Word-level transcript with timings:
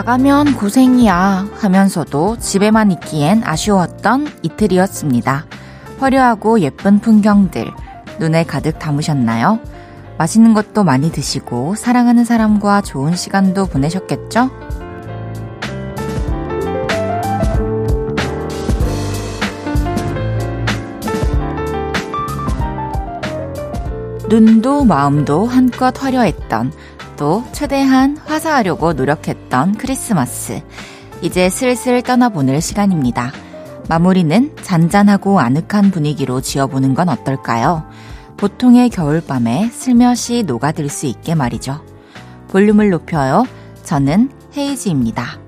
나가면 0.00 0.56
고생이야 0.56 1.48
하면서도 1.52 2.38
집에만 2.38 2.90
있기엔 2.92 3.42
아쉬웠던 3.44 4.28
이틀이었습니다. 4.42 5.44
화려하고 5.98 6.60
예쁜 6.60 7.00
풍경들 7.00 7.70
눈에 8.18 8.44
가득 8.44 8.78
담으셨나요? 8.78 9.58
맛있는 10.16 10.54
것도 10.54 10.84
많이 10.84 11.12
드시고 11.12 11.74
사랑하는 11.74 12.24
사람과 12.24 12.80
좋은 12.80 13.14
시간도 13.14 13.66
보내셨겠죠? 13.66 14.50
눈도 24.30 24.84
마음도 24.84 25.44
한껏 25.44 25.92
화려했던 26.02 26.72
또 27.20 27.44
최대한 27.52 28.16
화사하려고 28.16 28.94
노력했던 28.94 29.74
크리스마스. 29.74 30.62
이제 31.20 31.50
슬슬 31.50 32.00
떠나보낼 32.00 32.62
시간입니다. 32.62 33.30
마무리는 33.90 34.56
잔잔하고 34.62 35.38
아늑한 35.38 35.90
분위기로 35.90 36.40
지어보는 36.40 36.94
건 36.94 37.10
어떨까요? 37.10 37.84
보통의 38.38 38.88
겨울밤에 38.88 39.68
슬며시 39.68 40.44
녹아들 40.44 40.88
수 40.88 41.04
있게 41.04 41.34
말이죠. 41.34 41.84
볼륨을 42.48 42.88
높여요. 42.88 43.44
저는 43.84 44.30
헤이지입니다. 44.56 45.40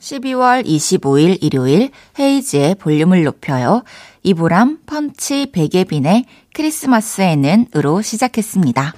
12월 0.00 0.66
25일 0.66 1.38
일요일 1.40 1.92
헤이지의 2.18 2.74
볼륨을 2.74 3.22
높여요. 3.22 3.84
이보람, 4.24 4.80
펀치, 4.86 5.52
베개빈의 5.52 6.24
크리스마스에는 6.52 7.66
으로 7.76 8.02
시작했습니다. 8.02 8.94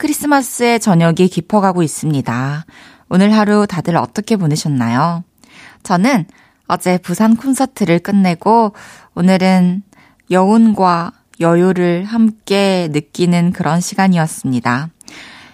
크리스마스의 0.00 0.80
저녁이 0.80 1.28
깊어가고 1.28 1.82
있습니다. 1.82 2.64
오늘 3.10 3.34
하루 3.34 3.66
다들 3.66 3.98
어떻게 3.98 4.36
보내셨나요? 4.36 5.24
저는 5.82 6.24
어제 6.66 6.96
부산 6.96 7.36
콘서트를 7.36 7.98
끝내고 7.98 8.72
오늘은 9.14 9.82
여운과 10.30 11.12
여유를 11.40 12.04
함께 12.04 12.88
느끼는 12.92 13.52
그런 13.52 13.82
시간이었습니다. 13.82 14.88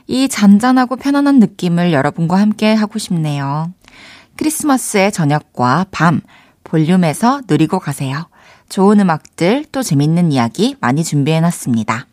이 0.07 0.29
잔잔하고 0.29 0.95
편안한 0.95 1.41
느낌을 1.41 1.93
여러분과 1.93 2.39
함께 2.39 2.73
하고 2.73 3.01
싶네요. 3.01 3.73
크리스마스의 4.37 5.11
저녁과 5.11 5.87
밤, 5.91 6.21
볼륨에서 6.63 7.41
누리고 7.49 7.81
가세요. 7.81 8.29
좋은 8.69 9.01
음악들, 9.01 9.65
또 9.73 9.83
재밌는 9.83 10.31
이야기 10.31 10.77
많이 10.79 11.03
준비해놨습니다. 11.03 12.07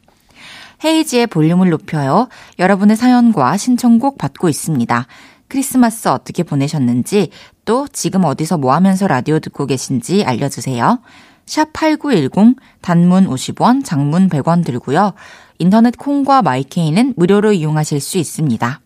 헤이지의 0.83 1.27
볼륨을 1.27 1.69
높여요. 1.69 2.29
여러분의 2.59 2.95
사연과 2.95 3.57
신청곡 3.57 4.17
받고 4.17 4.49
있습니다. 4.49 5.07
크리스마스 5.47 6.07
어떻게 6.07 6.43
보내셨는지, 6.43 7.29
또 7.65 7.87
지금 7.91 8.23
어디서 8.23 8.57
뭐 8.57 8.73
하면서 8.73 9.07
라디오 9.07 9.39
듣고 9.39 9.65
계신지 9.65 10.23
알려주세요. 10.23 10.99
샵 11.45 11.73
8910, 11.73 12.55
단문 12.81 13.27
50원, 13.27 13.83
장문 13.83 14.29
100원 14.29 14.65
들고요. 14.65 15.13
인터넷 15.59 15.97
콩과 15.97 16.41
마이케이는 16.41 17.13
무료로 17.15 17.53
이용하실 17.53 17.99
수 17.99 18.17
있습니다. 18.17 18.81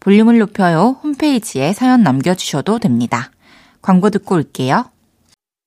볼륨을 0.00 0.38
높여요. 0.38 0.96
홈페이지에 1.02 1.72
사연 1.72 2.02
남겨주셔도 2.02 2.78
됩니다. 2.78 3.30
광고 3.82 4.10
듣고 4.10 4.36
올게요. 4.36 4.90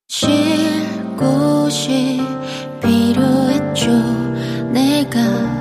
쉴 0.08 0.30
곳이 1.18 2.20
필요했죠. 2.82 3.92
내가 4.72 5.61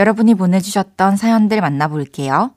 여러분이 0.00 0.34
보내주셨던 0.34 1.18
사연들 1.18 1.60
만나볼게요. 1.60 2.52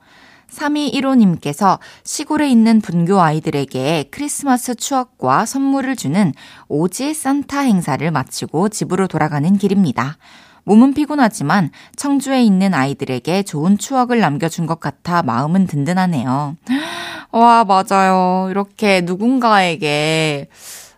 3215님께서 0.50 1.78
시골에 2.02 2.48
있는 2.48 2.80
분교 2.80 3.20
아이들에게 3.20 4.04
크리스마스 4.10 4.74
추억과 4.74 5.44
선물을 5.44 5.94
주는 5.94 6.32
오지 6.68 7.12
산타 7.12 7.60
행사를 7.60 8.10
마치고 8.10 8.70
집으로 8.70 9.08
돌아가는 9.08 9.58
길입니다. 9.58 10.16
몸은 10.64 10.94
피곤하지만 10.94 11.70
청주에 11.96 12.42
있는 12.42 12.72
아이들에게 12.72 13.42
좋은 13.42 13.76
추억을 13.76 14.20
남겨준 14.20 14.64
것 14.64 14.80
같아 14.80 15.22
마음은 15.22 15.66
든든하네요. 15.66 16.56
와, 17.30 17.64
맞아요. 17.64 18.48
이렇게 18.50 19.02
누군가에게 19.02 20.48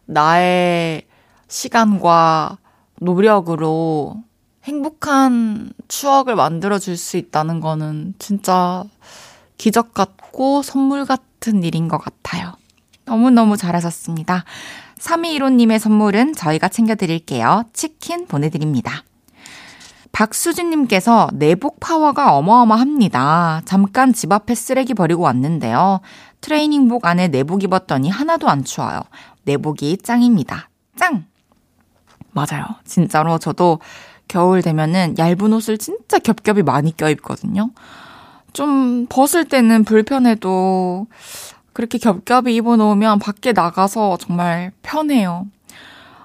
나의 0.04 1.02
시간과 1.48 2.58
노력으로 3.00 4.25
행복한 4.66 5.72
추억을 5.86 6.34
만들어줄 6.34 6.96
수 6.96 7.16
있다는 7.16 7.60
거는 7.60 8.14
진짜 8.18 8.84
기적 9.58 9.94
같고 9.94 10.62
선물 10.62 11.04
같은 11.04 11.62
일인 11.62 11.86
것 11.86 11.98
같아요. 11.98 12.52
너무너무 13.04 13.56
잘하셨습니다. 13.56 14.44
3215님의 14.98 15.78
선물은 15.78 16.34
저희가 16.34 16.68
챙겨드릴게요. 16.68 17.64
치킨 17.72 18.26
보내드립니다. 18.26 19.04
박수진님께서 20.10 21.28
내복 21.34 21.78
파워가 21.78 22.34
어마어마합니다. 22.36 23.62
잠깐 23.66 24.12
집 24.12 24.32
앞에 24.32 24.56
쓰레기 24.56 24.94
버리고 24.94 25.22
왔는데요. 25.22 26.00
트레이닝복 26.40 27.06
안에 27.06 27.28
내복 27.28 27.62
입었더니 27.62 28.10
하나도 28.10 28.48
안 28.48 28.64
추워요. 28.64 29.02
내복이 29.44 29.98
짱입니다. 29.98 30.70
짱! 30.96 31.26
맞아요. 32.32 32.66
진짜로 32.84 33.38
저도 33.38 33.78
겨울 34.28 34.62
되면은 34.62 35.16
얇은 35.18 35.52
옷을 35.52 35.78
진짜 35.78 36.18
겹겹이 36.18 36.62
많이 36.62 36.96
껴입거든요. 36.96 37.70
좀 38.52 39.06
벗을 39.08 39.44
때는 39.44 39.84
불편해도 39.84 41.06
그렇게 41.72 41.98
겹겹이 41.98 42.54
입어놓으면 42.56 43.18
밖에 43.18 43.52
나가서 43.52 44.16
정말 44.18 44.72
편해요. 44.82 45.46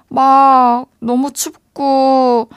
막 0.08 0.86
너무 0.98 1.32
춥고 1.32 2.48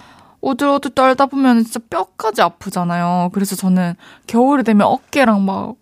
오들오들 0.42 0.92
떨다 0.92 1.26
보면 1.26 1.64
진짜 1.64 1.80
뼈까지 1.90 2.42
아프잖아요. 2.42 3.32
그래서 3.34 3.56
저는 3.56 3.96
겨울이 4.28 4.64
되면 4.64 4.88
어깨랑 4.88 5.44
막, 5.44 5.70
막 5.70 5.76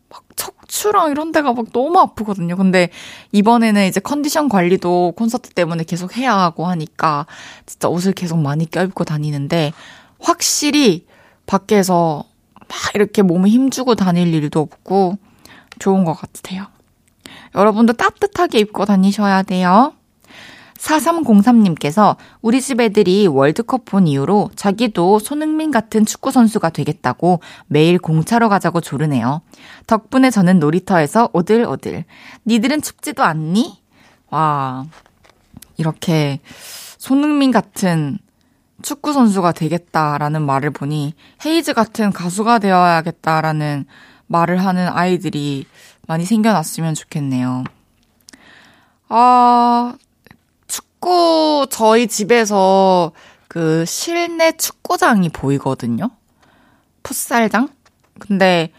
척추랑 0.73 1.11
이런 1.11 1.31
데가 1.31 1.53
막 1.53 1.72
너무 1.72 2.00
아프거든요. 2.00 2.57
근데 2.57 2.89
이번에는 3.31 3.85
이제 3.85 4.00
컨디션 4.00 4.50
관리도 4.50 5.13
콘서트 5.16 5.51
때문에 5.51 5.84
계속 5.84 6.17
해야 6.17 6.35
하고 6.35 6.66
하니까 6.66 7.28
진짜 7.67 7.88
옷을 7.88 8.13
계속 8.13 8.39
많이 8.39 8.69
껴입고 8.69 9.03
다니는데 9.03 9.72
확실히 10.19 11.06
밖에서 11.45 12.23
막 12.55 12.96
이렇게 12.96 13.22
몸에 13.22 13.49
힘주고 13.49 13.93
다닐 13.96 14.34
일도 14.34 14.59
없고 14.59 15.17
좋은 15.78 16.03
것 16.05 16.14
같아요. 16.14 16.66
여러분도 17.55 17.93
따뜻하게 17.93 18.59
입고 18.59 18.85
다니셔야 18.85 19.43
돼요. 19.43 19.93
4303님께서 20.84 22.18
우리 22.41 22.62
집 22.62 22.82
애들이 22.82 23.26
월드컵 23.28 23.85
본 23.85 24.08
이후로 24.08 24.52
자기도 24.56 25.20
손흥민 25.20 25.72
같은 25.72 26.06
축구선수가 26.06 26.70
되겠다고 26.70 27.40
매일 27.68 27.97
공차로 27.97 28.50
가자고 28.50 28.82
조르네요. 28.82 29.41
덕분에 29.88 30.30
저는 30.30 30.59
놀이터에서 30.59 31.30
오들오들. 31.34 32.03
니들은 32.46 32.82
춥지도 32.82 33.24
않니? 33.24 33.82
와, 34.30 34.85
이렇게 35.78 36.41
손흥민 36.97 37.52
같은 37.52 38.18
축구선수가 38.82 39.53
되겠다라는 39.53 40.41
말을 40.41 40.72
보니 40.72 41.14
헤이즈 41.46 41.74
같은 41.74 42.12
가수가 42.12 42.59
되어야겠다라는 42.59 43.85
말을 44.28 44.66
하는 44.66 44.90
아이들이 44.90 45.66
많이 46.08 46.26
생겨났으면 46.26 46.96
좋겠네요. 46.96 47.64
아, 49.08 49.94
축구 51.03 51.67
저희 51.70 52.08
집에서 52.08 53.11
그 53.50 53.84
실내 53.85 54.53
축구장이 54.53 55.29
보이거든요. 55.29 56.09
풋살장? 57.03 57.67
근데 58.20 58.72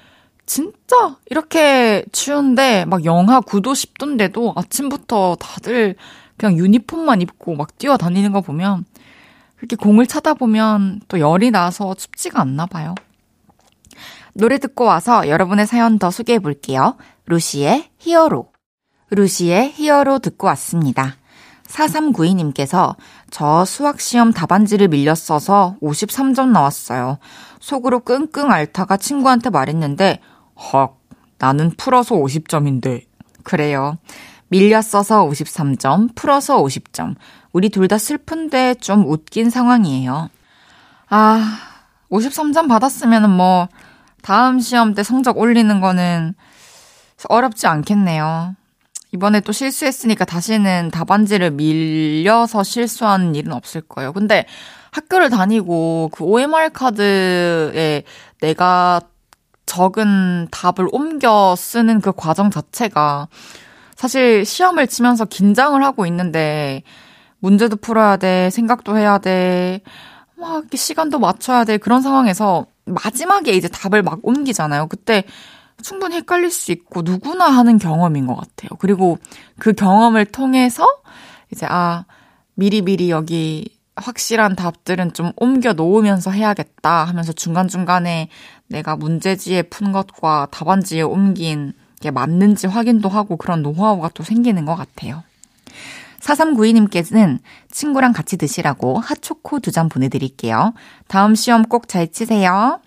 진짜 0.47 1.19
이렇게 1.26 2.03
추운데 2.12 2.87
막 2.87 3.05
영하 3.05 3.43
9도 3.43 3.73
10도인데도 3.73 4.56
아침부터 4.56 5.37
다들 5.38 5.97
그냥 6.38 6.56
유니폼만 6.56 7.21
입고 7.21 7.56
막 7.56 7.76
뛰어다니는 7.76 8.32
거 8.32 8.41
보면 8.41 8.87
그렇게 9.56 9.77
공을 9.77 10.06
차다 10.06 10.32
보면 10.32 11.03
또 11.09 11.20
열이 11.20 11.50
나서 11.50 11.93
춥지가 11.93 12.41
않나 12.41 12.65
봐요. 12.65 12.94
노래 14.32 14.59
듣고 14.59 14.85
와서 14.85 15.29
여러분의 15.29 15.67
사연 15.67 15.99
더 15.99 16.11
소개해 16.11 16.38
볼게요. 16.38 16.97
루시의 17.27 17.91
히어로. 17.99 18.50
루시의 19.11 19.73
히어로 19.73 20.20
듣고 20.20 20.47
왔습니다. 20.47 21.17
4392님께서 21.69 22.96
저 23.31 23.64
수학시험 23.64 24.32
답안지를 24.32 24.88
밀려 24.88 25.14
써서 25.14 25.76
53점 25.82 26.49
나왔어요. 26.49 27.19
속으로 27.61 28.00
끙끙 28.00 28.50
앓다가 28.50 28.96
친구한테 28.96 29.50
말했는데, 29.50 30.20
헉, 30.72 31.00
나는 31.38 31.70
풀어서 31.76 32.14
50점인데. 32.16 33.05
그래요. 33.43 33.99
밀려 34.49 34.82
써서 34.82 35.26
53점, 35.26 36.14
풀어서 36.14 36.62
50점. 36.62 37.16
우리 37.52 37.70
둘 37.70 37.88
다 37.88 37.99
슬픈데 37.99 38.75
좀 38.76 39.05
웃긴 39.06 39.50
상황이에요. 39.50 40.28
아, 41.08 41.58
53점 42.10 42.69
받았으면 42.69 43.31
뭐, 43.31 43.69
다음 44.22 44.60
시험 44.60 44.94
때 44.94 45.02
성적 45.02 45.38
올리는 45.38 45.81
거는 45.81 46.34
어렵지 47.28 47.67
않겠네요. 47.67 48.55
이번에 49.14 49.38
또 49.38 49.52
실수했으니까 49.52 50.25
다시는 50.25 50.90
답안지를 50.90 51.52
밀려서 51.52 52.64
실수한 52.64 53.37
일은 53.37 53.52
없을 53.52 53.81
거예요. 53.81 54.12
근데 54.12 54.44
학교를 54.90 55.31
다니고 55.31 56.11
그 56.12 56.25
OMR 56.25 56.70
카드에 56.70 58.02
내가 58.40 59.00
적은 59.66 60.49
답을 60.50 60.88
옮겨 60.90 61.55
쓰는 61.56 62.00
그 62.00 62.11
과정 62.11 62.50
자체가 62.50 63.28
사실 63.94 64.44
시험을 64.44 64.88
치면서 64.88 65.26
긴장을 65.26 65.81
하고 65.84 66.06
있는데 66.06 66.82
문제도 67.38 67.76
풀어야 67.76 68.17
돼, 68.17 68.50
생각도 68.50 68.99
해야 68.99 69.19
돼, 69.19 69.81
막 70.37 70.64
시간도 70.75 71.20
맞춰야 71.20 71.62
돼. 71.62 71.76
그런 71.78 72.02
상황에서 72.02 72.67
마지막에 72.84 73.52
이제 73.52 73.69
답을 73.69 74.02
막 74.02 74.19
옮기잖아요. 74.22 74.88
그때 74.88 75.22
충분히 75.84 76.16
헷갈릴 76.16 76.50
수 76.50 76.72
있고 76.72 77.02
누구나 77.02 77.44
하는 77.46 77.78
경험인 77.78 78.26
것 78.26 78.34
같아요. 78.34 78.70
그리고 78.78 79.19
그 79.58 79.75
경험을 79.75 80.25
통해서 80.25 80.86
이제 81.52 81.66
아 81.69 82.06
미리미리 82.54 83.10
여기 83.10 83.69
확실한 83.96 84.56
답들은 84.56 85.12
좀 85.12 85.32
옮겨 85.36 85.75
놓으면서 85.75 86.31
해야겠다 86.32 87.04
하면서 87.04 87.32
중간중간에 87.32 88.28
내가 88.69 88.96
문제지에 88.96 89.62
푼 89.62 89.92
것과 89.92 90.48
답안지에 90.50 91.02
옮긴 91.02 91.75
게 92.00 92.10
맞는지 92.10 92.66
확인도 92.66 93.08
하고 93.08 93.36
그런 93.36 93.62
노하우가 93.62 94.10
또 94.14 94.25
생기는 94.25 94.64
것 94.64 94.75
같아요. 94.75 95.22
4392님께서는 96.20 97.38
친구랑 97.70 98.12
같이 98.14 98.38
드시라고 98.38 98.98
핫초코 98.98 99.60
두 99.60 99.70
잔 99.70 99.88
보내드릴게요. 99.90 100.72
다음 101.08 101.34
시험 101.34 101.62
꼭 101.62 101.88
잘 101.88 102.10
치세요. 102.10 102.81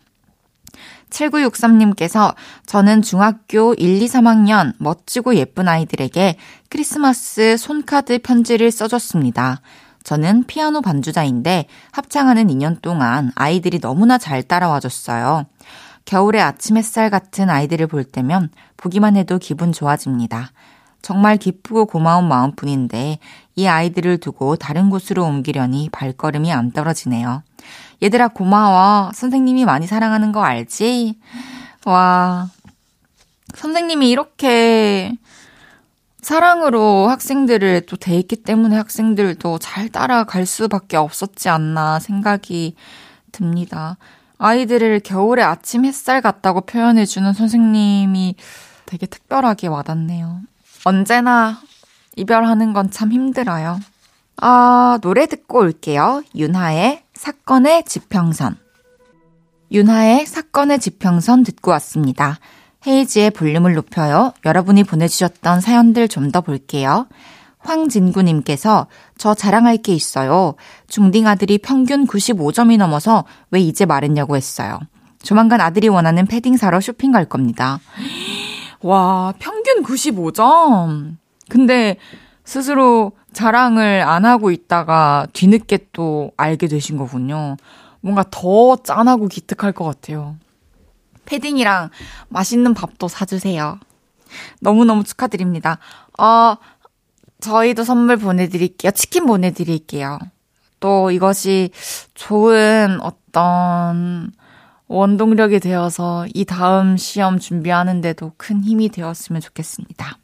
7963님께서 1.10 2.36
저는 2.66 3.02
중학교 3.02 3.74
1, 3.74 4.02
2, 4.02 4.06
3학년 4.06 4.74
멋지고 4.80 5.36
예쁜 5.36 5.68
아이들에게 5.68 6.38
크리스마스 6.70 7.58
손카드 7.58 8.20
편지를 8.20 8.72
써줬습니다. 8.72 9.62
저는 10.04 10.46
피아노 10.46 10.82
반주자인데 10.82 11.66
합창하는 11.92 12.48
2년 12.48 12.82
동안 12.82 13.32
아이들이 13.36 13.80
너무나 13.80 14.18
잘 14.18 14.42
따라와 14.42 14.80
줬어요. 14.80 15.46
겨울의 16.06 16.42
아침 16.42 16.78
햇살 16.78 17.10
같은 17.10 17.50
아이들을 17.50 17.88
볼 17.88 18.06
때면 18.06 18.50
보기만 18.78 19.18
해도 19.18 19.38
기분 19.38 19.74
좋아집니다. 19.74 20.52
정말 21.02 21.38
기쁘고 21.38 21.86
고마운 21.86 22.28
마음뿐인데 22.28 23.20
이 23.56 23.68
아이들을 23.68 24.18
두고 24.20 24.56
다른 24.56 24.90
곳으로 24.90 25.24
옮기려니 25.24 25.90
발걸음이 25.92 26.52
안 26.52 26.72
떨어지네요. 26.72 27.44
얘들아 28.04 28.30
고마워. 28.30 29.12
선생님이 29.14 29.66
많이 29.66 29.88
사랑하는 29.88 30.32
거 30.32 30.44
알지? 30.44 31.18
와. 31.86 32.50
선생님이 33.56 34.10
이렇게 34.10 35.14
사랑으로 36.22 37.08
학생들을 37.08 37.86
또 37.86 37.96
대했기 37.96 38.36
때문에 38.44 38.76
학생들도 38.76 39.60
잘 39.60 39.88
따라갈 39.90 40.46
수밖에 40.46 40.98
없었지 40.98 41.48
않나 41.48 42.00
생각이 42.00 42.76
듭니다. 43.32 43.98
아이들을 44.38 45.00
겨울의 45.00 45.46
아침 45.46 45.86
햇살 45.86 46.22
같다고 46.22 46.62
표현해주는 46.62 47.34
선생님이 47.34 48.36
되게 48.86 49.06
특별하게 49.06 49.68
와닿네요. 49.68 50.42
언제나 50.86 51.60
이별하는 52.16 52.74
건 52.74 52.90
참 52.92 53.12
힘들어요. 53.12 53.80
아, 54.40 55.00
노래 55.02 55.26
듣고 55.26 55.60
올게요. 55.60 56.24
윤하의 56.36 57.04
사건의 57.14 57.84
지평선. 57.86 58.56
윤하의 59.72 60.26
사건의 60.26 60.80
지평선 60.80 61.44
듣고 61.44 61.72
왔습니다. 61.72 62.40
헤이지의 62.86 63.32
볼륨을 63.32 63.74
높여요. 63.74 64.34
여러분이 64.46 64.84
보내주셨던 64.84 65.62
사연들 65.62 66.08
좀 66.08 66.32
더 66.32 66.42
볼게요. 66.42 67.08
황진구님께서 67.60 68.88
저 69.18 69.34
자랑할 69.34 69.78
게 69.78 69.94
있어요. 69.94 70.56
중딩 70.88 71.28
아들이 71.28 71.58
평균 71.58 72.06
95점이 72.08 72.78
넘어서 72.78 73.26
왜 73.52 73.60
이제 73.60 73.86
말했냐고 73.86 74.38
했어요. 74.38 74.80
조만간 75.22 75.60
아들이 75.60 75.90
원하는 75.90 76.28
패딩 76.28 76.56
사러 76.56 76.80
쇼핑 76.80 77.12
갈 77.12 77.26
겁니다. 77.26 77.80
와, 78.82 79.34
평균 79.40 79.84
95점. 79.84 81.18
근데 81.50 81.98
스스로 82.44 83.12
자랑을 83.34 84.02
안 84.02 84.26
하고 84.26 84.52
있다가 84.52 85.28
뒤늦게 85.34 85.88
또 85.94 86.32
알게 86.38 86.68
되신 86.68 86.98
거군요. 86.98 87.58
뭔가 88.02 88.24
더 88.30 88.76
짠하고 88.78 89.28
기특할 89.28 89.72
것 89.74 89.84
같아요. 89.84 90.38
패딩이랑 91.26 91.90
맛있는 92.30 92.74
밥도 92.74 93.08
사주세요. 93.08 93.80
너무너무 94.62 95.04
축하드립니다. 95.04 95.78
어, 96.18 96.56
저희도 97.40 97.84
선물 97.84 98.18
보내드릴게요. 98.18 98.92
치킨 98.92 99.26
보내드릴게요. 99.26 100.20
또 100.80 101.12
이것이 101.12 101.72
좋은 102.14 103.00
어떤 103.02 104.32
원동력이 104.88 105.60
되어서 105.60 106.26
이 106.34 106.46
다음 106.46 106.98
시험 106.98 107.40
준비하는데도 107.40 108.34
큰 108.38 108.64
힘이 108.64 108.90
되었으면 108.90 109.42
좋겠습니다. 109.42 110.18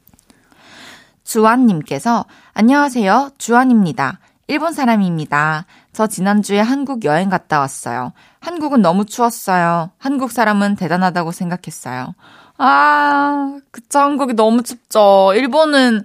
주환님께서 1.24 2.24
안녕하세요. 2.52 3.30
주환입니다. 3.38 4.20
일본 4.46 4.72
사람입니다. 4.72 5.66
저 5.92 6.06
지난주에 6.06 6.60
한국 6.60 7.04
여행 7.04 7.30
갔다 7.30 7.60
왔어요. 7.60 8.12
한국은 8.40 8.82
너무 8.82 9.06
추웠어요. 9.06 9.90
한국 9.98 10.32
사람은 10.32 10.76
대단하다고 10.76 11.32
생각했어요. 11.32 12.14
아, 12.58 13.58
그쵸. 13.70 13.98
한국이 13.98 14.34
너무 14.34 14.62
춥죠. 14.62 15.32
일본은 15.34 16.04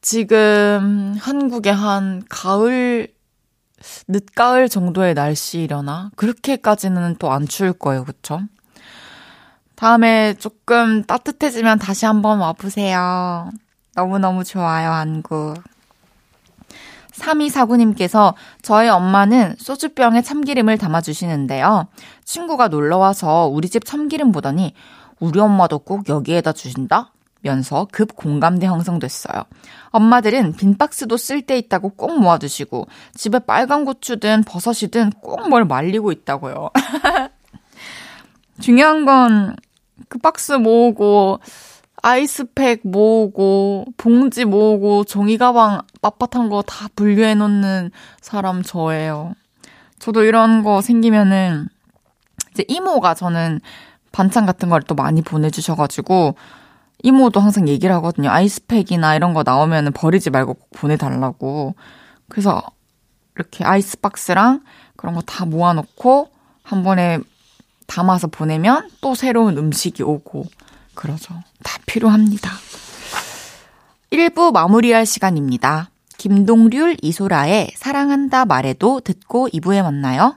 지금 0.00 1.16
한국의 1.18 1.74
한 1.74 2.22
가을, 2.28 3.08
늦가을 4.08 4.68
정도의 4.68 5.14
날씨이려나? 5.14 6.10
그렇게까지는 6.16 7.16
또 7.16 7.30
안 7.30 7.46
추울 7.46 7.72
거예요. 7.72 8.04
그쵸? 8.04 8.40
다음에 9.74 10.34
조금 10.34 11.04
따뜻해지면 11.04 11.78
다시 11.78 12.06
한번 12.06 12.38
와보세요. 12.38 13.50
너무너무 13.94 14.42
좋아요, 14.44 14.90
한국. 14.90 15.54
3249님께서 17.12 18.34
저희 18.62 18.88
엄마는 18.88 19.56
소주병에 19.58 20.22
참기름을 20.22 20.78
담아주시는데요. 20.78 21.88
친구가 22.24 22.68
놀러와서 22.68 23.46
우리 23.46 23.68
집 23.68 23.84
참기름 23.84 24.32
보더니 24.32 24.74
우리 25.18 25.40
엄마도 25.40 25.78
꼭 25.78 26.08
여기에다 26.08 26.52
주신다? 26.52 27.12
면서 27.46 27.86
급 27.92 28.16
공감대 28.16 28.66
형성됐어요. 28.66 29.44
엄마들은 29.90 30.54
빈 30.56 30.76
박스도 30.76 31.16
쓸데 31.16 31.56
있다고 31.58 31.90
꼭 31.90 32.18
모아두시고 32.20 32.86
집에 33.14 33.38
빨간 33.38 33.84
고추든 33.84 34.44
버섯이든 34.44 35.10
꼭 35.22 35.48
뭘 35.48 35.64
말리고 35.64 36.12
있다고요. 36.12 36.70
중요한 38.60 39.04
건 39.04 39.56
그 40.08 40.18
박스 40.18 40.52
모으고 40.52 41.40
아이스팩 42.02 42.82
모으고 42.84 43.86
봉지 43.96 44.44
모으고 44.44 45.04
종이 45.04 45.38
가방 45.38 45.80
빳빳한 46.02 46.50
거 46.50 46.62
다 46.62 46.86
분류해 46.94 47.34
놓는 47.34 47.90
사람 48.20 48.62
저예요. 48.62 49.32
저도 49.98 50.22
이런 50.24 50.62
거 50.62 50.82
생기면은 50.82 51.66
이제 52.52 52.64
이모가 52.68 53.14
저는 53.14 53.60
반찬 54.12 54.44
같은 54.46 54.68
걸 54.68 54.82
또 54.82 54.94
많이 54.94 55.22
보내주셔가지고 55.22 56.36
이모도 57.02 57.40
항상 57.40 57.68
얘기를 57.68 57.94
하거든요. 57.96 58.30
아이스팩이나 58.30 59.14
이런 59.16 59.34
거 59.34 59.42
나오면은 59.44 59.92
버리지 59.92 60.30
말고 60.30 60.54
꼭 60.54 60.70
보내달라고. 60.70 61.74
그래서 62.28 62.62
이렇게 63.34 63.64
아이스박스랑 63.64 64.62
그런 64.96 65.14
거 65.14 65.22
다 65.26 65.44
모아놓고 65.44 66.30
한 66.62 66.82
번에 66.82 67.18
담아서 67.86 68.26
보내면 68.26 68.88
또 69.00 69.14
새로운 69.14 69.56
음식이 69.58 70.02
오고 70.02 70.46
그러죠. 70.94 71.34
다 71.62 71.78
필요합니다. 71.86 72.50
1부 74.10 74.52
마무리할 74.52 75.04
시간입니다. 75.06 75.90
김동률, 76.16 76.96
이소라의 77.02 77.72
사랑한다 77.76 78.46
말해도 78.46 79.00
듣고 79.00 79.48
2부에 79.48 79.82
만나요. 79.82 80.36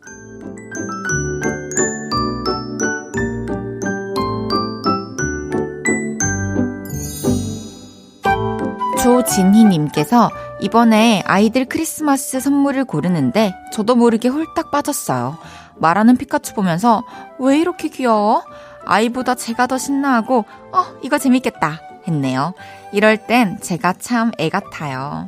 조진희님께서 9.01 10.29
이번에 10.59 11.23
아이들 11.25 11.65
크리스마스 11.65 12.39
선물을 12.39 12.85
고르는데 12.85 13.55
저도 13.73 13.95
모르게 13.95 14.27
홀딱 14.27 14.69
빠졌어요. 14.69 15.37
말하는 15.75 16.17
피카츄 16.17 16.53
보면서 16.53 17.03
왜 17.39 17.57
이렇게 17.57 17.87
귀여워? 17.87 18.43
아이보다 18.85 19.35
제가 19.35 19.65
더 19.67 19.77
신나하고 19.79 20.45
어 20.71 20.85
이거 21.01 21.17
재밌겠다 21.17 21.79
했네요. 22.07 22.53
이럴 22.93 23.17
땐 23.17 23.57
제가 23.59 23.93
참 23.99 24.31
애 24.39 24.49
같아요. 24.49 25.27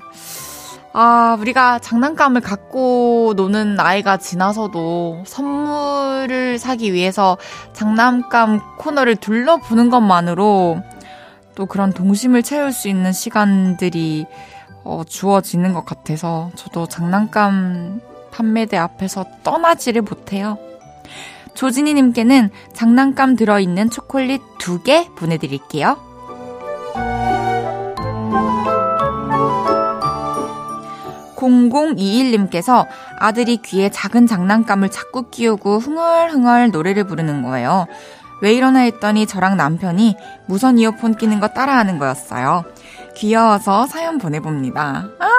아, 0.96 1.36
우리가 1.40 1.80
장난감을 1.80 2.42
갖고 2.42 3.34
노는 3.36 3.74
나이가 3.74 4.18
지나서도 4.18 5.24
선물을 5.26 6.60
사기 6.60 6.94
위해서 6.94 7.38
장난감 7.74 8.60
코너를 8.78 9.16
둘러보는 9.16 9.90
것만으로 9.90 10.84
또 11.56 11.66
그런 11.66 11.92
동심을 11.94 12.44
채울 12.44 12.72
수 12.72 12.88
있는 12.88 13.12
시간들이 13.12 14.26
어, 14.84 15.04
주어지는 15.08 15.74
것 15.74 15.86
같아서 15.86 16.52
저도 16.56 16.88
장난감 16.88 18.02
판매대 18.32 18.78
앞에서 18.78 19.26
떠나지를 19.44 20.02
못해요. 20.02 20.58
조진이님께는 21.54 22.50
장난감 22.74 23.36
들어있는 23.36 23.90
초콜릿 23.92 24.42
두 24.58 24.82
개 24.84 25.08
보내드릴게요. 25.16 25.98
0021님께서 31.36 32.88
아들이 33.20 33.58
귀에 33.58 33.90
작은 33.90 34.28
장난감을 34.28 34.90
자꾸 34.90 35.30
끼우고 35.30 35.80
흥얼흥얼 35.80 36.72
노래를 36.72 37.04
부르는 37.04 37.42
거예요. 37.42 37.88
왜 38.44 38.54
이러나 38.54 38.80
했더니 38.80 39.26
저랑 39.26 39.56
남편이 39.56 40.18
무선 40.48 40.78
이어폰 40.78 41.16
끼는 41.16 41.40
거 41.40 41.48
따라하는 41.48 41.98
거였어요. 41.98 42.66
귀여워서 43.16 43.88
사연 43.88 44.18
보내봅니다. 44.18 45.08
아, 45.20 45.30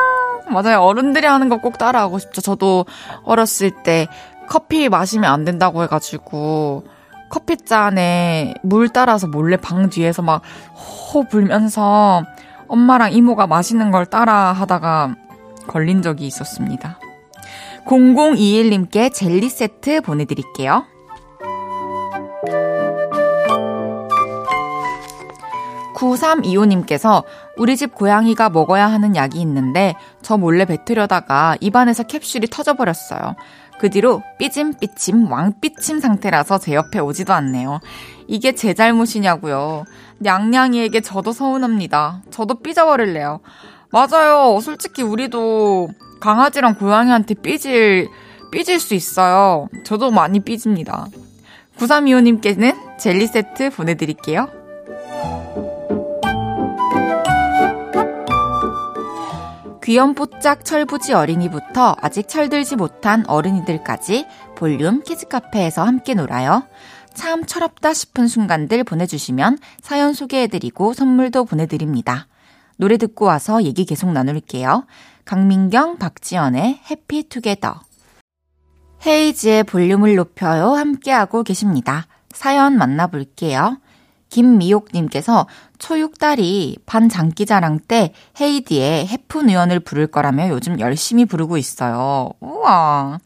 맞아요. 0.50 0.80
어른들이 0.80 1.26
하는 1.26 1.50
거 1.50 1.58
꼭 1.58 1.76
따라하고 1.76 2.18
싶죠. 2.18 2.40
저도 2.40 2.87
어렸을 3.25 3.70
때 3.82 4.08
커피 4.49 4.88
마시면 4.88 5.30
안 5.30 5.44
된다고 5.44 5.82
해가지고 5.82 6.84
커피잔에 7.30 8.54
물 8.62 8.88
따라서 8.88 9.26
몰래 9.26 9.56
방 9.58 9.90
뒤에서 9.90 10.23
막 10.23 10.40
호 11.12 11.28
불면서 11.28 12.25
엄마랑 12.68 13.12
이모가 13.12 13.46
마시는 13.46 13.90
걸 13.90 14.06
따라 14.06 14.52
하다가 14.52 15.14
걸린 15.68 16.02
적이 16.02 16.26
있었습니다. 16.26 16.99
0021님께 17.87 19.12
젤리 19.12 19.49
세트 19.49 20.00
보내드릴게요. 20.00 20.84
9325님께서 25.94 27.24
우리 27.56 27.76
집 27.76 27.94
고양이가 27.94 28.50
먹어야 28.50 28.86
하는 28.86 29.16
약이 29.16 29.40
있는데 29.40 29.94
저 30.22 30.36
몰래 30.36 30.64
뱉으려다가 30.64 31.56
입안에서 31.60 32.02
캡슐이 32.02 32.46
터져버렸어요. 32.50 33.36
그 33.78 33.90
뒤로 33.90 34.22
삐짐삐침 34.38 35.30
왕삐침 35.30 36.00
상태라서 36.00 36.58
제 36.58 36.74
옆에 36.74 37.00
오지도 37.00 37.32
않네요. 37.32 37.80
이게 38.26 38.54
제 38.54 38.74
잘못이냐고요. 38.74 39.84
냥냥이에게 40.18 41.00
저도 41.00 41.32
서운합니다. 41.32 42.22
저도 42.30 42.54
삐져버릴래요. 42.60 43.40
맞아요. 43.90 44.58
솔직히 44.60 45.02
우리도 45.02 45.88
강아지랑 46.20 46.76
고양이한테 46.76 47.34
삐질, 47.34 48.08
삐질 48.50 48.80
수 48.80 48.94
있어요. 48.94 49.68
저도 49.84 50.10
많이 50.10 50.40
삐집니다. 50.40 51.06
9325님께는 51.78 52.98
젤리 52.98 53.26
세트 53.26 53.70
보내드릴게요. 53.70 54.63
귀염뽀짝 59.84 60.64
철부지 60.64 61.12
어린이부터 61.12 61.94
아직 62.00 62.26
철들지 62.26 62.74
못한 62.74 63.22
어른이들까지 63.28 64.26
볼륨 64.56 65.02
키즈카페에서 65.02 65.84
함께 65.84 66.14
놀아요. 66.14 66.66
참 67.12 67.44
철없다 67.44 67.92
싶은 67.92 68.26
순간들 68.26 68.82
보내주시면 68.84 69.58
사연 69.82 70.14
소개해드리고 70.14 70.94
선물도 70.94 71.44
보내드립니다. 71.44 72.28
노래 72.76 72.96
듣고 72.96 73.26
와서 73.26 73.62
얘기 73.62 73.84
계속 73.84 74.10
나눌게요. 74.10 74.86
강민경, 75.26 75.98
박지연의 75.98 76.80
해피투게더. 76.90 77.80
헤이지의 79.06 79.64
볼륨을 79.64 80.16
높여요. 80.16 80.72
함께하고 80.72 81.42
계십니다. 81.42 82.06
사연 82.32 82.78
만나볼게요. 82.78 83.78
김미옥님께서 84.34 85.46
초육 85.78 86.18
딸이 86.18 86.78
반 86.86 87.08
장기자랑 87.08 87.78
때 87.86 88.12
헤이디의 88.40 89.06
해픈 89.06 89.48
의원을 89.48 89.78
부를 89.78 90.08
거라며 90.08 90.48
요즘 90.48 90.80
열심히 90.80 91.24
부르고 91.24 91.56
있어요. 91.56 92.30
우와. 92.40 93.20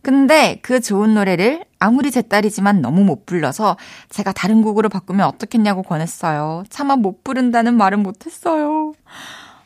근데 0.00 0.60
그 0.62 0.80
좋은 0.80 1.14
노래를 1.14 1.64
아무리 1.80 2.12
제 2.12 2.22
딸이지만 2.22 2.82
너무 2.82 3.02
못 3.02 3.26
불러서 3.26 3.76
제가 4.10 4.30
다른 4.30 4.62
곡으로 4.62 4.88
바꾸면 4.88 5.26
어떻겠냐고 5.26 5.82
권했어요. 5.82 6.62
차마 6.70 6.94
못 6.94 7.24
부른다는 7.24 7.74
말은 7.74 8.00
못했어요. 8.04 8.92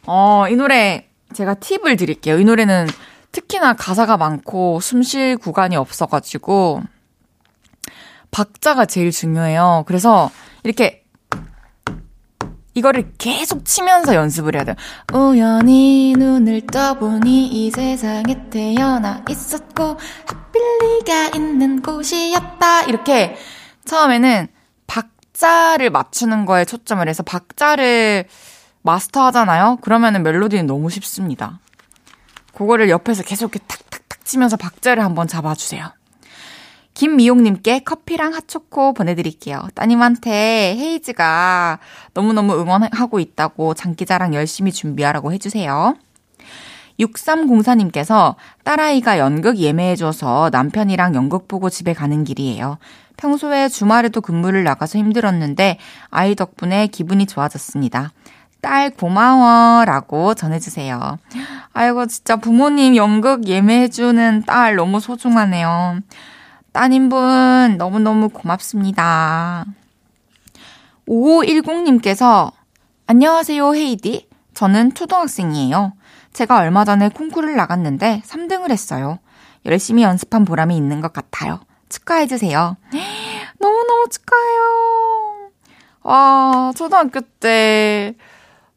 어, 0.06 0.46
이 0.48 0.56
노래 0.56 1.06
제가 1.34 1.54
팁을 1.54 1.96
드릴게요. 1.96 2.38
이 2.38 2.44
노래는 2.44 2.86
특히나 3.32 3.74
가사가 3.74 4.16
많고 4.16 4.80
숨 4.80 5.02
쉴 5.02 5.36
구간이 5.36 5.76
없어가지고 5.76 6.82
박자가 8.30 8.86
제일 8.86 9.10
중요해요. 9.10 9.84
그래서 9.86 10.30
이렇게 10.68 11.02
이거를 12.74 13.12
계속 13.16 13.64
치면서 13.64 14.14
연습을 14.14 14.54
해야 14.54 14.64
돼요. 14.64 14.76
우연히 15.14 16.14
눈을 16.16 16.66
떠보니 16.66 17.46
이 17.46 17.70
세상에 17.70 18.50
태어나 18.50 19.24
있었고 19.30 19.96
네가 21.06 21.34
있는 21.34 21.80
곳이었다. 21.80 22.82
이렇게 22.82 23.36
처음에는 23.86 24.48
박자를 24.86 25.88
맞추는 25.88 26.44
거에 26.44 26.66
초점을 26.66 27.08
해서 27.08 27.22
박자를 27.22 28.26
마스터 28.82 29.24
하잖아요? 29.26 29.78
그러면은 29.80 30.22
멜로디는 30.22 30.66
너무 30.66 30.90
쉽습니다. 30.90 31.60
그거를 32.54 32.90
옆에서 32.90 33.22
계속 33.22 33.54
이렇게 33.54 33.64
탁탁탁 33.66 34.24
치면서 34.26 34.58
박자를 34.58 35.02
한번 35.02 35.28
잡아주세요. 35.28 35.97
김미용님께 36.98 37.78
커피랑 37.84 38.34
핫초코 38.34 38.92
보내드릴게요. 38.92 39.68
따님한테 39.76 40.74
헤이즈가 40.76 41.78
너무너무 42.12 42.60
응원하고 42.60 43.20
있다고 43.20 43.74
장기자랑 43.74 44.34
열심히 44.34 44.72
준비하라고 44.72 45.32
해주세요. 45.32 45.94
6304님께서 46.98 48.34
딸아이가 48.64 49.20
연극 49.20 49.58
예매해줘서 49.58 50.50
남편이랑 50.50 51.14
연극 51.14 51.46
보고 51.46 51.70
집에 51.70 51.92
가는 51.92 52.24
길이에요. 52.24 52.78
평소에 53.16 53.68
주말에도 53.68 54.20
근무를 54.20 54.64
나가서 54.64 54.98
힘들었는데 54.98 55.78
아이 56.10 56.34
덕분에 56.34 56.88
기분이 56.88 57.26
좋아졌습니다. 57.26 58.10
딸 58.60 58.90
고마워 58.90 59.84
라고 59.84 60.34
전해주세요. 60.34 61.18
아이고, 61.74 62.06
진짜 62.06 62.34
부모님 62.34 62.96
연극 62.96 63.46
예매해주는 63.46 64.42
딸 64.46 64.74
너무 64.74 64.98
소중하네요. 64.98 66.00
따님분 66.78 67.76
너무너무 67.76 68.28
고맙습니다. 68.28 69.64
5510님께서 71.08 72.52
안녕하세요 73.08 73.74
헤이디. 73.74 74.28
저는 74.54 74.94
초등학생이에요. 74.94 75.94
제가 76.32 76.56
얼마 76.58 76.84
전에 76.84 77.08
콩쿠르를 77.08 77.56
나갔는데 77.56 78.22
3등을 78.24 78.70
했어요. 78.70 79.18
열심히 79.66 80.04
연습한 80.04 80.44
보람이 80.44 80.76
있는 80.76 81.00
것 81.00 81.12
같아요. 81.12 81.58
축하해주세요. 81.88 82.76
너무너무 83.58 84.06
축하해요. 84.08 85.50
와, 86.04 86.72
초등학교 86.76 87.22
때 87.40 88.14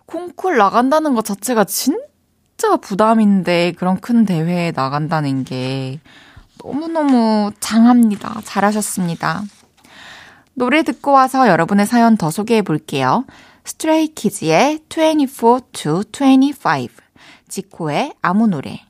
콩쿨 0.08 0.58
나간다는 0.58 1.14
것 1.14 1.24
자체가 1.24 1.66
진짜 1.66 2.78
부담인데 2.82 3.74
그런 3.78 4.02
큰 4.02 4.26
대회에 4.26 4.72
나간다는 4.72 5.44
게 5.44 6.00
너무너무 6.64 7.52
장합니다. 7.60 8.42
잘하셨습니다. 8.44 9.44
노래 10.54 10.84
듣고 10.84 11.12
와서 11.12 11.48
여러분의 11.48 11.86
사연 11.86 12.18
더 12.18 12.30
소개해 12.30 12.62
볼게요. 12.62 13.26
스트레이키즈의 13.64 14.80
24 14.90 15.60
to 15.72 16.02
25, 16.04 16.88
지코의 17.48 18.14
아무 18.22 18.48
노래. 18.48 18.82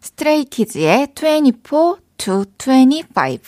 스트레이키즈의 0.00 1.08
24 1.14 1.96
to 2.16 2.44
25, 2.58 3.38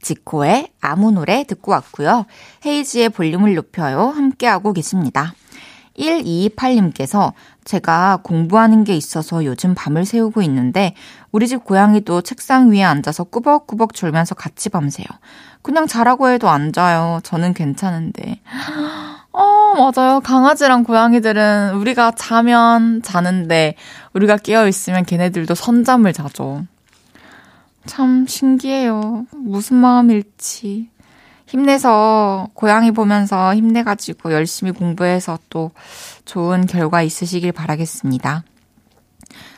지코의 0.00 0.68
아무 0.80 1.10
노래 1.10 1.44
듣고 1.44 1.72
왔고요. 1.72 2.26
헤이지의 2.64 3.10
볼륨을 3.10 3.54
높여요. 3.54 4.08
함께하고 4.08 4.72
계십니다. 4.72 5.34
1228님께서 5.98 7.32
제가 7.68 8.20
공부하는 8.22 8.82
게 8.84 8.96
있어서 8.96 9.44
요즘 9.44 9.74
밤을 9.74 10.06
새우고 10.06 10.40
있는데 10.40 10.94
우리 11.30 11.46
집 11.46 11.64
고양이도 11.64 12.22
책상 12.22 12.70
위에 12.70 12.82
앉아서 12.82 13.24
꾸벅꾸벅 13.24 13.92
졸면서 13.92 14.34
같이 14.34 14.70
밤새요. 14.70 15.04
그냥 15.60 15.86
자라고 15.86 16.30
해도 16.30 16.48
앉아요. 16.48 17.20
저는 17.24 17.52
괜찮은데. 17.52 18.40
어, 19.32 19.74
맞아요. 19.76 20.20
강아지랑 20.20 20.84
고양이들은 20.84 21.74
우리가 21.74 22.12
자면 22.12 23.02
자는데 23.02 23.74
우리가 24.14 24.38
깨어 24.38 24.66
있으면 24.66 25.04
걔네들도 25.04 25.54
선잠을 25.54 26.14
자죠. 26.14 26.64
참 27.84 28.26
신기해요. 28.26 29.26
무슨 29.30 29.76
마음일지. 29.76 30.88
힘내서 31.48 32.48
고양이 32.54 32.90
보면서 32.90 33.54
힘내가지고 33.54 34.32
열심히 34.32 34.72
공부해서 34.72 35.38
또 35.50 35.70
좋은 36.24 36.66
결과 36.66 37.02
있으시길 37.02 37.52
바라겠습니다. 37.52 38.44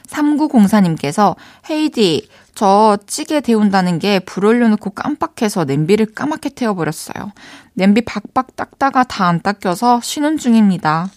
3904님께서 0.06 1.36
헤이디, 1.70 2.28
저 2.54 2.98
찌개 3.06 3.40
데운다는 3.40 3.98
게 3.98 4.20
불 4.20 4.44
올려놓고 4.46 4.90
깜빡해서 4.90 5.64
냄비를 5.64 6.14
까맣게 6.14 6.50
태워버렸어요. 6.50 7.32
냄비 7.74 8.02
박박 8.02 8.56
닦다가 8.56 9.04
다 9.04 9.26
안 9.26 9.40
닦여서 9.40 10.00
쉬는 10.02 10.36
중입니다. 10.38 11.08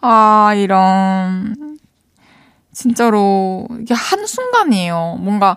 아, 0.00 0.54
이런. 0.56 1.78
진짜로, 2.72 3.66
이게 3.80 3.94
한순간이에요. 3.94 5.18
뭔가, 5.20 5.56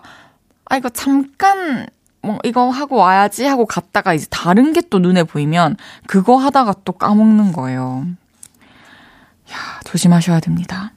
아, 0.66 0.76
이거 0.76 0.88
잠깐, 0.88 1.86
뭐, 2.24 2.38
이거 2.44 2.70
하고 2.70 2.96
와야지 2.96 3.44
하고 3.44 3.66
갔다가 3.66 4.14
이제 4.14 4.26
다른 4.30 4.72
게 4.72 4.80
또 4.90 4.98
눈에 5.00 5.24
보이면 5.24 5.76
그거 6.06 6.36
하다가 6.36 6.74
또 6.84 6.92
까먹는 6.92 7.52
거예요. 7.52 8.06
야, 9.50 9.56
조심하셔야 9.84 10.38
됩니다. 10.40 10.92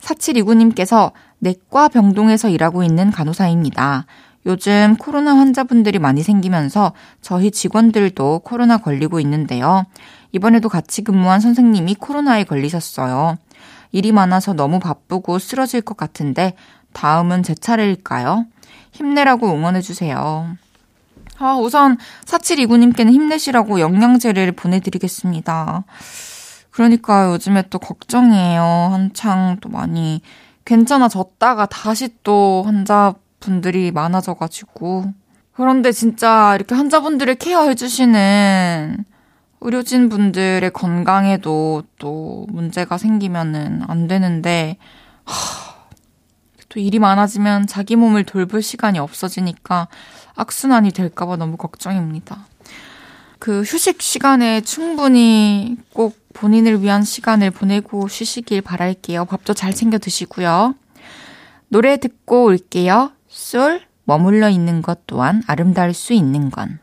4729님께서 0.00 1.12
내과 1.40 1.88
병동에서 1.88 2.48
일하고 2.48 2.82
있는 2.84 3.10
간호사입니다. 3.10 4.06
요즘 4.46 4.96
코로나 4.96 5.36
환자분들이 5.36 5.98
많이 5.98 6.22
생기면서 6.22 6.92
저희 7.20 7.50
직원들도 7.50 8.42
코로나 8.44 8.76
걸리고 8.76 9.18
있는데요. 9.20 9.86
이번에도 10.30 10.68
같이 10.68 11.02
근무한 11.02 11.40
선생님이 11.40 11.96
코로나에 11.96 12.44
걸리셨어요. 12.44 13.38
일이 13.90 14.12
많아서 14.12 14.52
너무 14.52 14.78
바쁘고 14.78 15.38
쓰러질 15.40 15.80
것 15.80 15.96
같은데 15.96 16.54
다음은 16.92 17.42
제 17.42 17.54
차례일까요? 17.54 18.46
힘내라고 18.96 19.52
응원해주세요. 19.52 20.56
아, 21.38 21.56
우선 21.56 21.98
4729님께는 22.24 23.12
힘내시라고 23.12 23.80
영양제를 23.80 24.52
보내드리겠습니다. 24.52 25.84
그러니까 26.70 27.30
요즘에 27.32 27.64
또 27.70 27.78
걱정이에요. 27.78 28.62
한창 28.62 29.58
또 29.60 29.68
많이 29.68 30.20
괜찮아졌다가 30.64 31.66
다시 31.66 32.08
또 32.22 32.62
환자분들이 32.66 33.92
많아져가지고. 33.92 35.12
그런데 35.52 35.92
진짜 35.92 36.54
이렇게 36.54 36.74
환자분들을 36.74 37.36
케어해주시는 37.36 39.04
의료진 39.62 40.08
분들의 40.08 40.70
건강에도 40.72 41.82
또 41.98 42.46
문제가 42.50 42.98
생기면은 42.98 43.82
안 43.88 44.06
되는데, 44.06 44.76
하, 45.24 45.75
또 46.68 46.80
일이 46.80 46.98
많아지면 46.98 47.66
자기 47.66 47.96
몸을 47.96 48.24
돌볼 48.24 48.62
시간이 48.62 48.98
없어지니까 48.98 49.88
악순환이 50.34 50.92
될까봐 50.92 51.36
너무 51.36 51.56
걱정입니다. 51.56 52.46
그 53.38 53.62
휴식 53.62 54.02
시간에 54.02 54.60
충분히 54.60 55.76
꼭 55.92 56.16
본인을 56.32 56.82
위한 56.82 57.02
시간을 57.02 57.50
보내고 57.50 58.08
쉬시길 58.08 58.62
바랄게요. 58.62 59.24
밥도 59.24 59.54
잘 59.54 59.74
챙겨 59.74 59.98
드시고요. 59.98 60.74
노래 61.68 61.96
듣고 61.96 62.44
올게요. 62.44 63.12
솔, 63.28 63.82
머물러 64.04 64.48
있는 64.50 64.82
것 64.82 65.06
또한 65.06 65.42
아름다울 65.46 65.94
수 65.94 66.12
있는 66.12 66.50
건. 66.50 66.78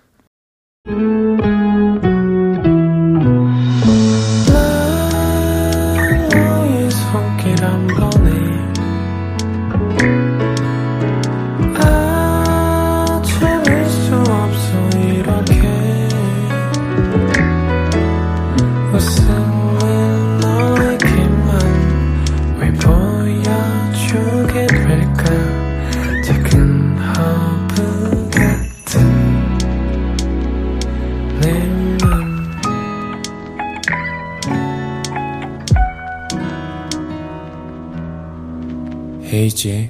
헤이즈의 39.43 39.89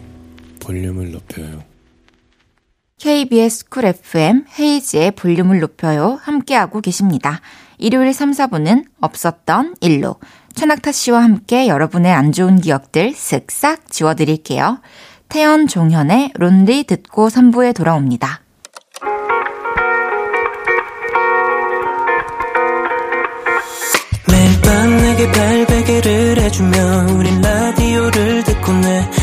볼륨을 0.59 1.11
높여요. 1.11 1.63
KBS 2.99 3.69
Cool 3.69 3.85
FM 3.85 4.45
헤이즈의 4.59 5.11
볼륨을 5.11 5.59
높여요. 5.59 6.19
함께하고 6.23 6.81
계십니다. 6.81 7.39
일요일 7.77 8.13
3, 8.13 8.31
4부는 8.31 8.85
없었던 9.01 9.75
일로 9.81 10.15
최낙타 10.55 10.91
씨와 10.91 11.21
함께 11.21 11.67
여러분의 11.67 12.11
안 12.11 12.31
좋은 12.31 12.61
기억들 12.61 13.11
쓱싹 13.11 13.89
지워드릴게요. 13.89 14.79
태연 15.29 15.67
종현의 15.67 16.31
Lonely 16.35 16.83
듣고 16.85 17.27
3부에 17.27 17.75
돌아옵니다. 17.75 18.41
매일 24.29 24.61
밤 24.61 24.97
내게 24.97 25.31
팔베개를 25.31 26.39
해주며 26.39 27.13
우린 27.17 27.41
라디오를 27.41 28.43
듣고 28.43 28.71
내 28.73 29.22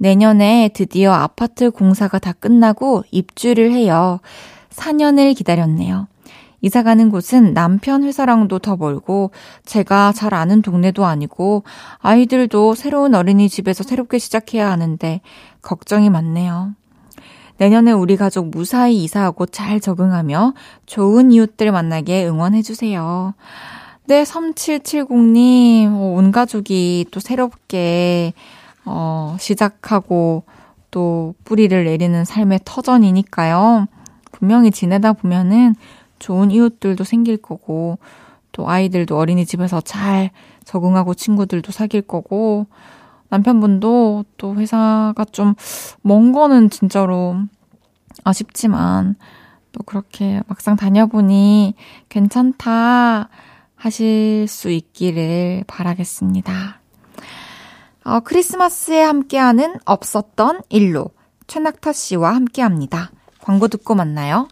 내년에 0.00 0.70
드디어 0.72 1.12
아파트 1.12 1.70
공사가 1.70 2.18
다 2.18 2.32
끝나고 2.32 3.04
입주를 3.10 3.72
해요. 3.72 4.20
4년을 4.70 5.36
기다렸네요. 5.36 6.08
이사 6.62 6.82
가는 6.82 7.10
곳은 7.10 7.52
남편 7.52 8.02
회사랑도 8.04 8.60
더 8.60 8.76
멀고 8.76 9.30
제가 9.66 10.12
잘 10.12 10.32
아는 10.32 10.62
동네도 10.62 11.04
아니고 11.04 11.64
아이들도 11.98 12.74
새로운 12.76 13.14
어린이집에서 13.14 13.84
새롭게 13.84 14.18
시작해야 14.18 14.70
하는데 14.70 15.20
걱정이 15.60 16.08
많네요. 16.08 16.74
내년에 17.58 17.92
우리 17.92 18.16
가족 18.16 18.48
무사히 18.48 19.04
이사하고 19.04 19.44
잘 19.44 19.80
적응하며 19.80 20.54
좋은 20.86 21.30
이웃들 21.30 21.72
만나게 21.72 22.26
응원해주세요. 22.26 23.34
네, 24.06 24.22
3770님, 24.22 25.92
어, 25.92 26.14
온 26.16 26.32
가족이 26.32 27.06
또 27.10 27.20
새롭게, 27.20 28.32
어, 28.84 29.36
시작하고 29.38 30.44
또 30.90 31.34
뿌리를 31.44 31.84
내리는 31.84 32.24
삶의 32.24 32.60
터전이니까요. 32.64 33.86
분명히 34.32 34.70
지내다 34.70 35.12
보면은 35.12 35.74
좋은 36.18 36.50
이웃들도 36.50 37.04
생길 37.04 37.36
거고, 37.36 37.98
또 38.52 38.68
아이들도 38.68 39.16
어린이집에서 39.16 39.80
잘 39.80 40.30
적응하고 40.64 41.14
친구들도 41.14 41.72
사귈 41.72 42.02
거고, 42.02 42.66
남편분도 43.28 44.24
또 44.36 44.54
회사가 44.56 45.24
좀 45.32 45.54
먼 46.02 46.32
거는 46.32 46.70
진짜로 46.70 47.36
아쉽지만, 48.24 49.14
또 49.72 49.82
그렇게 49.84 50.42
막상 50.48 50.76
다녀보니 50.76 51.74
괜찮다. 52.08 53.28
하실 53.76 54.46
수 54.46 54.68
있기를 54.70 55.64
바라겠습니다. 55.66 56.79
어, 58.10 58.18
크리스마스에 58.18 59.00
함께하는 59.02 59.76
없었던 59.84 60.62
일로 60.68 61.10
최낙타 61.46 61.92
씨와 61.92 62.34
함께합니다. 62.34 63.12
광고 63.40 63.68
듣고 63.68 63.94
만나요. 63.94 64.48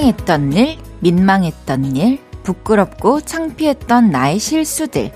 황당했던 0.00 0.52
일, 0.54 0.78
민망했던 1.00 1.96
일, 1.96 2.20
부끄럽고 2.42 3.20
창피했던 3.20 4.10
나의 4.10 4.38
실수들. 4.38 5.12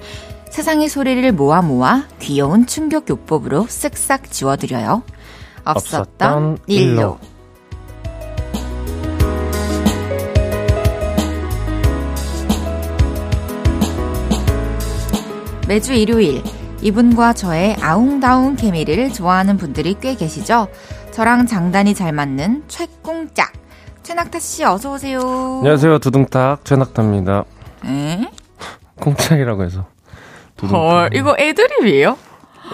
세상의 0.50 0.88
소리를 0.88 1.32
모아 1.32 1.62
모아 1.62 2.04
귀여운 2.18 2.66
충격 2.66 3.08
요법으로 3.08 3.64
쓱싹 3.64 4.30
지워드려요. 4.30 5.02
없었던, 5.64 6.00
없었던 6.00 6.58
일로. 6.66 6.92
일로. 6.92 7.18
매주 15.66 15.94
일요일 15.94 16.42
이분과 16.82 17.32
저의 17.32 17.74
아웅다웅 17.80 18.56
케미를 18.56 19.10
좋아하는 19.10 19.56
분들이 19.56 19.96
꽤 19.98 20.14
계시죠? 20.14 20.68
저랑 21.12 21.46
장단이 21.46 21.94
잘 21.94 22.12
맞는 22.12 22.64
최꿍짝 22.68 23.63
최낙타 24.04 24.38
씨 24.38 24.62
어서 24.64 24.92
오세요. 24.92 25.20
안녕하세요. 25.60 25.98
두둥탁 25.98 26.64
최낙타입니다. 26.66 27.44
에? 27.86 28.28
콩짝이라고 29.00 29.64
해서. 29.64 29.86
두둥탁. 30.56 30.76
헐, 30.78 31.10
이거 31.14 31.34
애드립이에요? 31.38 32.18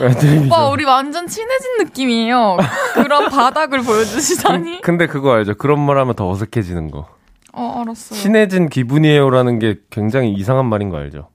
애드립이죠. 0.03 0.47
오빠 0.47 0.69
우리 0.71 0.85
완전 0.85 1.29
친해진 1.29 1.79
느낌이에요. 1.79 2.57
그런 2.95 3.29
바닥을 3.31 3.83
보여주시다니. 3.83 4.81
근데 4.83 5.07
그거 5.07 5.33
알죠? 5.33 5.55
그런 5.55 5.79
말 5.79 5.99
하면 5.99 6.15
더 6.17 6.29
어색해지는 6.29 6.91
거. 6.91 7.07
어, 7.53 7.81
알았어요. 7.81 8.19
친해진 8.19 8.69
기분이에요라는 8.69 9.61
게 9.61 9.77
굉장히 9.91 10.33
이상한 10.33 10.67
말인 10.67 10.91
거 10.91 10.97
알죠? 10.97 11.29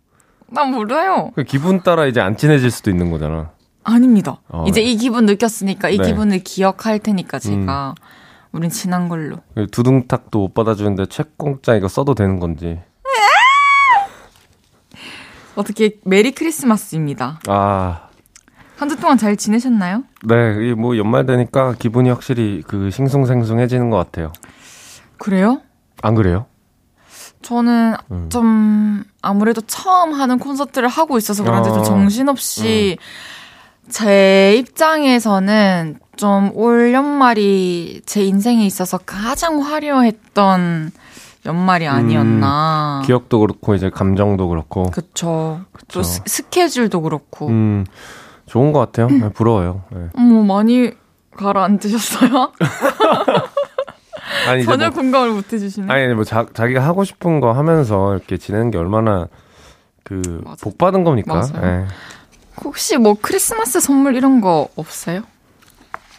난 0.48 0.72
몰라요. 0.72 1.32
그 1.36 1.44
기분 1.46 1.84
따라 1.84 2.06
이제 2.06 2.20
안 2.20 2.36
친해질 2.36 2.70
수도 2.70 2.92
있는 2.92 3.12
거잖아. 3.12 3.52
아닙니다. 3.86 4.42
어, 4.50 4.66
이제 4.68 4.82
네. 4.82 4.88
이 4.92 4.98
기분 4.98 5.26
느꼈으니까 5.26 5.88
이 5.90 5.98
네. 6.00 6.08
기분을 6.08 6.40
기억할 6.40 7.00
테니까 7.00 7.40
제가 7.40 7.96
음. 7.98 8.25
우린 8.56 8.70
친한 8.70 9.10
걸로. 9.10 9.38
두둥탁도 9.72 10.40
못 10.40 10.54
받아주는데 10.54 11.08
책공짜 11.08 11.76
이거 11.76 11.88
써도 11.90 12.16
되는 12.16 12.40
건지. 12.40 12.80
어떻게 15.56 15.98
메리 16.04 16.32
크리스마스입니다. 16.32 17.40
아. 17.48 18.02
한 18.78 18.90
주 18.90 18.98
동안 18.98 19.18
잘 19.18 19.38
지내셨나요? 19.38 20.04
네, 20.24 20.74
뭐 20.74 20.98
연말 20.98 21.26
되니까 21.26 21.74
기분이 21.80 22.10
확실히 22.10 22.62
그 22.68 22.92
싱숭생숭해지는 22.92 23.90
것 23.90 23.96
같아요. 23.98 24.34
그래요? 25.18 25.62
안 26.02 26.14
그래요? 26.16 26.46
저는 27.42 27.96
음. 28.12 28.30
좀 28.30 29.04
아무래도 29.22 29.62
처음 29.62 30.14
하는 30.14 30.40
콘서트를 30.40 30.90
하고 30.90 31.18
있어서 31.18 31.44
그런지 31.44 31.70
아. 31.70 31.74
좀 31.74 31.84
정신없이 31.86 32.98
음. 33.00 33.04
제 33.90 34.56
입장에서는 34.58 36.00
좀 36.16 36.52
올 36.54 36.94
연말이 36.94 38.02
제 38.06 38.24
인생에 38.24 38.66
있어서 38.66 38.98
가장 39.00 39.62
화려했던 39.62 40.92
연말이 41.46 41.88
아니었나. 41.88 43.02
음, 43.04 43.06
기억도 43.06 43.40
그렇고 43.40 43.76
이제 43.76 43.90
감정도 43.90 44.48
그렇고. 44.48 44.90
그쵸. 44.92 45.62
그쵸. 45.74 46.00
또 46.00 46.04
스, 46.04 46.22
스케줄도 46.26 47.02
그렇고. 47.02 47.48
음, 47.50 47.86
좋은 48.48 48.72
것 48.72 48.80
같아요. 48.80 49.08
네, 49.10 49.30
부러워요. 49.30 49.84
네. 49.92 50.08
어머 50.18 50.42
많이 50.44 50.92
가라앉으셨어요? 51.36 52.52
아니, 54.48 54.64
전혀 54.64 54.90
뭐, 54.90 54.96
공감을 55.02 55.32
못 55.32 55.52
해주시네. 55.54 55.92
아니 55.94 56.14
뭐 56.14 56.24
자, 56.24 56.46
자기가 56.54 56.82
하고 56.82 57.04
싶은 57.04 57.40
거 57.42 57.52
하면서 57.52 58.16
이렇게 58.16 58.38
지내는 58.38 58.72
게 58.72 58.78
얼마나 58.78 59.28
그 60.04 60.22
복 60.62 60.78
받은 60.78 61.04
겁니까? 61.04 61.42
네. 61.62 61.86
혹시 62.64 62.98
뭐 62.98 63.16
크리스마스 63.20 63.80
선물 63.80 64.16
이런 64.16 64.42
거 64.42 64.70
없어요? 64.76 65.24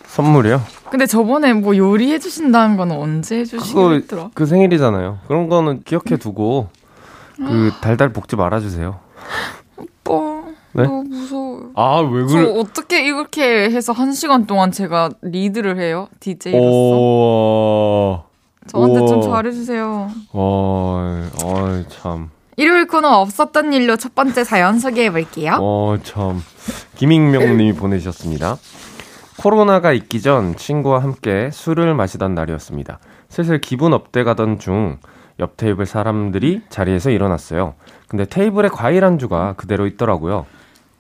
선물이요? 0.06 0.62
근데 0.90 1.06
저번에 1.06 1.52
뭐 1.52 1.76
요리해 1.76 2.18
주신다는 2.18 2.76
건 2.76 2.90
언제 2.92 3.40
해 3.40 3.44
주시기로 3.44 3.94
했더라? 3.94 4.30
그 4.34 4.46
생일이잖아요. 4.46 5.18
그런 5.26 5.48
거는 5.48 5.82
기억해 5.82 6.16
두고 6.18 6.68
그 7.36 7.72
달달 7.80 8.12
볶지 8.12 8.36
말아 8.36 8.60
주세요. 8.60 9.00
오빠 9.76 10.44
네? 10.72 10.84
너무 10.84 11.04
무서워요. 11.04 11.70
아, 11.74 12.00
왜 12.00 12.24
그래? 12.24 12.60
어떻게 12.60 13.04
이렇게 13.04 13.70
해서 13.70 13.92
한 13.92 14.12
시간 14.12 14.46
동안 14.46 14.72
제가 14.72 15.10
리드를 15.22 15.78
해요? 15.78 16.08
DJ로서. 16.20 16.96
오... 16.96 18.22
저한테 18.66 19.00
오... 19.00 19.06
좀 19.06 19.22
잘해주세요. 19.22 20.10
어, 20.32 21.28
어, 21.44 21.84
참. 21.88 22.30
일요일 22.56 22.86
코너 22.86 23.08
없었던 23.20 23.72
일로 23.72 23.96
첫 23.96 24.14
번째 24.14 24.44
사연 24.44 24.78
소개해 24.78 25.10
볼게요. 25.10 25.58
어, 25.60 25.96
참. 26.02 26.42
김익명 26.96 27.42
님이 27.56 27.72
보내주셨습니다. 27.74 28.56
코로나가 29.38 29.92
있기 29.92 30.22
전 30.22 30.56
친구와 30.56 31.02
함께 31.02 31.50
술을 31.52 31.94
마시던 31.94 32.34
날이었습니다. 32.34 32.98
슬슬 33.28 33.60
기분 33.60 33.92
up돼 33.92 34.24
가던 34.24 34.58
중 34.58 34.98
옆 35.38 35.56
테이블 35.56 35.86
사람들이 35.86 36.62
자리에서 36.68 37.10
일어났어요. 37.10 37.74
근데 38.08 38.24
테이블에 38.24 38.68
과일 38.68 39.04
안주가 39.04 39.54
그대로 39.56 39.86
있더라고요. 39.86 40.46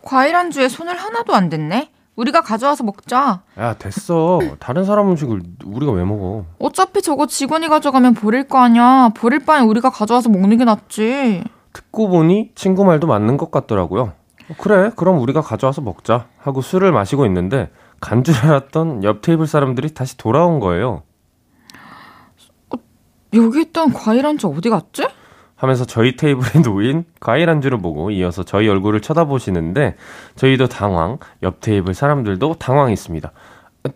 과일 0.02 0.36
안주에 0.36 0.68
손을 0.68 0.96
하나도 0.96 1.34
안 1.34 1.48
댔네? 1.48 1.90
우리가 2.16 2.40
가져와서 2.40 2.82
먹자. 2.84 3.42
야, 3.58 3.74
됐어. 3.74 4.40
다른 4.58 4.84
사람 4.84 5.10
음식을 5.10 5.42
우리가 5.64 5.92
왜 5.92 6.02
먹어? 6.04 6.46
어차피 6.58 7.02
저거 7.02 7.26
직원이 7.26 7.68
가져가면 7.68 8.14
버릴 8.14 8.48
거 8.48 8.58
아니야. 8.58 9.10
버릴 9.14 9.44
바엔 9.44 9.64
우리가 9.66 9.90
가져와서 9.90 10.30
먹는 10.30 10.56
게 10.56 10.64
낫지. 10.64 11.44
듣고 11.74 12.08
보니 12.08 12.52
친구 12.54 12.84
말도 12.84 13.06
맞는 13.06 13.36
것 13.36 13.50
같더라고요. 13.50 14.02
어, 14.48 14.54
그래, 14.58 14.90
그럼 14.96 15.20
우리가 15.20 15.42
가져와서 15.42 15.82
먹자. 15.82 16.26
하고 16.38 16.62
술을 16.62 16.90
마시고 16.90 17.26
있는데 17.26 17.70
간 18.00 18.22
줄 18.24 18.34
알았던 18.34 19.04
옆 19.04 19.20
테이블 19.20 19.46
사람들이 19.46 19.92
다시 19.92 20.16
돌아온 20.16 20.58
거예요. 20.58 21.02
어, 22.74 22.78
여기 23.34 23.60
있던 23.62 23.92
과일 23.92 24.24
안주 24.24 24.46
어디 24.48 24.70
갔지? 24.70 25.06
하면서 25.56 25.84
저희 25.84 26.16
테이블에 26.16 26.60
놓인 26.64 27.04
과일 27.18 27.48
안주를 27.50 27.78
보고 27.78 28.10
이어서 28.10 28.42
저희 28.44 28.68
얼굴을 28.68 29.00
쳐다보시는데 29.00 29.96
저희도 30.36 30.68
당황, 30.68 31.18
옆 31.42 31.60
테이블 31.60 31.94
사람들도 31.94 32.54
당황했습니다. 32.58 33.32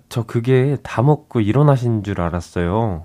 저 0.09 0.23
그게 0.23 0.77
다 0.83 1.03
먹고 1.03 1.41
일어나신 1.41 2.03
줄 2.03 2.21
알았어요. 2.21 3.05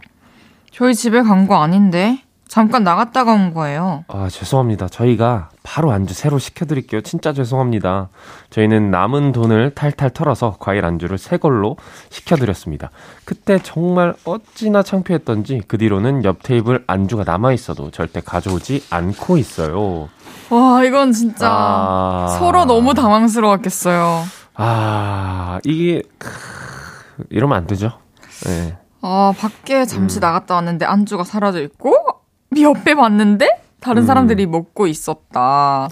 저희 0.71 0.93
집에 0.93 1.21
간 1.21 1.47
거 1.47 1.55
아닌데? 1.61 2.21
잠깐 2.47 2.83
나갔다가 2.83 3.33
온 3.33 3.53
거예요. 3.53 4.05
아, 4.07 4.27
죄송합니다. 4.29 4.87
저희가 4.87 5.49
바로 5.63 5.91
안주 5.91 6.13
새로 6.13 6.39
시켜드릴게요. 6.39 7.01
진짜 7.01 7.33
죄송합니다. 7.33 8.09
저희는 8.49 8.91
남은 8.91 9.31
돈을 9.31 9.73
탈탈 9.75 10.11
털어서 10.11 10.55
과일 10.59 10.85
안주를 10.85 11.17
새 11.17 11.37
걸로 11.37 11.75
시켜드렸습니다. 12.09 12.91
그때 13.25 13.59
정말 13.61 14.13
어찌나 14.25 14.83
창피했던지 14.83 15.63
그 15.67 15.77
뒤로는 15.77 16.23
옆 16.23 16.43
테이블 16.43 16.83
안주가 16.87 17.23
남아있어도 17.25 17.91
절대 17.91 18.21
가져오지 18.21 18.85
않고 18.89 19.37
있어요. 19.37 20.09
와, 20.49 20.83
이건 20.83 21.11
진짜 21.11 21.49
아... 21.49 22.37
서로 22.39 22.65
너무 22.65 22.93
당황스러웠겠어요. 22.93 24.23
아, 24.53 25.59
이게, 25.63 26.03
크... 26.19 26.29
이러면 27.29 27.57
안 27.57 27.67
되죠. 27.67 27.91
네. 28.45 28.77
아, 29.01 29.33
밖에 29.37 29.85
잠시 29.85 30.19
음. 30.19 30.21
나갔다 30.21 30.55
왔는데 30.55 30.85
안주가 30.85 31.23
사라져 31.23 31.61
있고, 31.61 31.95
옆에 32.59 32.95
봤는데 32.95 33.49
다른 33.79 34.03
음. 34.03 34.07
사람들이 34.07 34.45
먹고 34.45 34.87
있었다. 34.87 35.89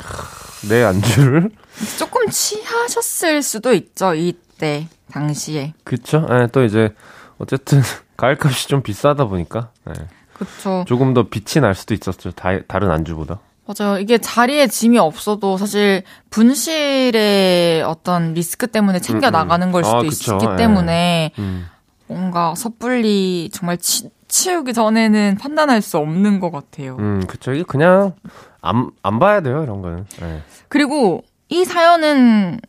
내 0.70 0.84
안주를? 0.84 1.52
조금 1.98 2.28
취하셨을 2.30 3.42
수도 3.42 3.74
있죠, 3.74 4.14
이때, 4.14 4.88
당시에. 5.12 5.74
그쵸. 5.84 6.26
예, 6.32 6.48
또 6.52 6.64
이제, 6.64 6.94
어쨌든, 7.38 7.82
가을값이 8.18 8.68
좀 8.68 8.82
비싸다 8.82 9.26
보니까. 9.26 9.72
예. 9.90 9.94
그쵸. 10.34 10.86
조금 10.88 11.14
더 11.14 11.28
빛이 11.30 11.62
날 11.62 11.76
수도 11.76 11.94
있었죠, 11.94 12.32
다, 12.32 12.60
다른 12.68 12.90
안주보다. 12.92 13.40
맞아요. 13.66 13.98
이게 13.98 14.18
자리에 14.18 14.68
짐이 14.68 14.98
없어도 14.98 15.58
사실 15.58 16.04
분실의 16.30 17.82
어떤 17.84 18.34
리스크 18.34 18.68
때문에 18.68 19.00
챙겨 19.00 19.28
음, 19.28 19.30
음. 19.30 19.32
나가는 19.32 19.72
걸 19.72 19.84
수도 19.86 19.98
아, 19.98 20.02
있기 20.04 20.32
예. 20.52 20.56
때문에 20.58 21.32
음. 21.40 21.68
뭔가 22.08 22.56
섣불리 22.56 23.50
정말 23.54 23.78
치, 23.78 24.10
치우기 24.34 24.74
전에는 24.74 25.38
판단할 25.40 25.84
수 25.84 26.00
없는 26.00 26.40
것 26.40 26.52
같아요. 26.52 26.98
음, 26.98 27.24
그쵸. 27.28 27.54
이게 27.54 27.62
그냥 27.62 28.14
안, 28.62 28.90
안 29.04 29.20
봐야 29.20 29.42
돼요, 29.42 29.62
이런 29.62 29.84
거는. 29.84 30.08
네. 30.22 30.42
그리고 30.70 31.24
이 31.50 31.64
사연은 31.64 32.60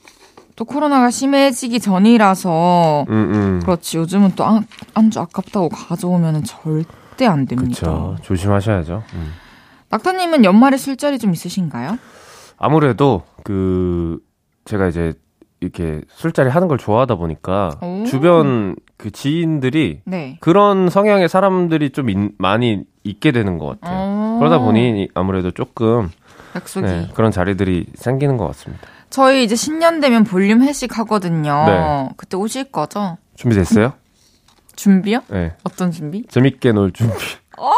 또 0.57 0.67
코로나가 0.67 1.11
심해지기 1.11 1.81
전이라서 1.81 3.07
음, 3.09 3.15
음. 3.15 3.61
그렇지 3.61 3.97
요즘은 3.97 4.33
또 4.37 4.45
안, 4.45 4.67
안주 4.93 5.19
아깝다고 5.21 5.71
가져오면 5.71 6.45
절대 6.45 7.25
안 7.27 7.47
됩니다. 7.47 7.81
그쵸. 7.81 8.17
조심하셔야죠. 8.21 9.03
음. 9.15 9.33
낙타님은 9.89 10.45
연말에 10.45 10.77
술자리 10.77 11.19
좀 11.19 11.33
있으신가요? 11.33 11.99
아무래도 12.59 13.23
그 13.43 14.19
제가 14.67 14.89
이제 14.89 15.15
이렇게 15.65 16.03
술자리 16.15 16.51
하는 16.51 16.69
걸 16.69 16.79
좋아하다 16.79 17.17
보니까 17.17 17.71
오. 17.83 18.05
주변 18.07 18.77
그 18.97 19.11
지인들이 19.11 20.01
네. 20.05 20.37
그런 20.41 20.89
성향의 20.91 21.29
사람들이 21.29 21.91
좀 21.91 22.11
인- 22.11 22.33
많이 22.39 22.83
있게 23.03 23.33
되는 23.33 23.59
것 23.59 23.81
같아요. 23.81 23.99
어, 23.99 24.37
그러다 24.39 24.59
보니 24.59 25.09
아무래도 25.15 25.51
조금. 25.51 26.11
네, 26.83 27.09
그런 27.15 27.31
자리들이 27.33 27.87
생기는 27.95 28.37
것 28.37 28.47
같습니다. 28.49 28.87
저희 29.11 29.43
이제 29.45 29.57
신년 29.57 30.01
되면 30.01 30.23
볼륨 30.25 30.63
회식 30.63 30.97
하거든요. 30.99 31.65
네. 31.67 32.09
그때 32.17 32.37
오실 32.37 32.71
거죠? 32.71 33.19
준비됐어요? 33.37 33.93
준비요? 34.77 35.21
네. 35.29 35.55
어떤 35.65 35.91
준비? 35.91 36.25
재밌게 36.29 36.73
놀 36.73 36.93
준비. 36.93 37.13
아, 37.59 37.71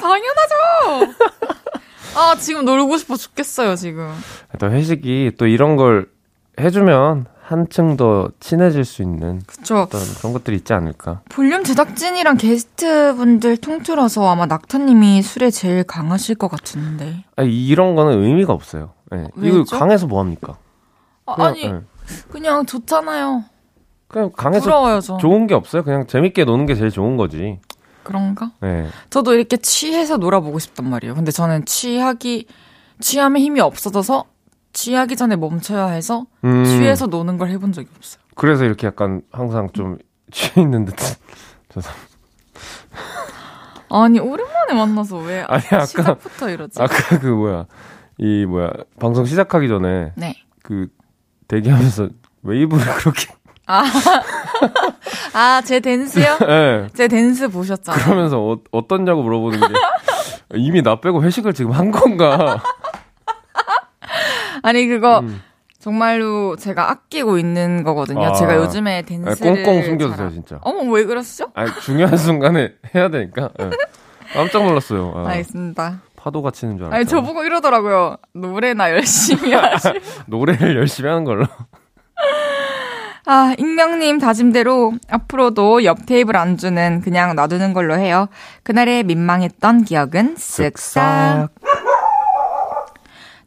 당연하죠! 0.00 1.12
아, 2.18 2.34
지금 2.36 2.64
놀고 2.64 2.96
싶어 2.96 3.16
죽겠어요, 3.16 3.76
지금. 3.76 4.08
또 4.58 4.70
회식이 4.70 5.32
또 5.38 5.46
이런 5.46 5.76
걸 5.76 6.06
해주면 6.58 7.26
한층 7.42 7.96
더 7.96 8.28
친해질 8.40 8.84
수 8.84 9.02
있는 9.02 9.40
그쵸. 9.46 9.82
어떤 9.82 10.00
그런 10.18 10.32
것들이 10.32 10.56
있지 10.56 10.72
않을까. 10.72 11.20
볼륨 11.28 11.62
제작진이랑 11.62 12.38
게스트분들 12.38 13.58
통틀어서 13.58 14.28
아마 14.28 14.46
낙타님이 14.46 15.22
술에 15.22 15.50
제일 15.50 15.84
강하실 15.84 16.34
것 16.36 16.48
같은데. 16.48 17.24
아니, 17.36 17.66
이런 17.66 17.94
거는 17.94 18.20
의미가 18.20 18.52
없어요. 18.52 18.90
네. 19.12 19.28
이거? 19.40 19.62
강해서 19.64 20.08
뭐 20.08 20.20
합니까? 20.20 20.56
아, 21.26 21.36
그냥, 21.36 21.50
아니, 21.50 21.68
네. 21.68 21.80
그냥 22.30 22.66
좋잖아요. 22.66 23.44
그냥 24.08 24.32
강해서 24.36 24.64
부러워요, 24.64 25.00
저. 25.00 25.16
좋은 25.18 25.46
게 25.46 25.54
없어요. 25.54 25.84
그냥 25.84 26.06
재밌게 26.08 26.44
노는 26.44 26.66
게 26.66 26.74
제일 26.74 26.90
좋은 26.90 27.16
거지. 27.16 27.60
그런가? 28.02 28.50
네. 28.60 28.88
저도 29.10 29.34
이렇게 29.34 29.56
취해서 29.56 30.16
놀아보고 30.16 30.58
싶단 30.58 30.88
말이에요. 30.88 31.14
근데 31.14 31.30
저는 31.30 31.64
취하기, 31.64 32.46
취함에 33.00 33.40
힘이 33.40 33.60
없어져서 33.60 34.24
취하기 34.80 35.16
전에 35.16 35.36
멈춰야 35.36 35.86
해서 35.88 36.26
음, 36.44 36.64
취해서 36.64 37.06
노는 37.06 37.38
걸 37.38 37.48
해본 37.48 37.72
적이 37.72 37.88
없어요. 37.96 38.20
그래서 38.34 38.64
이렇게 38.64 38.86
약간 38.86 39.22
항상 39.32 39.70
좀 39.72 39.96
취해 40.30 40.60
있는 40.60 40.84
듯한. 40.84 41.14
죄송. 41.72 41.92
아니, 43.88 44.18
오랜만에 44.18 44.74
만나서 44.74 45.16
왜 45.18 45.40
아니, 45.48 45.64
아까- 45.66 45.86
시작부터 45.86 46.50
이러지? 46.50 46.80
아까 46.82 47.18
그 47.18 47.26
뭐야 47.26 47.64
이 48.18 48.44
뭐야 48.44 48.70
방송 49.00 49.24
시작하기 49.24 49.66
전에 49.68 50.12
네. 50.14 50.34
그 50.62 50.88
대기하면서 51.48 52.08
웨이브를 52.42 52.84
그렇게 52.96 53.28
아, 55.32 55.62
제 55.64 55.80
댄스요? 55.80 56.36
예 56.48 56.88
제 56.94 57.08
댄스 57.08 57.48
보셨잖아요. 57.48 58.04
그러면서 58.04 58.40
어, 58.40 58.58
어떻냐고 58.72 59.22
물어보는 59.22 59.58
게 59.60 59.66
이미 60.56 60.82
나 60.82 61.00
빼고 61.00 61.22
회식을 61.22 61.54
지금 61.54 61.72
한 61.72 61.90
건가 61.90 62.62
아니, 64.66 64.86
그거 64.86 65.20
음. 65.20 65.40
정말로 65.78 66.56
제가 66.56 66.90
아끼고 66.90 67.38
있는 67.38 67.84
거거든요. 67.84 68.26
아. 68.26 68.32
제가 68.32 68.56
요즘에 68.56 68.98
아, 68.98 69.02
댄스를. 69.02 69.62
꽁꽁 69.62 69.82
숨겨주세요 69.84 70.30
진짜 70.30 70.58
어머, 70.62 70.90
왜 70.90 71.04
그러시죠? 71.04 71.48
아 71.54 71.64
중요한 71.80 72.16
순간에 72.16 72.72
해야 72.94 73.08
되니까 73.08 73.50
예. 73.60 73.70
깜짝 74.34 74.64
놀랐어요 74.64 75.12
아, 75.14 75.28
알겠습니다. 75.28 76.00
파도가 76.16 76.50
치는 76.50 76.76
줄 76.78 76.86
알았죠 76.86 76.96
아니, 76.96 77.06
저보고 77.06 77.44
이러더라고요. 77.44 78.16
노래나 78.32 78.90
열심히 78.90 79.52
하시. 79.54 79.88
노래를 80.26 80.76
열심히 80.76 81.08
하는 81.08 81.22
걸로 81.24 81.46
아, 83.28 83.54
익명님 83.58 84.18
다짐대로 84.18 84.94
앞으로도 85.10 85.84
옆 85.84 86.06
테이블 86.06 86.36
안주는 86.36 87.00
그냥 87.00 87.34
놔두는 87.34 87.72
걸로 87.72 87.96
해요. 87.98 88.28
그날의 88.62 89.02
민망했던 89.04 89.84
기억은 89.84 90.36
쓱싹. 90.36 91.48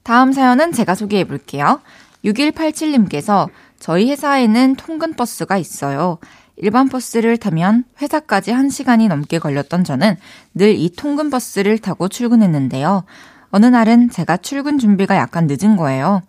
다음 0.03 0.31
사연은 0.31 0.71
제가 0.71 0.95
소개해 0.95 1.25
볼게요. 1.25 1.81
6187님께서 2.25 3.49
저희 3.79 4.09
회사에는 4.09 4.75
통근 4.75 5.13
버스가 5.13 5.57
있어요. 5.57 6.17
일반 6.57 6.89
버스를 6.89 7.37
타면 7.37 7.85
회사까지 8.01 8.51
1시간이 8.51 9.07
넘게 9.07 9.39
걸렸던 9.39 9.83
저는 9.85 10.17
늘 10.53 10.75
이 10.75 10.89
통근 10.89 11.29
버스를 11.29 11.77
타고 11.77 12.09
출근했는데요. 12.09 13.03
어느 13.51 13.65
날은 13.65 14.09
제가 14.09 14.37
출근 14.37 14.77
준비가 14.77 15.15
약간 15.15 15.47
늦은 15.49 15.77
거예요. 15.77 16.21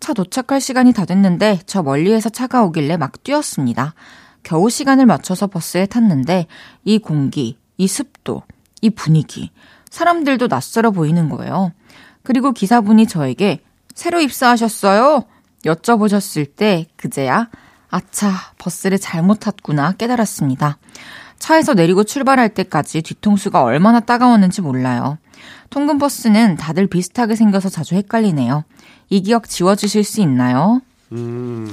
차 0.00 0.12
도착할 0.12 0.60
시간이 0.60 0.92
다 0.92 1.04
됐는데 1.04 1.60
저 1.66 1.82
멀리에서 1.82 2.28
차가 2.30 2.64
오길래 2.64 2.96
막 2.96 3.22
뛰었습니다. 3.22 3.94
겨우 4.42 4.68
시간을 4.68 5.06
맞춰서 5.06 5.46
버스에 5.46 5.86
탔는데 5.86 6.46
이 6.84 6.98
공기, 6.98 7.56
이 7.76 7.86
습도, 7.86 8.42
이 8.80 8.90
분위기, 8.90 9.50
사람들도 9.90 10.48
낯설어 10.48 10.90
보이는 10.90 11.28
거예요. 11.28 11.72
그리고 12.24 12.50
기사분이 12.52 13.06
저에게 13.06 13.60
새로 13.94 14.20
입사하셨어요? 14.20 15.24
여쭤보셨을 15.64 16.56
때 16.56 16.86
그제야 16.96 17.48
아차 17.88 18.32
버스를 18.58 18.98
잘못 18.98 19.38
탔구나 19.40 19.92
깨달았습니다. 19.92 20.78
차에서 21.38 21.74
내리고 21.74 22.02
출발할 22.02 22.48
때까지 22.48 23.02
뒤통수가 23.02 23.62
얼마나 23.62 24.00
따가웠는지 24.00 24.62
몰라요. 24.62 25.18
통근 25.70 25.98
버스는 25.98 26.56
다들 26.56 26.86
비슷하게 26.86 27.36
생겨서 27.36 27.68
자주 27.68 27.94
헷갈리네요. 27.94 28.64
이 29.10 29.22
기억 29.22 29.48
지워주실 29.48 30.04
수 30.04 30.20
있나요? 30.22 30.80
음 31.12 31.70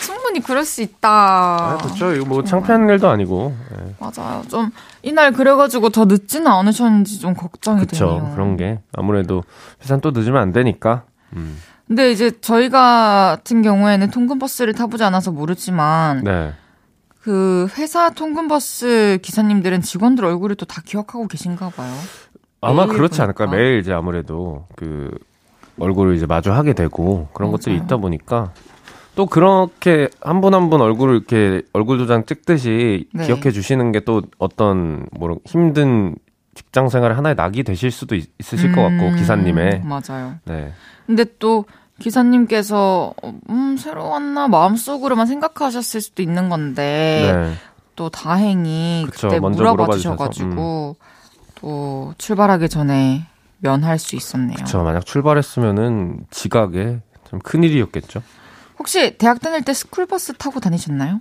충분히 0.00 0.40
그럴 0.40 0.64
수 0.64 0.82
있다. 0.82 1.08
아, 1.10 1.78
그렇죠 1.82 2.12
이거 2.14 2.24
뭐 2.24 2.42
창피한 2.44 2.88
일도 2.88 3.08
아니고 3.08 3.54
예. 3.78 3.94
맞아요. 3.98 4.42
좀 4.48 4.70
이날 5.02 5.32
그래가지고 5.32 5.90
더 5.90 6.04
늦지는 6.04 6.46
않으셨는지 6.48 7.20
좀 7.20 7.34
걱정이 7.34 7.80
그쵸 7.80 8.06
되네요. 8.06 8.32
그런 8.34 8.56
게 8.56 8.80
아무래도 8.96 9.42
회사는 9.82 10.00
또 10.00 10.10
늦으면 10.10 10.40
안 10.42 10.52
되니까 10.52 11.04
음. 11.34 11.58
근데 11.86 12.10
이제 12.10 12.32
저희 12.40 12.70
같은 12.70 13.62
경우에는 13.62 14.10
통근 14.10 14.38
버스를 14.38 14.72
타보지 14.74 15.04
않아서 15.04 15.30
모르지만 15.32 16.22
네 16.24 16.52
그 17.24 17.68
회사 17.78 18.10
통근 18.10 18.48
버스 18.48 19.18
기사님들은 19.22 19.80
직원들 19.80 20.26
얼굴을 20.26 20.56
또 20.56 20.66
다 20.66 20.82
기억하고 20.84 21.26
계신가 21.26 21.70
봐요. 21.70 21.90
아마 22.60 22.84
그렇지 22.86 23.22
않을까. 23.22 23.46
매일 23.46 23.78
이제 23.78 23.94
아무래도 23.94 24.66
그 24.76 25.10
얼굴을 25.80 26.16
이제 26.16 26.26
마주하게 26.26 26.74
되고 26.74 27.28
그런 27.32 27.50
것들이 27.50 27.76
맞아요. 27.76 27.84
있다 27.86 27.96
보니까 27.96 28.52
또 29.14 29.26
그렇게 29.26 30.08
한분 30.20 30.54
한 30.54 30.68
분 30.70 30.80
얼굴을 30.80 31.14
이렇게 31.16 31.62
얼굴 31.72 31.98
도장 31.98 32.24
찍듯이 32.26 33.08
네. 33.12 33.26
기억해 33.26 33.50
주시는 33.52 33.92
게 33.92 34.00
또 34.00 34.22
어떤 34.38 35.06
뭐 35.12 35.38
힘든 35.44 36.16
직장 36.54 36.88
생활의 36.88 37.16
하나의 37.16 37.34
낙이 37.36 37.62
되실 37.64 37.90
수도 37.90 38.14
있, 38.16 38.28
으실것 38.40 38.74
같고 38.76 39.06
음, 39.08 39.16
기사님의 39.16 39.82
맞아요. 39.84 40.34
네 40.46 40.72
근데 41.06 41.24
또 41.38 41.64
기사님께서 42.00 43.14
어, 43.22 43.34
음 43.50 43.76
새로 43.78 44.08
왔나 44.08 44.48
마음속으로만 44.48 45.26
생각하셨을 45.26 46.00
수도 46.00 46.22
있는 46.22 46.48
건데 46.48 47.32
네. 47.32 47.52
또 47.96 48.08
다행히 48.08 49.06
그쵸, 49.10 49.28
그때 49.28 49.38
물어봐 49.40 49.72
물어봐 49.74 49.92
주셔서, 49.96 50.24
음. 50.24 50.30
주셔가지고 50.30 50.96
또 51.60 52.14
출발하기 52.18 52.68
전에 52.68 53.26
면할 53.58 53.98
수 53.98 54.16
있었네요. 54.16 54.56
저 54.66 54.82
만약 54.82 55.06
출발했으면은 55.06 56.26
지각에 56.30 56.98
좀 57.30 57.40
큰 57.42 57.64
일이었겠죠. 57.64 58.22
혹시 58.84 59.16
대학 59.16 59.40
다닐 59.40 59.62
때 59.62 59.72
스쿨버스 59.72 60.34
타고 60.34 60.60
다니셨나요? 60.60 61.18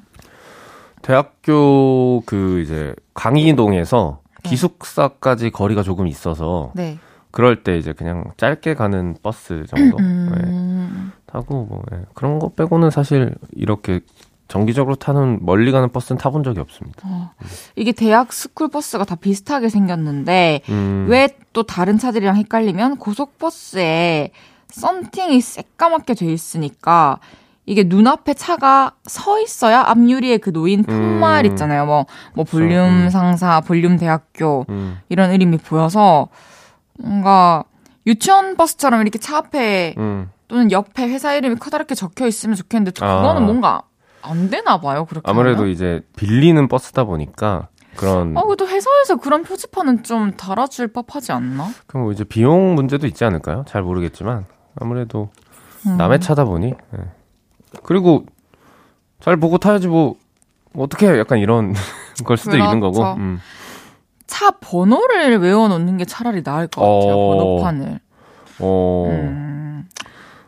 대학교 1.02 2.22
그 2.26 2.60
이제 2.60 2.94
강의동에서 3.14 4.20
네. 4.44 4.50
기숙사까지 4.50 5.50
거리가 5.50 5.82
조금 5.82 6.06
있어서 6.08 6.74
네. 6.76 7.00
그럴 7.32 7.64
때 7.64 7.78
이제 7.78 7.94
그냥 7.94 8.26
짧게 8.36 8.74
가는 8.74 9.16
버스 9.24 9.64
정도 9.70 9.96
네, 9.98 10.04
음, 10.04 11.14
타고 11.26 11.66
뭐 11.66 11.82
예, 11.94 12.02
그런 12.14 12.38
거 12.38 12.50
빼고는 12.50 12.92
사실 12.92 13.34
이렇게 13.54 14.02
정기적으로 14.50 14.96
타는 14.96 15.40
멀리 15.42 15.72
가는 15.72 15.90
버스는 15.90 16.20
타본 16.20 16.44
적이 16.44 16.60
없습니다. 16.60 17.34
이게 17.78 17.94
대학 17.94 18.34
스쿨 18.34 18.68
버스가 18.68 19.06
다 19.06 19.16
비슷하게 19.16 19.70
생겼는데 19.70 20.62
음, 20.68 21.08
왜또 21.10 21.64
다른 21.64 21.98
차들이랑 21.98 22.36
헷갈리면 22.36 22.98
고속버스에 22.98 24.32
썬팅이 24.68 25.40
새까맣게 25.40 26.14
돼 26.16 26.26
있으니까 26.26 27.20
이게 27.66 27.84
눈앞에 27.84 28.34
차가 28.34 28.94
서 29.06 29.40
있어야 29.40 29.82
앞유리에 29.82 30.38
그 30.38 30.52
놓인 30.52 30.84
푯말 30.84 31.46
음. 31.46 31.52
있잖아요. 31.52 31.86
뭐, 31.86 32.06
뭐 32.34 32.44
볼륨 32.44 33.06
음. 33.06 33.10
상사, 33.10 33.62
볼륨 33.62 33.98
대학교 33.98 34.66
음, 34.70 35.00
이런 35.10 35.34
이름이 35.34 35.58
보여서 35.58 36.28
뭔가 37.00 37.64
유치원 38.06 38.58
버스처럼 38.58 39.02
이렇게 39.02 39.18
차 39.18 39.38
앞에 39.38 39.96
음. 39.98 40.30
또는 40.48 40.72
옆에 40.72 41.08
회사 41.08 41.34
이름이 41.34 41.56
커다랗게 41.56 41.96
적혀 41.96 42.28
있으면 42.28 42.56
좋겠는데 42.56 42.92
또 42.92 43.06
아. 43.06 43.22
그거는 43.22 43.44
뭔가 43.44 43.84
안 44.22 44.50
되나 44.50 44.80
봐요. 44.80 45.06
그렇게 45.06 45.30
아무래도 45.30 45.60
하면. 45.62 45.72
이제 45.72 46.02
빌리는 46.16 46.68
버스다 46.68 47.06
보니까 47.06 47.68
그런 47.96 48.36
어, 48.36 48.46
그래도 48.46 48.68
회사에서 48.68 49.18
그런 49.18 49.44
표지판은 49.44 50.04
좀 50.04 50.32
달아줄 50.36 50.90
법하지 50.90 51.32
않나? 51.32 51.70
그럼 51.88 52.04
뭐 52.04 52.12
이제 52.12 52.24
비용 52.24 52.76
문제도 52.76 53.06
있지 53.08 53.24
않을까요? 53.24 53.66
잘 53.68 53.84
모르겠지만 53.84 54.46
아무래도 54.80 55.30
음. 55.86 55.98
남의 55.98 56.20
차다 56.20 56.46
보니 56.46 56.68
예. 56.68 57.00
그리고 57.84 58.26
잘 59.20 59.38
보고 59.38 59.58
타야지 59.58 59.88
뭐, 59.88 60.16
뭐 60.74 60.86
어떻게 60.86 61.08
해? 61.10 61.18
약간 61.18 61.40
이런 61.40 61.74
걸 62.26 62.38
수도 62.38 62.52
그렇죠. 62.52 62.66
있는 62.66 62.80
거고. 62.80 63.04
음. 63.14 63.40
차 64.28 64.52
번호를 64.52 65.38
외워놓는 65.40 65.98
게 65.98 66.06
차라리 66.06 66.44
나을 66.44 66.68
것 66.68 66.82
같아요. 66.82 67.14
어. 67.16 67.36
번호판을. 67.38 68.00
어. 68.60 69.06
음. 69.10 69.90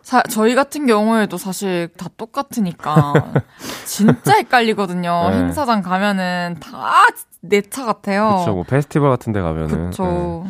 사, 0.01 0.21
저희 0.23 0.53
같은 0.55 0.85
경우에도 0.85 1.37
사실 1.37 1.89
다 1.97 2.07
똑같으니까 2.17 3.13
진짜 3.85 4.35
헷갈리거든요. 4.35 5.29
네. 5.31 5.37
행사장 5.37 5.81
가면은 5.81 6.57
다 6.59 7.03
내 7.47 7.61
차 7.61 7.85
같아요. 7.85 8.29
그렇죠. 8.37 8.53
뭐 8.55 8.63
페스티벌 8.63 9.11
같은 9.11 9.31
데 9.31 9.39
가면은 9.39 9.67
네. 9.67 9.85
그쵸. 9.91 10.45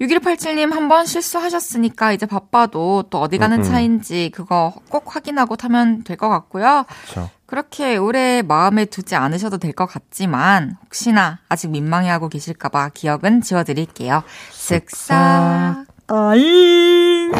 6187님 0.00 0.72
한 0.72 0.88
번 0.88 1.06
실수하셨으니까 1.06 2.12
이제 2.12 2.26
바빠도 2.26 3.04
또 3.10 3.20
어디 3.20 3.38
가는 3.38 3.58
음, 3.58 3.62
음. 3.62 3.64
차인지 3.64 4.30
그거 4.34 4.74
꼭 4.88 5.14
확인하고 5.14 5.56
타면 5.56 6.04
될 6.04 6.16
것 6.16 6.28
같고요. 6.28 6.84
그렇죠. 7.12 7.30
그렇게 7.46 7.96
오래 7.96 8.42
마음에 8.42 8.84
두지 8.86 9.14
않으셔도 9.14 9.58
될 9.58 9.72
것 9.72 9.86
같지만 9.86 10.76
혹시나 10.84 11.38
아직 11.48 11.68
민망해하고 11.70 12.28
계실까봐 12.28 12.90
기억은 12.94 13.40
지워드릴게요. 13.42 14.22
쓱싹 14.52 15.86
아잉 16.08 17.32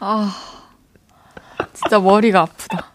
아 0.00 0.32
진짜 1.74 1.98
머리가 1.98 2.42
아프다. 2.42 2.92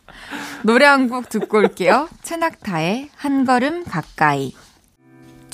노래 0.64 0.86
한 0.86 1.10
곡 1.10 1.30
듣고 1.30 1.58
올게요. 1.60 2.10
최낙타의 2.24 3.10
한 3.16 3.46
걸음 3.46 3.84
가까이 3.86 4.54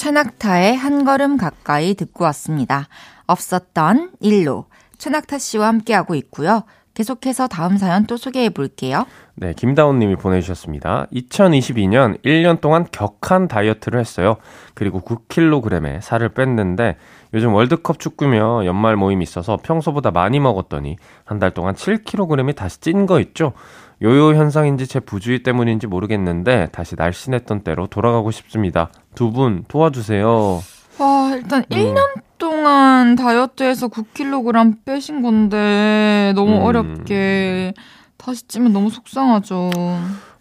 최낙타의 0.03 0.75
한 0.75 1.05
걸음 1.05 1.37
가까이 1.37 1.93
듣고 1.93 2.25
왔습니다. 2.25 2.89
없었던 3.25 4.11
일로 4.19 4.65
최낙타 4.97 5.37
씨와 5.37 5.67
함께하고 5.69 6.15
있고요. 6.15 6.63
계속해서 6.93 7.47
다음 7.47 7.77
사연 7.77 8.05
또 8.05 8.17
소개해 8.17 8.49
볼게요. 8.49 9.05
네, 9.35 9.53
김다운 9.55 9.99
님이 9.99 10.17
보내주셨습니다. 10.17 11.07
2022년 11.13 12.21
1년 12.21 12.59
동안 12.59 12.85
격한 12.91 13.47
다이어트를 13.47 13.97
했어요. 13.97 14.35
그리고 14.73 14.99
9kg의 14.99 16.01
살을 16.01 16.29
뺐는데 16.29 16.97
요즘 17.33 17.53
월드컵 17.53 17.97
축구며 17.97 18.65
연말 18.65 18.97
모임이 18.97 19.23
있어서 19.23 19.57
평소보다 19.63 20.11
많이 20.11 20.37
먹었더니 20.41 20.97
한 21.23 21.39
달 21.39 21.51
동안 21.51 21.75
7kg이 21.75 22.53
다시 22.57 22.81
찐 22.81 23.05
거 23.05 23.21
있죠? 23.21 23.53
요요 24.01 24.35
현상인지 24.35 24.85
제 24.87 24.99
부주의 24.99 25.43
때문인지 25.43 25.87
모르겠는데 25.87 26.67
다시 26.73 26.95
날씬했던 26.97 27.61
때로 27.61 27.87
돌아가고 27.87 28.31
싶습니다. 28.31 28.89
두 29.15 29.31
분 29.31 29.63
도와주세요. 29.67 30.61
와, 30.99 31.31
일단 31.35 31.63
1년 31.63 31.97
동안 32.37 33.15
다이어트해서 33.15 33.87
9kg 33.87 34.85
빼신 34.85 35.21
건데 35.21 36.33
너무 36.35 36.57
음. 36.57 36.61
어렵게 36.63 37.73
다시 38.17 38.47
찌면 38.47 38.73
너무 38.73 38.89
속상하죠. 38.89 39.71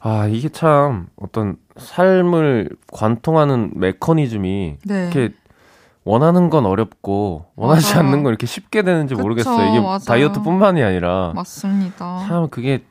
아, 0.00 0.26
이게 0.26 0.48
참 0.48 1.06
어떤 1.16 1.56
삶을 1.76 2.70
관통하는 2.92 3.72
메커니즘이 3.76 4.76
네. 4.84 5.02
이렇게 5.14 5.34
원하는 6.04 6.50
건 6.50 6.66
어렵고 6.66 7.46
원하지 7.54 7.86
맞아. 7.94 8.00
않는 8.00 8.24
건 8.24 8.30
이렇게 8.30 8.46
쉽게 8.46 8.82
되는지 8.82 9.14
그쵸, 9.14 9.22
모르겠어요. 9.22 9.70
이게 9.70 9.80
맞아요. 9.80 9.98
다이어트뿐만이 10.00 10.82
아니라 10.82 11.32
맞습니다. 11.34 12.24
참 12.26 12.48
그게 12.50 12.82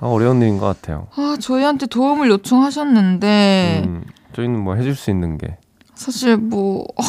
어려운 0.00 0.40
일인 0.42 0.58
것 0.58 0.66
같아요. 0.66 1.08
아, 1.16 1.36
저희한테 1.40 1.86
도움을 1.86 2.28
요청하셨는데 2.30 3.82
음, 3.86 4.04
저희는 4.34 4.62
뭐 4.62 4.74
해줄 4.74 4.94
수 4.94 5.10
있는 5.10 5.38
게 5.38 5.58
사실 5.94 6.36
뭐 6.36 6.86
하, 6.96 7.04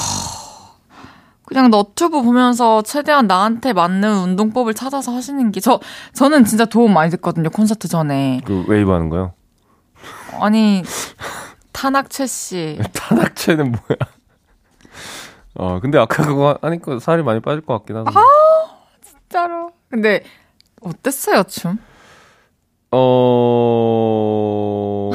그냥 1.45 1.69
너튜브 1.69 2.21
보면서 2.23 2.81
최대한 2.81 3.27
나한테 3.27 3.73
맞는 3.73 4.17
운동법을 4.19 4.73
찾아서 4.73 5.13
하시는 5.13 5.51
게 5.51 5.59
저 5.59 5.79
저는 6.13 6.45
진짜 6.45 6.65
도움 6.65 6.93
많이 6.93 7.11
됐거든요 7.11 7.49
콘서트 7.49 7.87
전에 7.87 8.41
그 8.45 8.65
웨이브 8.67 8.91
하는 8.91 9.09
거요. 9.09 9.33
아니 10.41 10.83
타낙최 11.73 12.25
씨 12.27 12.79
타낙최는 12.93 13.71
뭐야? 13.71 13.97
어, 15.55 15.79
근데 15.81 15.97
아까 15.97 16.23
그거 16.23 16.57
하니까 16.61 16.99
살이 16.99 17.21
많이 17.21 17.39
빠질 17.41 17.61
것 17.61 17.73
같긴 17.79 17.97
하다. 17.97 18.11
진짜로 19.03 19.71
근데 19.89 20.23
어땠어요 20.81 21.43
춤? 21.43 21.77
어, 22.91 25.11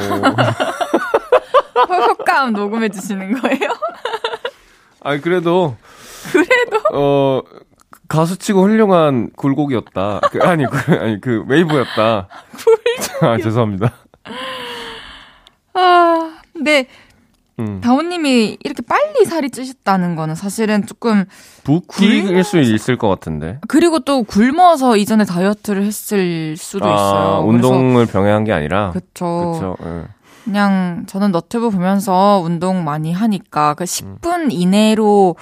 효과음 2.07 2.53
녹음해 2.53 2.89
주시는 2.89 3.39
거예요? 3.41 3.73
아니 5.01 5.21
그래도 5.21 5.75
그래도 6.31 6.81
어 6.93 7.41
가수치고 8.07 8.63
훌륭한 8.63 9.31
굴곡이었다. 9.35 10.21
그, 10.31 10.39
아니 10.41 10.65
그 10.65 10.93
아니 10.99 11.21
그 11.21 11.43
웨이브였다. 11.47 12.27
아 13.21 13.37
죄송합니다. 13.37 13.93
아 15.73 16.37
근데 16.53 16.87
음. 17.59 17.79
다운님이 17.81 18.57
이렇게 18.63 18.81
빨리 18.81 19.25
살이 19.25 19.49
찌셨다는 19.49 20.15
거는 20.15 20.35
사실은 20.35 20.85
조금 20.85 21.25
부풀릴 21.63 22.43
수 22.43 22.59
있을 22.59 22.97
것 22.97 23.07
같은데. 23.07 23.59
그리고 23.67 23.99
또 23.99 24.23
굶어서 24.23 24.97
이전에 24.97 25.23
다이어트를 25.25 25.83
했을 25.83 26.57
수도 26.57 26.85
아, 26.89 26.93
있어요. 26.93 27.47
운동을 27.47 28.05
병행한 28.07 28.43
게 28.43 28.51
아니라. 28.51 28.91
그쵸. 28.91 29.57
그렇죠. 29.59 29.77
예. 29.85 30.03
그냥 30.43 31.05
저는 31.07 31.31
너튜브 31.31 31.69
보면서 31.71 32.41
운동 32.43 32.83
많이 32.83 33.11
하니까 33.11 33.73
그 33.73 33.83
10분 33.83 34.51
이내로 34.51 35.35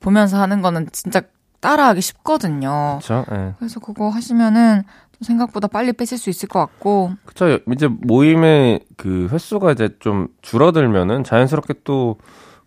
보면서 0.00 0.40
하는 0.40 0.62
거는 0.62 0.88
진짜 0.92 1.22
따라하기 1.60 2.00
쉽거든요. 2.00 2.98
그렇죠. 3.00 3.24
예. 3.32 3.54
그래서 3.58 3.78
그거 3.80 4.08
하시면은 4.08 4.82
좀 5.07 5.07
생각보다 5.20 5.66
빨리 5.68 5.92
빼실 5.92 6.16
수 6.18 6.30
있을 6.30 6.48
것 6.48 6.60
같고 6.60 7.12
그쵸. 7.24 7.58
이제 7.72 7.88
모임의 7.88 8.80
그 8.96 9.28
횟수가 9.30 9.72
이제 9.72 9.90
좀 9.98 10.28
줄어들면은 10.42 11.24
자연스럽게 11.24 11.74
또 11.84 12.16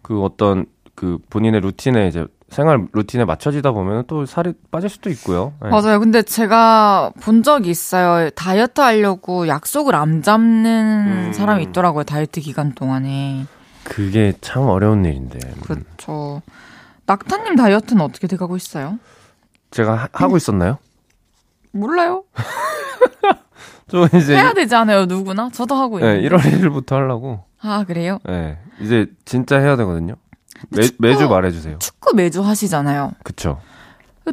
그 0.01 0.23
어떤 0.23 0.65
그 0.95 1.19
본인의 1.29 1.61
루틴에 1.61 2.07
이제 2.07 2.25
생활 2.49 2.85
루틴에 2.91 3.23
맞춰지다 3.23 3.71
보면 3.71 4.03
또 4.07 4.25
살이 4.25 4.53
빠질 4.71 4.89
수도 4.89 5.09
있고요. 5.09 5.53
예. 5.63 5.69
맞아요. 5.69 5.99
근데 5.99 6.21
제가 6.21 7.13
본 7.21 7.43
적이 7.43 7.69
있어요. 7.69 8.29
다이어트 8.31 8.81
하려고 8.81 9.47
약속을 9.47 9.95
안 9.95 10.21
잡는 10.21 11.27
음. 11.27 11.33
사람이 11.33 11.63
있더라고요. 11.65 12.03
다이어트 12.03 12.41
기간 12.41 12.73
동안에. 12.73 13.45
그게 13.85 14.33
참 14.41 14.63
어려운 14.63 15.05
일인데. 15.05 15.39
음. 15.41 15.61
그렇죠. 15.61 16.41
낙타님 17.05 17.55
다이어트는 17.55 18.01
어떻게 18.03 18.27
돼가고 18.27 18.57
있어요? 18.57 18.99
제가 19.71 19.95
하, 19.95 20.07
하고 20.11 20.35
있었나요? 20.35 20.77
몰라요. 21.72 22.24
저 23.88 24.08
이제 24.15 24.36
해야 24.36 24.54
되지 24.54 24.74
않아요, 24.76 25.06
누구나? 25.06 25.50
저도 25.52 25.76
하고 25.76 26.02
예, 26.02 26.15
있는데. 26.17 26.30
1월 26.30 26.40
1일부터 26.40 26.92
하려고. 26.96 27.44
아, 27.62 27.84
그래요? 27.86 28.19
예. 28.30 28.58
이제 28.80 29.08
진짜 29.26 29.58
해야 29.58 29.76
되거든요. 29.78 30.15
매, 30.69 30.84
축구- 30.84 31.02
매주 31.02 31.28
말해주세요. 31.28 31.80
축구 31.80 32.15
매주 32.15 32.42
하시잖아요. 32.42 33.12
그쵸. 33.24 33.60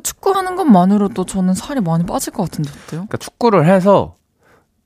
축구 0.03 0.31
하는 0.33 0.55
것만으로도 0.55 1.25
저는 1.25 1.55
살이 1.55 1.81
많이 1.81 2.05
빠질 2.07 2.33
것 2.33 2.45
같은데, 2.45 2.71
어때요? 2.71 2.87
그러니까 3.07 3.17
축구를 3.19 3.67
해서 3.67 4.15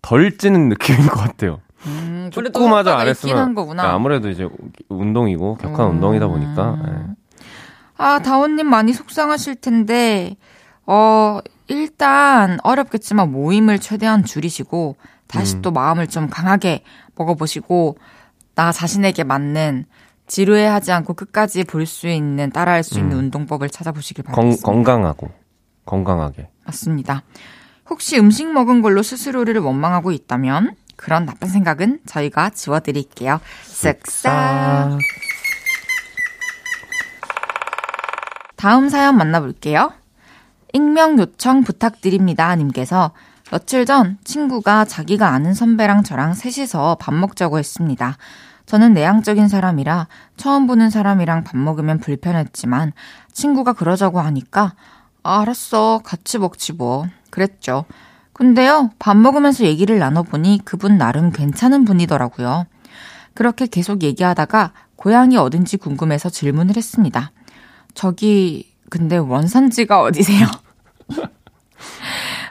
덜 0.01 0.39
찌는 0.39 0.69
느낌인 0.69 1.07
것 1.09 1.21
같아요. 1.21 1.61
음, 1.87 2.31
축구마저 2.33 2.93
안 2.93 3.09
했으면 3.09 3.37
한 3.39 3.55
거구나. 3.55 3.83
그러니까 3.83 3.97
아무래도 3.97 4.31
이제 4.31 4.49
운동이고 4.89 5.57
격한 5.57 5.87
음. 5.87 5.91
운동이다 5.93 6.29
보니까 6.29 6.79
예. 6.87 6.93
아, 7.99 8.21
다원님 8.21 8.67
많이 8.69 8.93
속상하실 8.93 9.57
텐데, 9.57 10.37
어, 10.87 11.41
일단 11.69 12.59
어렵겠지만 12.63 13.31
모임을 13.33 13.79
최대한 13.79 14.25
줄이시고, 14.25 14.97
다시 15.27 15.57
음. 15.57 15.63
또 15.63 15.71
마음을 15.71 16.07
좀 16.07 16.29
강하게 16.29 16.83
먹어보시고, 17.15 17.97
나 18.55 18.73
자신에게 18.73 19.25
맞는 19.25 19.87
지루해하지 20.27 20.93
않고 20.93 21.15
끝까지 21.15 21.65
볼 21.65 21.87
수 21.87 22.09
있는, 22.09 22.51
따라할 22.51 22.83
수 22.83 22.99
있는 22.99 23.13
음. 23.17 23.19
운동법을 23.25 23.71
찾아보시길 23.71 24.25
건, 24.25 24.35
바라겠습니다. 24.35 24.67
건강하고 24.67 25.31
건강하게 25.85 26.49
맞습니다. 26.65 27.23
혹시 27.91 28.19
음식 28.19 28.51
먹은 28.51 28.83
걸로 28.83 29.03
스스로를 29.03 29.59
원망하고 29.59 30.13
있다면, 30.13 30.77
그런 30.97 31.25
나쁜 31.27 31.49
생각은 31.49 32.01
저희가 32.07 32.51
지워드릴게요. 32.51 33.41
쓱싹. 33.65 34.99
다음 38.57 38.89
사연 38.89 39.17
만나볼게요. 39.17 39.93
익명 40.73 41.19
요청 41.19 41.65
부탁드립니다. 41.65 42.55
님께서 42.55 43.13
며칠 43.51 43.85
전 43.85 44.19
친구가 44.25 44.87
자기가 44.87 45.29
아는 45.29 45.53
선배랑 45.53 46.05
저랑 46.05 46.35
셋이서 46.35 46.97
밥 46.99 47.15
먹자고 47.15 47.59
했습니다. 47.59 48.17
저는 48.65 48.95
내향적인 48.95 49.49
사람이라 49.49 50.09
처음 50.37 50.67
보는 50.67 50.89
사람이랑 50.89 51.45
밥 51.45 51.57
먹으면 51.57 51.99
불편했지만 51.99 52.93
친구가 53.33 53.75
그러자고 53.75 54.21
하니까 54.21 54.75
아, 55.23 55.41
알았어. 55.41 56.01
같이 56.05 56.39
먹지 56.39 56.73
뭐. 56.73 57.07
그랬죠. 57.31 57.85
근데요, 58.33 58.91
밥 58.99 59.17
먹으면서 59.17 59.65
얘기를 59.65 59.99
나눠보니 59.99 60.63
그분 60.65 60.99
나름 60.99 61.31
괜찮은 61.31 61.85
분이더라고요. 61.85 62.67
그렇게 63.35 63.67
계속 63.67 64.03
얘기하다가 64.03 64.73
고향이 64.97 65.37
어딘지 65.37 65.77
궁금해서 65.77 66.31
질문을 66.31 66.77
했습니다. 66.77 67.31
저기, 67.95 68.73
근데 68.91 69.17
원산지가 69.17 70.01
어디세요? 70.01 70.47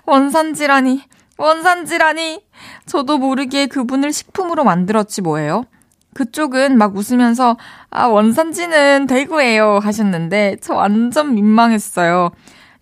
원산지라니. 0.05 1.03
원산지라니. 1.37 2.41
저도 2.85 3.17
모르게 3.17 3.67
그분을 3.67 4.13
식품으로 4.13 4.63
만들었지 4.63 5.21
뭐예요. 5.21 5.65
그쪽은 6.13 6.77
막 6.77 6.95
웃으면서 6.95 7.57
아 7.89 8.07
원산지는 8.07 9.07
대구예요 9.07 9.79
하셨는데 9.79 10.57
저 10.61 10.75
완전 10.75 11.35
민망했어요. 11.35 12.31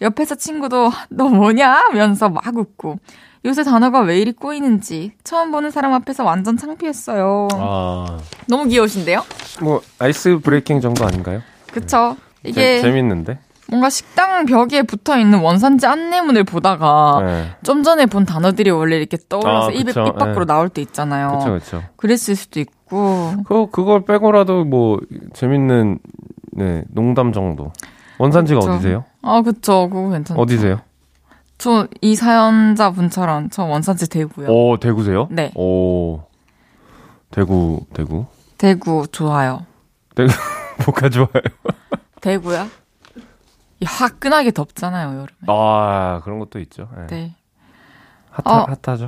옆에서 0.02 0.36
친구도 0.36 0.92
너 1.10 1.28
뭐냐 1.28 1.70
하면서 1.70 2.30
막 2.30 2.56
웃고 2.56 2.98
요새 3.46 3.64
단어가 3.64 4.00
왜 4.02 4.20
이리 4.20 4.32
꼬이는지 4.32 5.14
처음 5.24 5.52
보는 5.52 5.72
사람 5.72 5.94
앞에서 5.94 6.24
완전 6.24 6.58
창피했어요. 6.58 7.48
아. 7.54 8.18
너무 8.48 8.66
귀여우신데요? 8.66 9.24
뭐 9.62 9.82
아이스 10.00 10.40
브레이킹 10.40 10.82
정도 10.82 11.06
아닌가요? 11.06 11.42
그쵸. 11.72 12.18
이게 12.44 12.78
재, 12.78 12.82
재밌는데. 12.82 13.40
뭔가 13.70 13.90
식당 13.90 14.46
벽에 14.46 14.82
붙어 14.84 15.18
있는 15.20 15.40
원산지 15.40 15.86
안내문을 15.86 16.44
보다가 16.44 17.22
네. 17.26 17.50
좀 17.64 17.84
전에 17.84 18.06
본 18.08 18.26
단어들이 18.26 18.72
원래 18.72 18.98
이렇게 18.98 19.18
떠올라서 19.30 19.68
아, 19.68 19.72
입, 19.72 19.88
입 19.90 19.94
밖으로 19.94 20.46
네. 20.46 20.46
나올 20.46 20.70
때 20.70 20.82
있잖아요. 20.82 21.38
그쵸, 21.40 21.54
그쵸. 21.54 21.84
그랬을 21.96 22.36
수도 22.36 22.60
있고. 22.60 23.34
그 23.46 23.68
그걸 23.72 24.06
빼고라도 24.06 24.64
뭐 24.66 25.00
재밌는 25.34 26.00
네 26.54 26.84
농담 26.90 27.32
정도. 27.32 27.72
원산지가 28.18 28.60
그쵸. 28.60 28.72
어디세요? 28.74 29.06
아 29.22 29.42
그쵸, 29.42 29.88
그거 29.90 30.10
괜찮죠. 30.10 30.42
어디세요? 30.42 30.80
저 31.58 31.88
이 32.02 32.16
사연자 32.16 32.90
분처럼 32.92 33.50
저 33.50 33.64
원산지 33.66 34.10
대구요. 34.10 34.48
오 34.50 34.78
대구세요? 34.78 35.28
네. 35.30 35.52
오 35.56 36.22
대구 37.32 37.82
대구. 37.94 38.26
대구 38.58 39.06
좋아요. 39.12 39.66
대구 40.16 40.32
뭐가 40.86 41.10
좋아요? 41.10 41.30
대구야? 42.22 42.68
화끈하게 43.86 44.52
덥잖아요, 44.52 45.10
여름에. 45.10 45.28
아, 45.48 46.22
그런 46.24 46.40
것도 46.40 46.60
있죠. 46.60 46.90
네. 46.98 47.08
네. 47.08 47.36
핫하, 48.32 48.62
어, 48.64 48.68
핫하죠. 48.86 49.08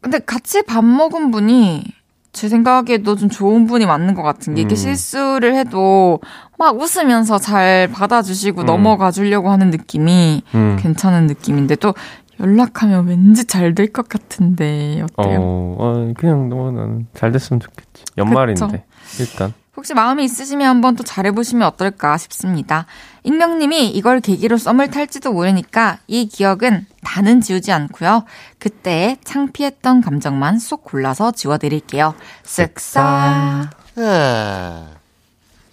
근데 0.00 0.18
같이 0.20 0.62
밥 0.62 0.84
먹은 0.84 1.30
분이 1.30 1.84
제 2.32 2.48
생각에도 2.48 3.16
좀 3.16 3.28
좋은 3.28 3.66
분이 3.66 3.86
맞는 3.86 4.14
것 4.14 4.22
같은 4.22 4.54
게, 4.54 4.62
음. 4.62 4.66
이게 4.66 4.74
실수를 4.76 5.56
해도 5.56 6.20
막 6.58 6.78
웃으면서 6.78 7.38
잘 7.38 7.88
받아주시고 7.92 8.62
음. 8.62 8.66
넘어가 8.66 9.10
주려고 9.10 9.50
하는 9.50 9.70
느낌이 9.70 10.42
음. 10.54 10.76
괜찮은 10.80 11.26
느낌인데, 11.26 11.76
또 11.76 11.92
연락하면 12.38 13.06
왠지 13.08 13.44
잘 13.46 13.74
될 13.74 13.92
것 13.92 14.08
같은데, 14.08 15.02
어때요? 15.02 15.40
어, 15.42 15.76
어 15.78 16.12
그냥 16.16 16.48
뭐 16.48 16.70
나는 16.70 17.06
잘 17.14 17.32
됐으면 17.32 17.60
좋겠지. 17.60 18.04
연말인데, 18.16 18.64
그쵸? 18.66 18.78
일단. 19.18 19.52
혹시 19.76 19.94
마음이 19.94 20.24
있으시면 20.24 20.68
한번 20.68 20.94
또 20.94 21.02
잘해보시면 21.02 21.66
어떨까 21.66 22.16
싶습니다. 22.16 22.86
익명님이 23.22 23.88
이걸 23.90 24.20
계기로 24.20 24.56
썸을 24.58 24.90
탈지도 24.90 25.32
모르니까 25.32 25.98
이 26.06 26.26
기억은 26.28 26.86
다는 27.02 27.40
지우지 27.40 27.72
않고요. 27.72 28.24
그때 28.58 29.16
창피했던 29.24 30.00
감정만 30.00 30.58
쏙 30.58 30.84
골라서 30.84 31.30
지워드릴게요. 31.32 32.14
쓱싹. 32.44 33.68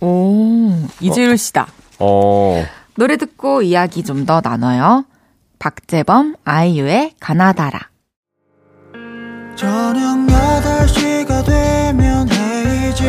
오, 0.01 0.71
이재율 1.01 1.37
씨다. 1.37 1.67
어. 1.99 2.65
노래 2.95 3.17
듣고 3.17 3.61
이야기 3.61 4.03
좀 4.03 4.25
더 4.25 4.41
나눠요. 4.43 5.05
박재범, 5.59 6.35
아이유의 6.43 7.13
가나다라. 7.19 7.79
저녁 9.55 10.17
8시가 10.27 11.45
되면 11.45 12.29
헤이즈 12.29 13.03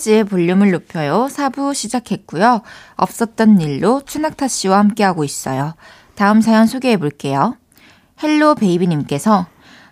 헤이즈의 0.00 0.24
볼륨을 0.24 0.70
높여요. 0.70 1.28
4부 1.30 1.74
시작했고요. 1.74 2.62
없었던 2.96 3.60
일로 3.60 4.02
최낙타 4.04 4.48
씨와 4.48 4.78
함께하고 4.78 5.24
있어요. 5.24 5.74
다음 6.14 6.40
사연 6.40 6.66
소개해 6.66 6.96
볼게요. 6.96 7.56
Hello 8.22 8.54
Baby님께서 8.56 9.46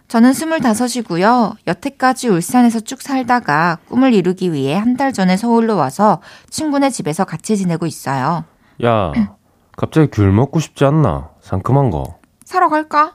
저는 0.09 0.33
25이고요. 0.33 1.57
여태까지 1.67 2.29
울산에서 2.29 2.81
쭉 2.81 3.03
살다가 3.03 3.79
꿈을 3.89 4.15
이루기 4.15 4.53
위해 4.53 4.75
한 4.77 4.97
달 4.97 5.13
전에 5.13 5.37
서울로 5.37 5.77
와서 5.77 6.21
친구네 6.51 6.91
집에서 6.91 7.25
같이 7.25 7.57
지내고 7.57 7.87
있어요. 7.87 8.45
야, 8.85 9.13
갑자기 9.77 10.09
귤 10.11 10.33
먹고 10.33 10.59
싶지 10.61 10.85
않나? 10.87 11.31
상큼한 11.43 11.91
거. 11.91 12.19
사러 12.45 12.69
갈까? 12.69 13.13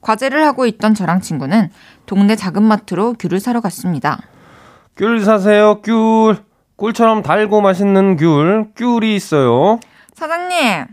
과제를 0.00 0.44
하고 0.44 0.66
있던 0.66 0.94
저랑 0.94 1.20
친구는 1.20 1.70
동네 2.06 2.34
작은 2.34 2.62
마트로 2.62 3.14
귤을 3.20 3.38
사러 3.38 3.60
갔습니다. 3.60 4.20
귤 4.96 5.20
사세요, 5.24 5.80
귤. 5.82 6.36
꿀처럼 6.76 7.22
달고 7.22 7.60
맛있는 7.60 8.16
귤, 8.16 8.72
귤이 8.74 9.14
있어요. 9.14 9.78
사장님. 10.14 10.86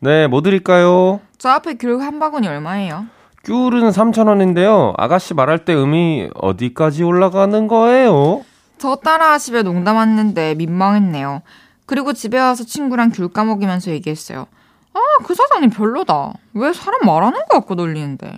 네, 0.00 0.26
뭐 0.26 0.40
드릴까요? 0.42 1.20
저 1.38 1.50
앞에 1.50 1.74
귤 1.74 2.00
한 2.00 2.18
바구니 2.18 2.48
얼마예요? 2.48 3.06
귤은 3.44 3.90
3,000원인데요. 3.90 4.94
아가씨 4.96 5.34
말할 5.34 5.64
때 5.64 5.74
음이 5.74 6.30
어디까지 6.34 7.04
올라가는 7.04 7.68
거예요? 7.68 8.42
저 8.78 8.96
따라하시며 8.96 9.62
농담했는데 9.62 10.54
민망했네요. 10.56 11.42
그리고 11.86 12.12
집에 12.12 12.38
와서 12.40 12.64
친구랑 12.64 13.10
귤 13.14 13.28
까먹으면서 13.28 13.90
얘기했어요. 13.92 14.46
아, 14.94 14.98
그 15.24 15.34
사장님 15.34 15.70
별로다. 15.70 16.32
왜 16.54 16.72
사람 16.72 17.00
말하는 17.04 17.38
거 17.48 17.58
갖고 17.60 17.74
놀리는데. 17.76 18.32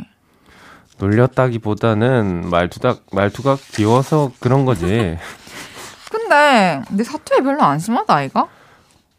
놀렸다기보다는 0.99 2.49
말투가 2.51 2.97
말투가 3.13 3.57
귀여워서 3.73 4.33
그런 4.41 4.65
거지. 4.65 5.19
근데 6.11 6.83
내 6.91 7.05
사투리 7.05 7.43
별로 7.43 7.63
안 7.63 7.79
심하다 7.79 8.15
아이가? 8.15 8.49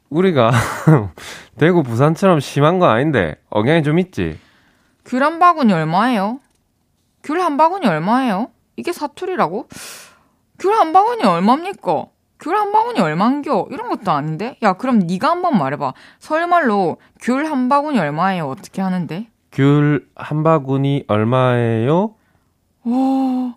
우리가 0.10 0.52
대구 1.58 1.84
부산처럼 1.84 2.40
심한 2.40 2.80
건 2.80 2.90
아닌데 2.90 3.36
억양이 3.50 3.84
좀 3.84 4.00
있지. 4.00 4.40
귤 5.06 5.22
한 5.24 5.40
바구니 5.40 5.72
얼마예요? 5.74 6.40
귤 7.24 7.40
한 7.40 7.58
바구니 7.58 7.88
얼마예요? 7.88 8.48
이게 8.76 8.92
사투리라고? 8.94 9.68
귤 10.60 10.74
한 10.74 10.94
바구니 10.94 11.24
얼마입니까? 11.24 12.06
귤 12.40 12.56
한 12.56 12.72
바구니 12.72 13.00
얼만겨? 13.02 13.68
이런 13.72 13.90
것도 13.90 14.12
아닌데? 14.12 14.58
야, 14.64 14.74
그럼 14.74 15.00
네가 15.00 15.30
한번 15.30 15.58
말해봐. 15.58 15.94
서울말로 16.20 16.98
귤 17.22 17.46
한 17.46 17.68
바구니 17.70 18.00
얼마예요? 18.00 18.48
어떻게 18.48 18.82
하는데? 18.82 19.28
귤 19.52 20.08
한 20.16 20.44
바구니 20.44 21.06
얼마예요? 21.08 22.16
와, 22.86 23.56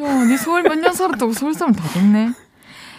야, 0.00 0.24
네 0.24 0.36
서울 0.36 0.62
몇 0.62 0.74
년 0.80 0.92
살았다고 0.92 1.32
서울 1.32 1.54
사람 1.54 1.72
다 1.74 1.84
됐네. 1.92 2.30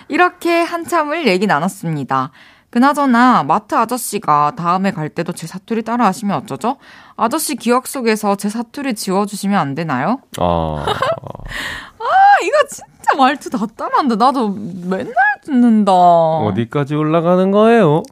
이렇게 0.07 0.61
한참을 0.61 1.27
얘기 1.27 1.47
나눴습니다. 1.47 2.31
그나저나 2.69 3.43
마트 3.43 3.73
아저씨가 3.73 4.53
다음에 4.57 4.91
갈 4.91 5.09
때도 5.09 5.31
제 5.33 5.47
사투리 5.47 5.81
따라 5.83 6.05
하시면 6.07 6.35
어쩌죠? 6.43 6.77
아저씨 7.15 7.55
기억 7.55 7.87
속에서 7.87 8.35
제 8.35 8.49
사투리 8.49 8.95
지워주시면 8.95 9.57
안 9.57 9.75
되나요? 9.75 10.19
아, 10.39 10.85
아 10.85 12.05
이거 12.43 12.57
진짜 12.69 13.15
말투 13.17 13.49
다 13.49 13.65
따라한다. 13.65 14.15
나도 14.17 14.49
맨날 14.49 15.13
듣는다. 15.43 15.91
어디까지 15.93 16.95
올라가는 16.95 17.49
거예요? 17.51 18.03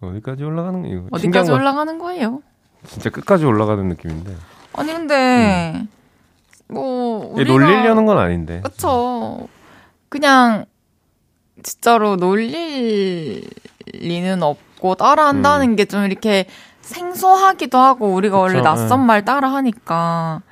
어디까지 0.00 0.44
올라가는 0.44 0.82
거예요? 0.82 1.06
어디까지 1.10 1.50
올라가는 1.50 1.98
거예요? 1.98 2.42
진짜 2.86 3.10
끝까지 3.10 3.44
올라가는 3.44 3.86
느낌인데. 3.88 4.34
아니 4.74 4.92
근데 4.92 5.72
음. 5.74 5.88
뭐 6.68 7.34
우리가 7.34 7.52
놀리려는 7.52 8.06
건 8.06 8.18
아닌데. 8.18 8.60
그쵸. 8.62 9.48
그냥 10.08 10.64
진짜로 11.62 12.16
놀릴 12.16 13.42
리는 13.92 14.42
없고 14.42 14.94
따라한다는 14.94 15.70
음. 15.70 15.76
게좀 15.76 16.04
이렇게 16.04 16.46
생소하기도 16.80 17.76
하고 17.78 18.12
우리가 18.14 18.36
그쵸, 18.36 18.42
원래 18.42 18.62
낯선 18.62 19.00
네. 19.00 19.06
말 19.06 19.24
따라하니까 19.24 20.42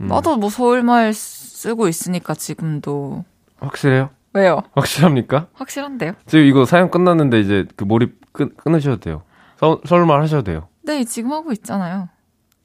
음. 0.00 0.08
나도 0.08 0.36
뭐 0.36 0.50
서울말 0.50 1.14
쓰고 1.14 1.88
있으니까 1.88 2.34
지금도 2.34 3.24
확실해요? 3.60 4.10
왜요? 4.34 4.62
확실합니까? 4.74 5.46
확실한데요? 5.54 6.12
지금 6.26 6.44
이거 6.44 6.66
사연 6.66 6.90
끝났는데 6.90 7.40
이제 7.40 7.64
그 7.76 7.84
몰입 7.84 8.32
끊, 8.32 8.54
끊으셔도 8.56 9.00
돼요. 9.00 9.22
서, 9.58 9.80
서울말 9.86 10.20
하셔도 10.20 10.42
돼요. 10.42 10.68
네, 10.86 11.04
지금 11.04 11.32
하고 11.32 11.50
있잖아요. 11.52 12.08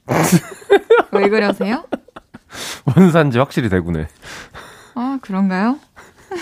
왜 1.12 1.28
그러세요? 1.28 1.84
원산지 2.86 3.40
확실히 3.40 3.68
대구네. 3.68 4.08
아, 4.94 5.18
그런가요? 5.22 5.80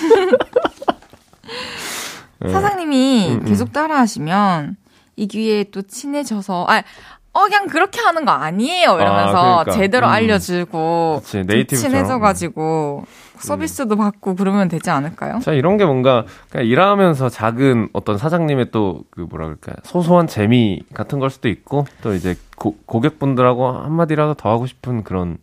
네. 2.41 2.51
사장님이 2.51 3.27
음, 3.29 3.33
음. 3.39 3.45
계속 3.45 3.71
따라 3.71 3.97
하시면 3.99 4.75
이 5.15 5.27
귀에 5.27 5.63
또 5.71 5.81
친해져서, 5.81 6.65
아, 6.69 6.83
어 7.31 7.43
그냥 7.43 7.67
그렇게 7.67 8.01
하는 8.01 8.25
거 8.25 8.31
아니에요 8.31 8.95
이러면서 8.99 9.37
아, 9.37 9.63
그러니까. 9.63 9.71
제대로 9.71 10.07
음. 10.07 10.11
알려주고. 10.11 11.21
친해져가지고 11.23 13.05
서비스도 13.41 13.95
받고 13.95 14.35
그러면 14.35 14.67
되지 14.67 14.89
않을까요? 14.89 15.39
자, 15.39 15.53
이런 15.53 15.77
게 15.77 15.85
뭔가 15.85 16.25
그냥 16.49 16.67
일하면서 16.67 17.29
작은 17.29 17.89
어떤 17.93 18.17
사장님의 18.17 18.71
또 18.71 19.03
그 19.11 19.21
뭐라 19.21 19.45
그럴까 19.45 19.73
소소한 19.83 20.27
재미 20.27 20.81
같은 20.93 21.19
걸 21.19 21.29
수도 21.29 21.49
있고 21.49 21.85
또 22.01 22.13
이제 22.13 22.35
고, 22.57 22.77
고객분들하고 22.85 23.67
한마디라도 23.71 24.33
더 24.35 24.49
하고 24.49 24.65
싶은 24.67 25.03
그런 25.03 25.37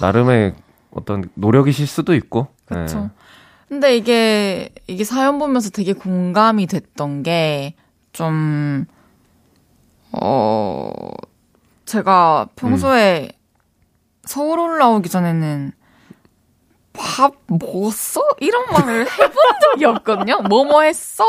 나름의 0.00 0.54
어떤 0.90 1.28
노력이실 1.34 1.86
수도 1.86 2.14
있고. 2.14 2.48
그렇죠. 2.66 3.00
네. 3.00 3.10
근데 3.68 3.96
이게 3.96 4.70
이게 4.86 5.04
사연 5.04 5.38
보면서 5.38 5.70
되게 5.70 5.92
공감이 5.92 6.66
됐던 6.66 7.22
게 7.22 7.74
좀 8.12 8.84
어, 10.12 10.90
제가 11.84 12.48
평소에 12.56 13.30
서울 14.24 14.58
올라오기 14.58 15.08
전에는 15.08 15.72
밥 16.98 17.32
먹었어? 17.46 18.20
이런 18.40 18.64
말을 18.72 19.06
해본 19.10 19.34
적이 19.72 19.84
없거든요. 19.86 20.40
뭐뭐 20.48 20.82
했어? 20.82 21.24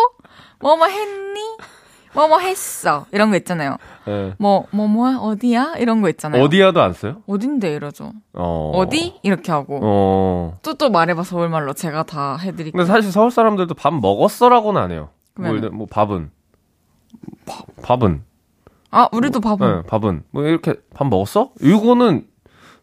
뭐뭐 0.60 0.88
했니? 0.88 1.40
뭐뭐 2.14 2.40
했어? 2.40 3.06
이런 3.12 3.30
거 3.30 3.38
있잖아요. 3.38 3.78
네. 4.06 4.34
뭐, 4.40 4.66
뭐뭐야? 4.72 5.18
어디야? 5.18 5.76
이런 5.78 6.02
거 6.02 6.10
있잖아요. 6.10 6.44
어디야도 6.44 6.82
안 6.82 6.94
써요? 6.94 7.22
어딘데? 7.28 7.72
이러죠. 7.76 8.12
어. 8.34 8.72
어디? 8.76 9.20
이렇게 9.22 9.52
하고. 9.52 9.80
어. 9.84 10.58
또 10.64 10.74
또 10.74 10.90
말해봐, 10.90 11.22
서울말로. 11.24 11.74
제가 11.74 12.04
다 12.04 12.38
해드릴게요. 12.38 12.72
근데 12.72 12.86
사실 12.86 13.12
서울 13.12 13.30
사람들도 13.30 13.76
밥 13.76 13.94
먹었어라고는 13.94 14.82
안 14.82 14.92
해요. 14.92 15.10
뭐, 15.36 15.44
그러면? 15.44 15.62
들어 15.62 15.72
뭐 15.72 15.88
밥은 15.90 16.32
밥, 17.46 17.66
밥은 17.84 18.24
아, 18.92 19.08
우리도 19.12 19.40
밥은. 19.40 19.68
네, 19.82 19.88
밥은 19.88 20.24
뭐 20.32 20.44
이렇게 20.44 20.74
밥 20.96 21.08
먹었어? 21.08 21.52
이거는 21.62 22.26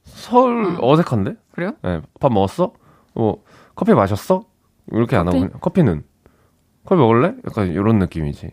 서울 0.04 0.76
어색한데? 0.80 1.34
그래요? 1.56 1.72
네, 1.82 2.00
밥 2.20 2.30
먹었어? 2.32 2.72
뭐 3.14 3.42
커피 3.74 3.94
마셨어? 3.94 4.44
이렇게 4.92 5.16
안 5.16 5.26
하고 5.26 5.38
커피? 5.38 5.46
그냥 5.48 5.60
커피는 5.60 6.04
커피 6.84 7.00
먹을래? 7.00 7.34
약간 7.46 7.72
이런 7.72 7.98
느낌이지. 7.98 8.50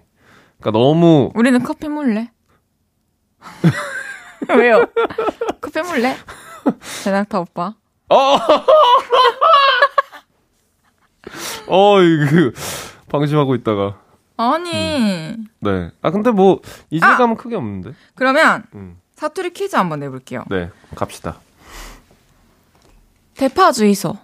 그러니까 0.61 0.79
너무 0.79 1.29
우리는 1.35 1.61
커피 1.61 1.89
몰래. 1.89 2.31
왜요? 4.57 4.85
커피 5.59 5.81
몰래? 5.81 6.15
대낙타 7.03 7.41
오빠. 7.41 7.75
어, 8.07 8.15
어 11.67 12.01
이거 12.01 12.51
방심하고 13.09 13.55
있다가 13.55 13.99
아니. 14.37 15.35
네. 15.59 15.91
아 16.01 16.09
근데 16.09 16.31
뭐 16.31 16.61
이질감은 16.89 17.35
크게 17.35 17.57
없는데. 17.57 17.91
그러면 18.15 18.63
음. 18.75 18.97
사투리 19.15 19.51
퀴즈 19.51 19.75
한번 19.75 19.99
내볼게요. 19.99 20.45
네, 20.49 20.69
갑시다. 20.95 21.39
대파 23.35 23.71
주의소. 23.71 24.17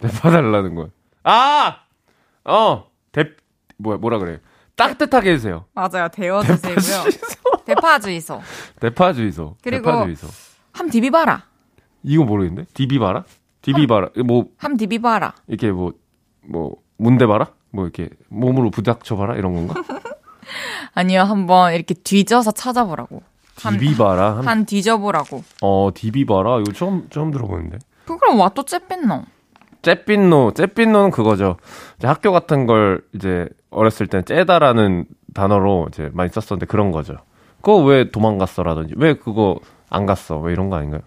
대파 0.00 0.30
달라는 0.30 0.74
거야. 0.74 0.86
아, 1.24 1.80
어, 2.44 2.90
대 3.12 3.24
뭐야 3.78 3.98
뭐라 3.98 4.18
그래? 4.18 4.40
따뜻하게 4.76 5.32
해주세요. 5.32 5.66
맞아요. 5.74 6.08
데워주세요고요. 6.12 7.04
대파 7.66 7.98
주의소. 7.98 8.40
대파 8.80 9.12
주의소. 9.12 9.56
그리고- 9.62 9.84
대파 9.90 10.04
주의소. 10.04 10.26
함 10.72 10.88
디비바라. 10.88 11.44
이거 12.02 12.24
모르겠는데? 12.24 12.70
디비바라? 12.72 13.24
디비바라. 13.62 14.08
뭐함 14.24 14.76
디비바라. 14.78 15.34
이렇게 15.48 15.70
뭐 15.70 15.92
뭐 16.42 16.76
문대바라? 16.96 17.48
뭐 17.70 17.84
이렇게 17.84 18.08
몸으로 18.28 18.70
부닥쳐봐라 18.70 19.36
이런 19.36 19.54
건가? 19.54 19.74
아니요. 20.94 21.20
한번 21.22 21.74
이렇게 21.74 21.92
뒤져서 21.94 22.52
찾아보라고. 22.52 23.22
한- 23.62 23.78
디비바라. 23.78 24.38
한, 24.38 24.48
한 24.48 24.64
뒤져보라고. 24.64 25.44
어 25.60 25.90
디비바라 25.94 26.60
이거 26.60 26.72
처음 26.72 27.08
처음 27.10 27.30
들어보는데. 27.30 27.78
그럼 28.18 28.38
와또 28.40 28.64
째뺐노. 28.64 29.24
째핀노, 29.82 30.52
째핀노는 30.54 31.10
그거죠. 31.10 31.56
이제 31.98 32.06
학교 32.06 32.32
같은 32.32 32.66
걸 32.66 33.02
이제 33.14 33.48
어렸을 33.70 34.06
때 34.08 34.22
째다라는 34.22 35.06
단어로 35.34 35.86
이제 35.88 36.10
많이 36.12 36.28
썼었는데 36.30 36.66
그런 36.66 36.90
거죠. 36.92 37.16
그거 37.62 37.76
왜 37.78 38.10
도망갔어라든지 38.10 38.94
왜 38.96 39.14
그거 39.14 39.58
안 39.88 40.04
갔어? 40.06 40.36
왜 40.38 40.52
이런 40.52 40.68
거 40.70 40.76
아닌가요? 40.76 41.00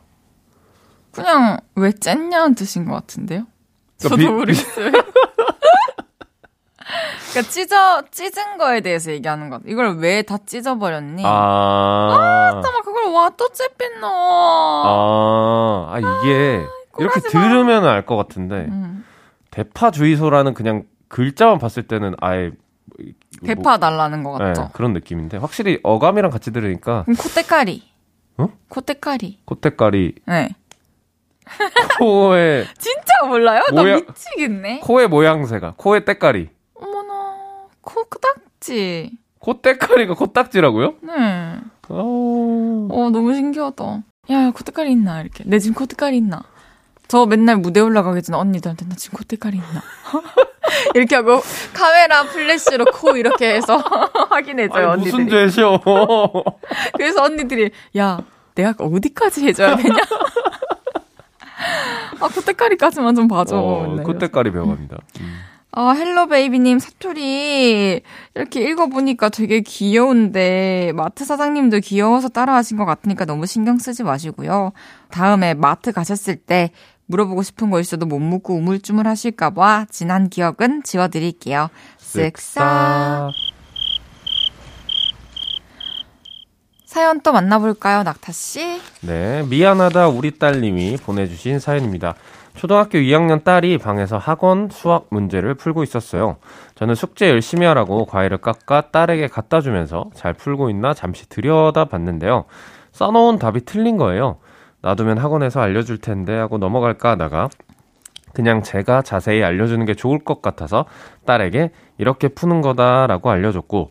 그냥 1.11 1.57
왜 1.75 1.91
쨌냐는 1.91 2.55
뜻인 2.55 2.85
것 2.85 2.93
같은데요? 2.95 3.45
저도 3.97 4.15
그러니까 4.15 4.31
비- 4.31 4.39
모르겠어요. 4.39 4.91
그러니까 7.31 7.51
찢어 7.51 8.01
찢은 8.11 8.57
거에 8.57 8.81
대해서 8.81 9.11
얘기하는 9.11 9.49
것. 9.49 9.61
이걸 9.65 9.97
왜 9.97 10.21
다 10.23 10.37
찢어버렸니? 10.45 11.23
아, 11.25 12.49
잠깐만 12.53 12.81
그걸 12.83 13.11
와또 13.11 13.49
째뺐노. 13.49 14.07
아, 14.07 15.89
아 15.91 15.99
이게 15.99 16.61
이렇게. 16.99 17.19
들으면 17.21 17.85
알 17.85 18.05
것 18.05 18.15
같은데 18.17 18.67
음, 18.69 19.03
대파 19.51 19.91
주의소라는 19.91 20.53
그냥 20.53 20.83
글자만 21.07 21.57
봤을 21.59 21.83
때는 21.83 22.15
아예 22.21 22.51
뭐- 22.51 23.47
대파 23.47 23.77
달라는 23.77 24.23
것 24.23 24.37
네, 24.37 24.45
같죠. 24.45 24.69
그런 24.73 24.93
느낌인데 24.93 25.37
확실히 25.37 25.79
어감이랑 25.83 26.31
같이 26.31 26.51
들으니까 26.51 27.05
코테카리. 27.05 27.83
어? 28.37 28.49
코테카리. 28.69 29.39
코때까리 29.45 30.15
네. 30.27 30.49
코의 31.99 32.65
진짜 32.77 33.25
몰라요? 33.27 33.61
나 33.73 33.81
뭐야? 33.81 33.95
미치겠네. 33.97 34.79
코의 34.79 35.07
모양새가 35.07 35.73
코의 35.77 36.05
때깔이 36.05 36.49
어머나 36.75 37.67
코딱지. 37.81 39.11
코때까리가 39.39 40.13
코딱지라고요? 40.15 40.95
네. 41.01 41.59
어... 41.89 42.87
어 42.91 43.09
너무 43.11 43.33
신기하다. 43.35 44.03
야 44.31 44.51
코때까리 44.51 44.91
있나 44.93 45.21
이렇게. 45.21 45.43
내 45.45 45.59
지금 45.59 45.75
코때까리 45.75 46.17
있나? 46.17 46.43
저 47.13 47.27
맨날 47.27 47.57
무대 47.57 47.79
올라가기 47.79 48.23
전에 48.23 48.35
언니들한테 48.39 48.87
나 48.87 48.95
지금 48.95 49.17
코때까리 49.17 49.57
있나? 49.57 49.83
이렇게 50.95 51.15
하고 51.15 51.43
카메라 51.71 52.23
플래시로 52.23 52.85
코 52.85 53.15
이렇게 53.15 53.53
해서 53.53 53.77
확인해줘요 54.31 54.89
아니, 54.89 55.01
언니들이. 55.03 55.23
무슨 55.25 55.29
죄셔? 55.29 55.79
그래서 56.97 57.21
언니들이 57.21 57.69
야 57.99 58.19
내가 58.55 58.73
어디까지 58.79 59.45
해줘야 59.45 59.75
되냐? 59.75 59.95
아 62.19 62.27
코때까리까지만 62.29 63.13
좀 63.13 63.27
봐줘. 63.27 63.57
어, 63.57 63.95
코때까리 64.03 64.51
배워갑니다. 64.51 64.97
음. 65.19 65.43
아, 65.75 65.91
Hello 65.91 66.27
Baby님 66.27 66.77
사투리 66.77 68.01
이렇게 68.35 68.61
읽어보니까 68.61 69.29
되게 69.29 69.61
귀여운데 69.61 70.91
마트 70.93 71.25
사장님도 71.25 71.79
귀여워서 71.79 72.29
따라하신 72.29 72.77
것 72.77 72.85
같으니까 72.85 73.25
너무 73.25 73.47
신경 73.47 73.79
쓰지 73.79 74.03
마시고요. 74.03 74.71
다음에 75.09 75.55
마트 75.55 75.91
가셨을 75.91 76.35
때 76.35 76.69
물어보고 77.05 77.43
싶은 77.43 77.69
거 77.69 77.79
있어도 77.79 78.05
못 78.05 78.19
묻고 78.19 78.55
우물쭈물 78.55 79.07
하실까봐 79.07 79.87
지난 79.89 80.29
기억은 80.29 80.83
지워드릴게요. 80.83 81.69
쓱싹. 81.99 83.31
사연 86.85 87.21
또 87.21 87.31
만나볼까요, 87.31 88.03
낙타씨? 88.03 88.79
네, 89.01 89.43
미안하다 89.49 90.09
우리 90.09 90.37
딸님이 90.37 90.97
보내주신 90.97 91.59
사연입니다. 91.59 92.13
초등학교 92.55 92.99
2학년 92.99 93.43
딸이 93.43 93.79
방에서 93.79 94.19
학원 94.19 94.69
수학 94.71 95.07
문제를 95.09 95.55
풀고 95.55 95.81
있었어요. 95.81 96.37
저는 96.75 96.93
숙제 96.93 97.29
열심히 97.29 97.65
하라고 97.65 98.05
과일을 98.05 98.37
깎아 98.37 98.91
딸에게 98.91 99.27
갖다 99.27 99.59
주면서 99.59 100.11
잘 100.13 100.33
풀고 100.33 100.69
있나 100.69 100.93
잠시 100.93 101.27
들여다 101.27 101.85
봤는데요. 101.85 102.45
써놓은 102.91 103.39
답이 103.39 103.65
틀린 103.65 103.97
거예요. 103.97 104.37
놔두면 104.83 105.17
학원에서 105.17 105.61
알려줄 105.61 105.97
텐데 105.97 106.35
하고 106.35 106.57
넘어갈까 106.57 107.11
하다가 107.11 107.49
그냥 108.33 108.61
제가 108.61 109.01
자세히 109.01 109.43
알려주는 109.43 109.85
게 109.85 109.93
좋을 109.93 110.19
것 110.19 110.41
같아서 110.41 110.85
딸에게 111.25 111.71
이렇게 111.97 112.27
푸는 112.27 112.61
거다라고 112.61 113.29
알려줬고 113.29 113.89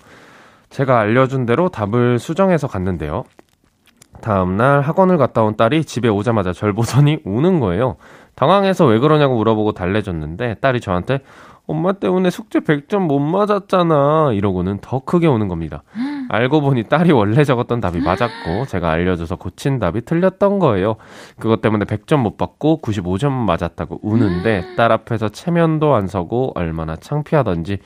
제가 0.68 0.98
알려준 0.98 1.46
대로 1.46 1.68
답을 1.68 2.18
수정해서 2.18 2.66
갔는데요. 2.66 3.24
다음날 4.20 4.82
학원을 4.82 5.16
갔다 5.16 5.42
온 5.42 5.56
딸이 5.56 5.84
집에 5.84 6.08
오자마자 6.08 6.52
절 6.52 6.72
보더니 6.72 7.18
우는 7.24 7.60
거예요. 7.60 7.96
당황해서 8.34 8.86
왜 8.86 8.98
그러냐고 8.98 9.36
물어보고 9.36 9.72
달래줬는데 9.72 10.56
딸이 10.60 10.80
저한테 10.80 11.20
엄마 11.66 11.92
때문에 11.92 12.30
숙제 12.30 12.60
100점 12.60 13.06
못 13.06 13.18
맞았잖아 13.18 14.32
이러고는 14.32 14.78
더 14.80 15.00
크게 15.00 15.26
우는 15.26 15.48
겁니다. 15.48 15.82
알고 16.32 16.62
보니 16.62 16.84
딸이 16.84 17.12
원래 17.12 17.44
적었던 17.44 17.82
답이 17.82 18.00
맞았고 18.00 18.64
제가 18.66 18.90
알려줘서 18.90 19.36
고친 19.36 19.78
답이 19.78 20.06
틀렸던 20.06 20.60
거예요. 20.60 20.96
그것 21.38 21.60
때문에 21.60 21.84
100점 21.84 22.20
못 22.20 22.38
받고 22.38 22.80
95점 22.80 23.30
맞았다고 23.30 24.00
우는데 24.02 24.74
딸 24.74 24.92
앞에서 24.92 25.28
체면도 25.28 25.94
안 25.94 26.06
서고 26.06 26.52
얼마나 26.54 26.96
창피하던지 26.96 27.80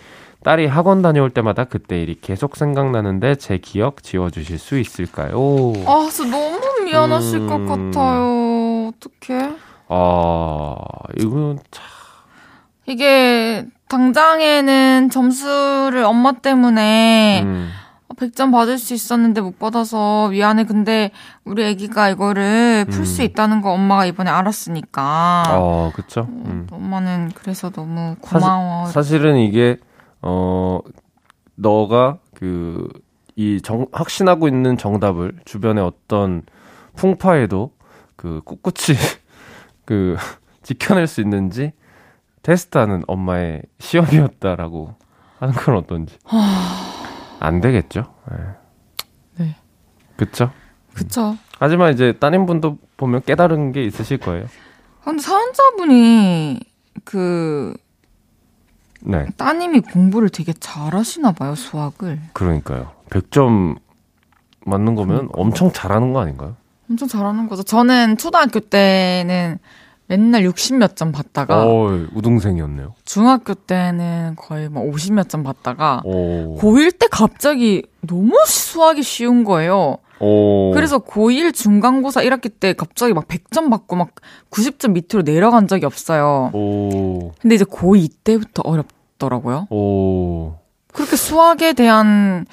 딸이 0.44 0.66
학원 0.66 1.02
다녀올 1.02 1.30
때마다 1.30 1.64
그때 1.64 2.00
일이 2.00 2.16
계속 2.20 2.54
생각나는데 2.54 3.34
제 3.34 3.58
기억 3.58 4.04
지워주실 4.04 4.58
수 4.58 4.78
있을까요? 4.78 5.72
아, 5.84 6.08
진짜 6.08 6.30
너무 6.30 6.60
미안하실 6.84 7.40
음. 7.40 7.46
것 7.48 7.66
같아요. 7.66 8.92
어떡해. 8.92 9.56
아, 9.88 10.76
이건 11.18 11.58
참, 11.72 11.84
이게 12.86 13.66
당장에는 13.88 15.10
점수를 15.10 16.04
엄마 16.04 16.30
때문에 16.30 17.42
음, 17.44 17.70
100점 18.16 18.52
받을 18.52 18.78
수 18.78 18.94
있었는데 18.94 19.40
못 19.40 19.58
받아서 19.58 20.28
미안해. 20.28 20.64
근데 20.64 21.10
우리 21.44 21.64
애기가 21.64 22.10
이거를 22.10 22.86
풀수 22.86 23.22
음. 23.22 23.26
있다는 23.26 23.60
거 23.60 23.72
엄마가 23.72 24.06
이번에 24.06 24.30
알았으니까. 24.30 25.44
어, 25.50 25.92
그쵸. 25.94 26.26
음. 26.28 26.66
엄마는 26.70 27.30
그래서 27.34 27.70
너무 27.70 28.16
고마워. 28.20 28.86
사실은 28.86 29.36
이게, 29.36 29.78
어, 30.22 30.80
너가 31.54 32.18
그, 32.34 32.88
이 33.36 33.60
정, 33.62 33.86
확신하고 33.92 34.48
있는 34.48 34.76
정답을 34.76 35.34
주변의 35.44 35.84
어떤 35.84 36.42
풍파에도 36.96 37.70
그 38.16 38.40
꿋꿋이 38.44 38.96
그 39.84 40.16
지켜낼 40.62 41.06
수 41.06 41.20
있는지 41.20 41.72
테스트하는 42.42 43.02
엄마의 43.06 43.62
시험이었다라고 43.78 44.94
하는 45.38 45.54
건 45.54 45.76
어떤지. 45.76 46.16
안 47.40 47.60
되겠죠. 47.60 48.12
네. 48.30 48.36
네. 49.36 49.56
그쵸? 50.16 50.50
그쵸. 50.94 51.36
하지만 51.58 51.92
이제 51.92 52.12
따님분도 52.12 52.78
보면 52.96 53.22
깨달은 53.22 53.72
게 53.72 53.84
있으실 53.84 54.18
거예요. 54.18 54.46
근데 55.04 55.22
사연자분이 55.22 56.60
그 57.04 57.74
네. 59.00 59.26
따님이 59.36 59.80
공부를 59.80 60.30
되게 60.30 60.52
잘하시나 60.52 61.32
봐요, 61.32 61.54
수학을. 61.54 62.20
그러니까요. 62.32 62.92
100점 63.10 63.76
맞는 64.64 64.94
거면 64.96 65.28
엄청 65.32 65.70
잘하는 65.72 66.12
거 66.12 66.20
아닌가요? 66.20 66.56
엄청 66.90 67.06
잘하는 67.06 67.48
거죠. 67.48 67.62
저는 67.62 68.16
초등학교 68.16 68.58
때는 68.60 69.58
맨날 70.08 70.42
60몇 70.42 70.94
점 70.96 71.12
받다가 71.12 71.66
어, 71.66 71.88
우등생이었네요. 72.14 72.94
중학교 73.04 73.54
때는 73.54 74.36
거의 74.36 74.68
뭐50몇 74.68 75.28
점 75.28 75.42
받다가 75.42 76.02
오. 76.04 76.56
고1 76.58 76.98
때 76.98 77.06
갑자기 77.10 77.82
너무 78.02 78.36
수학이 78.46 79.02
쉬운 79.02 79.44
거예요. 79.44 79.98
오. 80.20 80.72
그래서 80.72 80.98
고1 80.98 81.52
중간고사 81.52 82.22
1학기 82.22 82.50
때 82.58 82.72
갑자기 82.72 83.12
막 83.12 83.26
100점 83.26 83.68
받고 83.70 83.96
막 83.96 84.10
90점 84.50 84.92
밑으로 84.92 85.22
내려간 85.22 85.66
적이 85.66 85.86
없어요. 85.86 86.50
오. 86.52 87.32
근데 87.40 87.56
이제 87.56 87.64
고2 87.64 88.10
때부터 88.22 88.62
어렵더라고요. 88.64 89.66
오. 89.70 90.54
그렇게 90.92 91.16
수학에 91.16 91.72
대한 91.72 92.46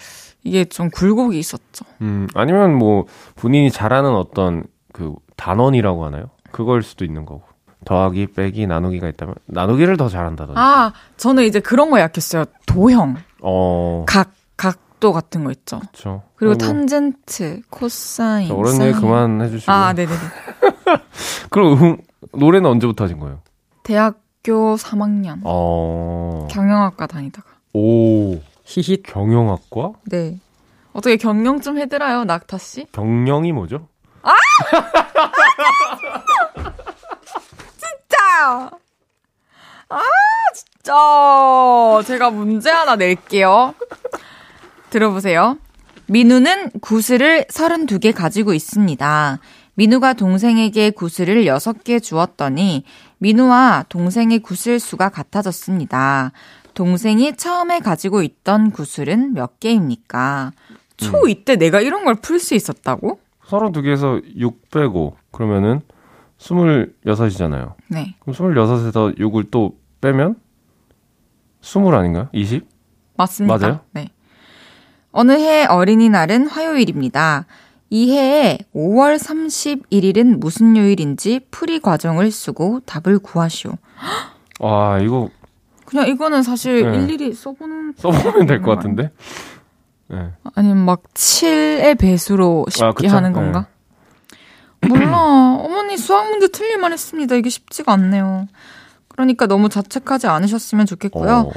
이게 0.44 0.66
좀 0.66 0.90
굴곡이 0.90 1.38
있었죠. 1.40 1.86
음, 2.02 2.28
아니면 2.34 2.76
뭐 2.76 3.06
본인이 3.36 3.72
잘하는 3.72 4.14
어떤 4.16 4.64
그 4.92 5.14
단원이라고 5.38 6.04
하나요? 6.06 6.26
그걸 6.54 6.82
수도 6.84 7.04
있는 7.04 7.26
거고. 7.26 7.44
더하기, 7.86 8.28
빼기, 8.28 8.66
나누기가 8.66 9.10
있다면 9.10 9.36
나누기를 9.48 9.98
더 9.98 10.08
잘한다든지. 10.08 10.58
아, 10.58 10.94
저는 11.18 11.44
이제 11.44 11.60
그런 11.60 11.90
거 11.90 12.00
약했어요. 12.00 12.46
도형, 12.66 13.18
어. 13.42 14.06
각, 14.08 14.32
각도 14.56 15.12
같은 15.12 15.44
거 15.44 15.52
있죠. 15.52 15.80
그렇죠. 15.80 16.24
그리고 16.38 16.56
탄젠트, 16.58 17.64
코사인, 17.70 18.48
자, 18.48 18.54
어른 18.56 18.82
얘기. 18.84 18.98
그만 19.02 19.42
해 19.42 19.50
주시고. 19.50 19.70
아, 19.70 19.92
네 19.92 20.06
네 20.06 20.12
네. 20.14 20.98
그럼 21.52 21.74
음, 21.84 21.98
노래는 22.32 22.70
언제부터 22.70 23.04
하신 23.04 23.20
거예요? 23.20 23.42
대학교 23.84 24.76
3학년 24.78 25.42
어. 25.44 26.48
경영학과 26.50 27.06
다니다가. 27.08 27.50
오. 27.74 28.36
히힛. 28.64 29.04
경영학과? 29.04 29.92
네. 30.06 30.40
어떻게 30.94 31.18
경영 31.18 31.60
좀 31.60 31.78
해드라요, 31.80 32.24
낙타 32.24 32.60
씨? 32.60 32.86
경영이 32.94 33.52
뭐죠? 33.52 33.90
진짜. 34.24 34.88
아, 39.90 40.00
진짜. 40.54 40.94
제가 42.06 42.30
문제 42.32 42.70
하나 42.70 42.96
낼게요. 42.96 43.74
들어보세요. 44.90 45.58
민우는 46.08 46.72
구슬을 46.82 47.46
32개 47.46 48.14
가지고 48.14 48.54
있습니다. 48.54 49.40
민우가 49.76 50.14
동생에게 50.14 50.92
구슬을 50.92 51.46
6개 51.46 52.02
주었더니 52.02 52.84
민우와 53.20 53.86
동생의 53.90 54.40
구슬 54.40 54.80
수가 54.80 55.10
같아졌습니다. 55.10 56.32
동생이 56.74 57.36
처음에 57.38 57.80
가지고 57.80 58.22
있던 58.24 58.72
구슬은 58.72 59.34
몇 59.34 59.60
개입니까? 59.60 60.52
초 60.98 61.28
이때 61.28 61.56
내가 61.56 61.82
이런 61.82 62.04
걸 62.04 62.16
풀 62.16 62.40
수 62.40 62.54
있었다고? 62.56 63.20
32개에서 63.48 64.22
6 64.38 64.70
빼고 64.72 65.18
그러면은 65.32 65.82
26이잖아요. 66.44 67.74
네. 67.90 68.16
그럼 68.20 68.36
26에서 68.36 69.18
6을 69.18 69.48
또 69.52 69.78
빼면 70.02 70.36
20 71.62 71.88
아닌가요? 71.94 72.28
20? 72.34 72.68
맞습니다. 73.16 73.58
맞아요? 73.58 73.80
네. 73.94 74.10
어느 75.12 75.32
해 75.34 75.66
어린이날은 75.66 76.48
화요일입니다. 76.48 77.46
이 77.90 78.12
해의 78.12 78.60
5월 78.76 79.18
31일은 79.20 80.40
무슨 80.40 80.76
요일인지 80.76 81.42
풀이 81.52 81.80
과정을 81.80 82.32
쓰고 82.32 82.82
답을 82.86 83.20
구하시오. 83.20 83.74
와, 84.60 84.98
이거 85.00 85.30
그냥 85.86 86.08
이거는 86.08 86.42
사실 86.42 86.90
네. 86.92 86.98
일일이 87.04 87.34
써보는 87.34 87.94
써보면 87.98 88.48
될 88.48 88.62
것 88.62 88.76
같은데? 88.76 89.12
네. 90.08 90.32
아니면 90.56 90.78
막 90.80 91.04
7의 91.14 91.98
배수로 92.00 92.66
쉽게 92.70 93.10
아? 93.10 93.16
하는 93.16 93.32
건가? 93.32 93.68
몰라. 94.88 95.58
어머니 95.60 95.98
수학 95.98 96.30
문제 96.30 96.48
틀릴만 96.48 96.92
했습니다. 96.94 97.36
이게 97.36 97.50
쉽지가 97.50 97.92
않네요. 97.94 98.48
그러니까 99.08 99.46
너무 99.48 99.70
자책하지 99.70 100.28
않으셨으면 100.28 100.86
좋겠고요. 100.86 101.32
어, 101.32 101.52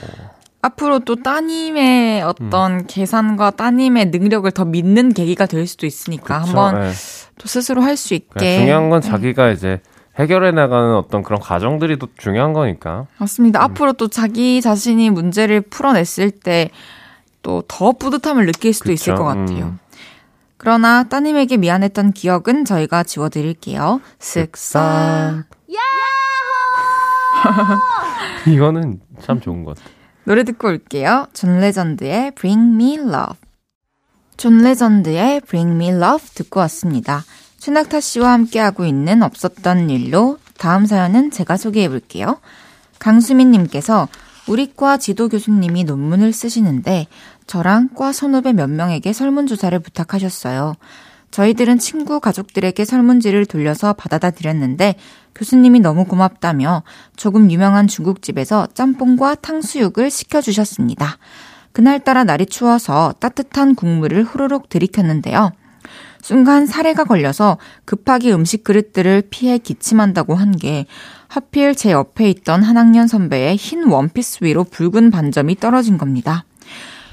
앞으로 0.63 0.99
또 1.01 1.17
따님의 1.17 2.23
어떤 2.23 2.73
음. 2.73 2.85
계산과 2.87 3.53
따님의 3.53 4.07
능력을 4.07 4.51
더 4.51 4.65
믿는 4.65 5.13
계기가 5.15 5.47
될 5.47 5.67
수도 5.67 5.87
있으니까 5.87 6.41
그쵸? 6.41 6.59
한번 6.59 6.81
네. 6.83 6.93
또 7.39 7.49
스스로 7.49 7.83
할 7.83 7.97
수 7.97 8.15
있게. 8.15 8.29
그러니까 8.35 8.61
중요한 8.61 8.91
건 8.91 9.01
네. 9.01 9.09
자기가 9.09 9.51
이제 9.51 9.81
해결해 10.19 10.51
나가는 10.51 10.95
어떤 10.97 11.23
그런 11.23 11.41
과정들이 11.41 11.99
또 11.99 12.09
중요한 12.17 12.53
거니까. 12.53 13.07
맞습니다. 13.19 13.63
앞으로 13.63 13.93
또 13.95 14.09
자기 14.09 14.61
자신이 14.61 15.11
문제를 15.11 15.61
풀어냈을 15.61 16.31
때 16.31 16.71
또 17.47 17.63
더 17.69 17.93
뿌듯함을 17.93 18.47
느낄 18.47 18.73
수도 18.73 18.91
있을 18.91 19.13
그쵸? 19.13 19.23
것 19.23 19.29
같아요. 19.29 19.65
음. 19.67 19.79
그러나 20.67 21.05
따님에게 21.05 21.59
미안했던 21.59 22.11
기억은 22.11 22.65
저희가 22.65 23.05
지워드릴게요. 23.05 24.01
쓱싹. 24.19 25.45
이거는 28.53 28.99
참 29.23 29.41
좋은 29.41 29.63
것 29.63 29.77
같아요. 29.77 29.95
노래 30.25 30.43
듣고 30.43 30.67
올게요. 30.67 31.29
존 31.33 31.61
레전드의 31.61 32.33
Bring 32.33 32.75
Me 32.75 32.95
Love. 32.95 33.37
존 34.37 34.59
레전드의 34.59 35.43
Bring 35.43 35.77
Me 35.77 35.91
Love 35.91 36.31
듣고 36.35 36.59
왔습니다. 36.59 37.23
최낙타 37.59 38.01
씨와 38.01 38.33
함께하고 38.33 38.87
있는 38.87 39.23
없었던 39.23 39.89
일로 39.89 40.39
다음 40.59 40.85
사연은 40.85 41.31
제가 41.31 41.57
소개해 41.57 41.89
볼게요. 41.89 42.41
강수민님께서 42.99 44.09
우리 44.49 44.73
과 44.73 44.97
지도 44.97 45.29
교수님이 45.29 45.85
논문을 45.85 46.33
쓰시는데 46.33 47.07
저랑 47.47 47.91
과 47.97 48.13
선후배 48.13 48.53
몇 48.53 48.71
명에게 48.71 49.13
설문조사를 49.13 49.79
부탁하셨어요. 49.81 50.75
저희들은 51.31 51.79
친구 51.79 52.21
가족들에게 52.21 52.85
설문지를 52.85 53.47
돌려서 53.47 53.93
받아다 53.93 54.31
드렸는데 54.31 54.95
교수님이 55.35 55.81
너무 55.81 56.05
고맙다며 56.05 56.83
조금 57.17 57.51
유명한 57.51 57.89
중국집에서 57.89 58.69
짬뽕과 58.73 59.35
탕수육을 59.37 60.11
시켜주셨습니다. 60.11 61.19
그날따라 61.73 62.25
날이 62.25 62.47
추워서 62.47 63.13
따뜻한 63.21 63.75
국물을 63.75 64.25
후루룩 64.25 64.71
들이켰는데요. 64.71 65.53
순간 66.31 66.67
사례가 66.67 67.05
걸려서 67.05 67.57
급하게 67.85 68.33
음식 68.35 68.65
그릇들을 68.65 69.23
피해 69.31 69.59
기침한다고 69.59 70.35
한 70.35 70.51
게 70.57 70.87
하필 71.29 71.77
제 71.77 71.93
옆에 71.93 72.29
있던 72.31 72.65
한 72.65 72.77
학년 72.77 73.07
선배의 73.07 73.55
흰 73.57 73.85
원피스 73.85 74.39
위로 74.43 74.65
붉은 74.65 75.13
반점이 75.13 75.55
떨어진 75.61 75.99
겁니다. 75.99 76.45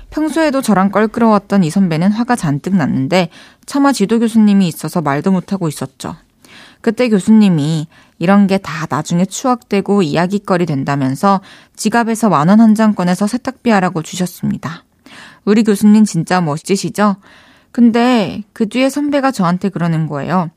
평소에도 0.09 0.64
저랑 0.64 0.89
껄끄러웠던 0.89 1.64
이 1.64 1.70
선배는 1.70 2.11
화가 2.11 2.36
잔뜩 2.36 2.76
났는데 2.76 3.30
차마 3.68 3.91
지도 3.91 4.18
교수님이 4.18 4.68
있어서 4.68 5.01
말도 5.01 5.32
못하고 5.32 5.68
있었죠. 5.68 6.16
그때 6.82 7.07
교수님이 7.07 7.86
이런 8.18 8.47
게 8.47 8.57
다 8.57 8.88
나중에 8.89 9.26
추억되고 9.26 10.01
이야기거리 10.01 10.66
된다면서 10.66 11.41
지갑에서 11.76 12.30
만 12.30 12.49
원 12.49 12.59
한 12.61 12.74
장 12.74 12.95
꺼내서 12.95 13.28
세탁비 13.28 13.70
하라고 13.70 14.01
주셨습니다. 14.01 14.86
우리 15.45 15.61
교수님 15.64 16.03
진짜 16.05 16.41
멋지시죠? 16.41 17.18
근데 17.74 18.43
그 18.53 18.69
뒤에 18.69 18.89
선배가 18.89 19.32
저한테 19.32 19.67
그러는 19.67 20.07
거예요. 20.07 20.51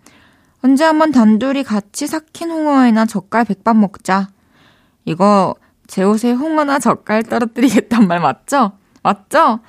언제 0.62 0.84
한번 0.84 1.12
단둘이 1.12 1.64
같이 1.64 2.06
삭힌 2.06 2.50
홍어에나 2.50 3.06
젓갈 3.06 3.46
백반 3.46 3.80
먹자. 3.80 4.28
이거 5.06 5.54
제 5.86 6.02
옷에 6.02 6.32
홍어나 6.32 6.78
젓갈 6.78 7.22
떨어뜨리겠단 7.22 8.06
말 8.06 8.20
맞죠? 8.20 8.72
맞죠? 9.02 9.60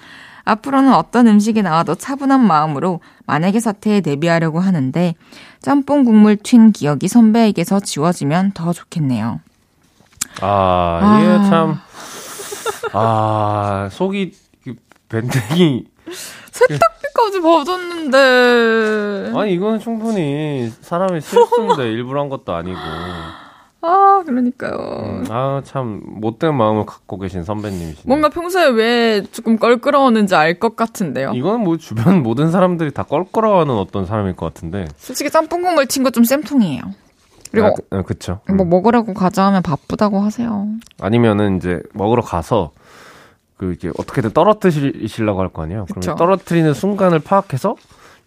앞으로는 0.43 0.93
어떤 0.93 1.27
음식이 1.27 1.61
나와도 1.61 1.95
차분한 1.95 2.45
마음으로 2.45 2.99
만약에 3.25 3.59
사태에 3.61 4.01
대비하려고 4.01 4.59
하는데 4.59 5.15
짬뽕 5.61 6.03
국물 6.03 6.35
튄 6.35 6.73
기억이 6.73 7.07
선배에게서 7.07 7.79
지워지면 7.79 8.51
더 8.51 8.73
좋겠네요. 8.73 9.39
아, 10.41 10.99
아. 11.01 11.49
참, 11.49 11.79
아, 12.93 13.89
속이, 13.91 14.33
그 14.63 14.75
밴댕이 15.07 15.85
세탁비까지 16.51 17.41
받았는데. 17.41 19.34
아니, 19.36 19.53
이거는 19.53 19.80
충분히 19.80 20.72
사람의 20.82 21.22
실수인데 21.22 21.84
일부러 21.91 22.22
한 22.22 22.30
것도 22.30 22.53
아니고. 22.53 22.78
아, 23.82 24.24
그러니까요. 24.26 24.72
음, 24.74 25.26
아, 25.30 25.62
참, 25.64 26.01
못된 26.03 26.53
마음을 26.55 26.86
갖고 26.86 27.20
계신 27.20 27.43
선배님이시네. 27.43 28.03
뭔가 28.05 28.28
평소에 28.30 28.68
왜 28.70 29.24
조금 29.32 29.58
껄끄러웠는지 29.58 30.36
알 30.36 30.60
것 30.60 30.76
같은데요. 30.76 31.32
이건 31.36 31.62
뭐 31.62 31.78
주변 31.78 32.24
모든 32.24 32.49
사람들이 32.51 32.91
다 32.91 33.03
껄끄러워하는 33.03 33.76
어떤 33.76 34.05
사람일 34.05 34.36
것 34.36 34.47
같은데. 34.51 34.88
솔직히 34.97 35.30
짬뽕 35.30 35.62
국물 35.62 35.86
튄 35.86 36.03
거 36.03 36.10
좀 36.10 36.24
쌤통이에요. 36.24 36.82
그리고 37.51 37.68
아, 37.68 37.72
그, 37.76 37.95
아, 37.95 38.01
그쵸. 38.01 38.39
뭐 38.49 38.66
먹으라고 38.66 39.14
가자 39.14 39.45
하면 39.45 39.62
바쁘다고 39.62 40.20
하세요. 40.20 40.68
아니면은 40.99 41.58
이제 41.58 41.80
먹으러 41.93 42.22
가서 42.24 42.72
그 43.58 43.74
이제 43.74 43.89
어떻게든 43.97 44.32
떨어뜨리시려고 44.32 45.41
할 45.41 45.49
거 45.49 45.64
아니에요. 45.64 45.86
그러면 45.91 46.16
떨어뜨리는 46.18 46.74
순간을 46.74 47.20
파악해서 47.20 47.76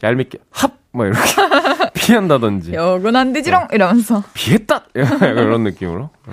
얄밉게 0.02 0.38
합! 0.50 0.72
막 0.92 1.06
이렇게 1.06 1.20
피한다든지. 1.94 2.72
여건 2.74 3.14
안 3.16 3.32
되지롱! 3.32 3.68
이러면서. 3.72 4.24
피했다! 4.34 4.86
이런 4.94 5.62
느낌으로. 5.62 6.10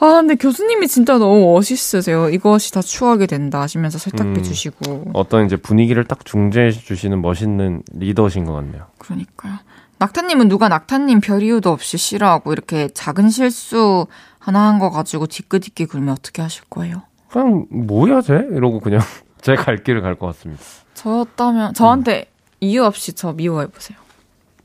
아, 0.00 0.06
근데 0.14 0.34
교수님이 0.34 0.88
진짜 0.88 1.16
너무 1.16 1.52
멋있으세요. 1.54 2.28
이것이 2.28 2.72
다 2.72 2.82
추억이 2.82 3.26
된다 3.28 3.60
하시면서 3.60 3.98
세탁비 3.98 4.40
음. 4.40 4.42
주시고. 4.42 5.12
어떤 5.14 5.46
이제 5.46 5.56
분위기를 5.56 6.04
딱 6.04 6.24
중재해 6.24 6.72
주시는 6.72 7.22
멋있는 7.22 7.82
리더신 7.92 8.44
것 8.44 8.52
같네요. 8.54 8.86
그러니까요. 8.98 9.52
낙타님은 9.98 10.48
누가 10.48 10.68
낙타님 10.68 11.20
별 11.20 11.42
이유도 11.44 11.70
없이 11.70 11.96
싫어하고 11.96 12.52
이렇게 12.52 12.88
작은 12.88 13.30
실수 13.30 14.06
하나 14.40 14.66
한 14.66 14.80
거 14.80 14.90
가지고 14.90 15.28
뒤끝 15.28 15.68
있게 15.68 15.86
굴면 15.86 16.14
어떻게 16.14 16.42
하실 16.42 16.64
거예요? 16.68 17.02
그냥 17.32 17.66
뭐야 17.70 18.20
쟤? 18.20 18.34
이러고 18.50 18.80
그냥 18.80 19.00
제 19.40 19.54
갈 19.54 19.76
길을 19.82 20.02
갈 20.02 20.14
것 20.14 20.26
같습니다. 20.28 20.62
저였다면 20.94 21.74
저한테 21.74 22.26
이유 22.60 22.84
없이 22.84 23.12
저 23.14 23.32
미워해 23.32 23.66
보세요. 23.66 23.98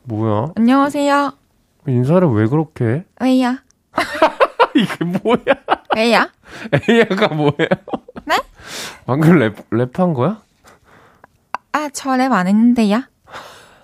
뭐야? 0.03 0.49
안녕하세요. 0.55 1.33
인사를 1.87 2.27
왜 2.29 2.45
그렇게 2.47 2.85
해? 2.85 3.05
왜야? 3.21 3.59
이게 4.75 5.03
뭐야? 5.05 5.37
왜야? 5.95 6.29
A가 6.89 7.29
뭐예요? 7.29 7.67
네? 8.25 8.35
방금 9.05 9.39
랩, 9.39 9.55
랩한 9.71 10.13
거야? 10.13 10.41
아, 11.71 11.89
저 11.89 12.11
랩 12.11 12.31
안 12.31 12.47
했는데요? 12.47 13.01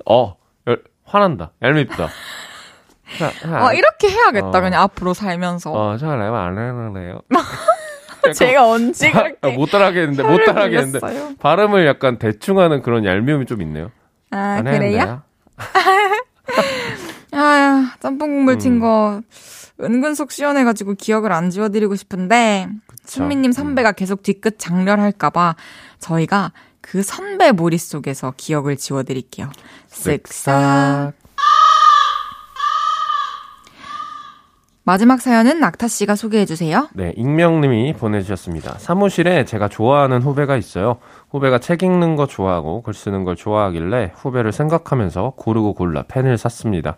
어, 0.06 0.36
열- 0.68 0.84
화난다. 1.06 1.52
얄밉다. 1.62 2.10
자, 3.18 3.32
자, 3.42 3.66
어, 3.66 3.74
이렇게 3.74 4.10
해야겠다. 4.10 4.48
어. 4.48 4.62
그냥 4.62 4.82
앞으로 4.84 5.14
살면서. 5.14 5.72
어, 5.72 5.96
저랩안 5.98 6.56
하는데요. 6.56 7.22
제가 8.36 8.68
언제 8.70 9.10
아, 9.10 9.24
그렇게. 9.24 9.56
못 9.58 9.66
따라하겠는데, 9.68 10.24
못 10.24 10.46
따라하겠는데. 10.46 11.00
발음을 11.40 11.86
약간 11.86 12.18
대충 12.20 12.60
하는 12.60 12.82
그런 12.82 13.06
얄미움이 13.06 13.46
좀 13.46 13.62
있네요. 13.62 13.92
아, 14.32 14.38
안 14.58 14.64
그래요? 14.64 15.00
하는데요? 15.00 15.22
아, 17.34 17.94
짬뽕 18.00 18.30
국물 18.30 18.54
음. 18.54 18.60
튄거 18.60 19.24
은근 19.82 20.14
속 20.16 20.32
시원해가지고 20.32 20.94
기억을 20.96 21.32
안 21.32 21.50
지워드리고 21.50 21.96
싶은데 21.96 22.68
신미님 23.06 23.52
선배가 23.52 23.92
계속 23.94 24.22
뒤끝 24.24 24.60
장렬할까봐 24.60 25.56
저희가 26.00 26.52
그 26.82 27.02
선배 27.02 27.52
머릿속에서 27.52 28.34
기억을 28.38 28.78
지워드릴게요. 28.78 29.50
쓱싹. 29.90 31.14
마지막 34.86 35.22
사연은 35.22 35.62
낙타 35.62 35.88
씨가 35.88 36.16
소개해 36.16 36.46
주세요. 36.46 36.90
네, 36.94 37.14
익명님이 37.16 37.94
보내주셨습니다. 37.94 38.80
사무실에 38.80 39.46
제가 39.46 39.70
좋아하는 39.70 40.22
후배가 40.22 40.58
있어요. 40.58 40.98
후배가 41.30 41.60
책 41.60 41.84
읽는 41.84 42.18
거 42.18 42.28
좋아하고 42.28 42.82
글 42.82 42.94
쓰는 42.94 43.24
걸 43.24 43.38
좋아하길래 43.38 44.12
후배를 44.14 44.52
생각하면서 44.52 45.34
고르고 45.38 45.74
골라 45.74 46.04
펜을 46.04 46.38
샀습니다. 46.38 46.98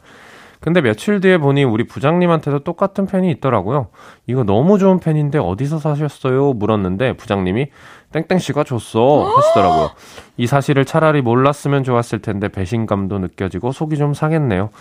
근데 0.62 0.82
며칠 0.82 1.20
뒤에 1.22 1.38
보니 1.38 1.64
우리 1.64 1.86
부장님한테도 1.86 2.60
똑같은 2.60 3.06
펜이 3.06 3.30
있더라고요. 3.34 3.90
이거 4.26 4.44
너무 4.44 4.80
좋은 4.80 5.00
펜인데 5.00 5.38
어디서 5.38 5.78
사셨어요? 5.78 6.54
물었는데 6.54 7.14
부장님이 7.18 7.68
땡땡 8.14 8.40
씨가 8.40 8.64
줬어 8.64 9.26
하시더라고요. 9.36 9.92
이 10.38 10.48
사실을 10.48 10.86
차라리 10.86 11.22
몰랐으면 11.22 11.84
좋았을 11.84 12.20
텐데 12.20 12.48
배신감도 12.48 13.20
느껴지고 13.20 13.74
속이 13.74 13.98
좀 13.98 14.16
상했네요. 14.16 14.72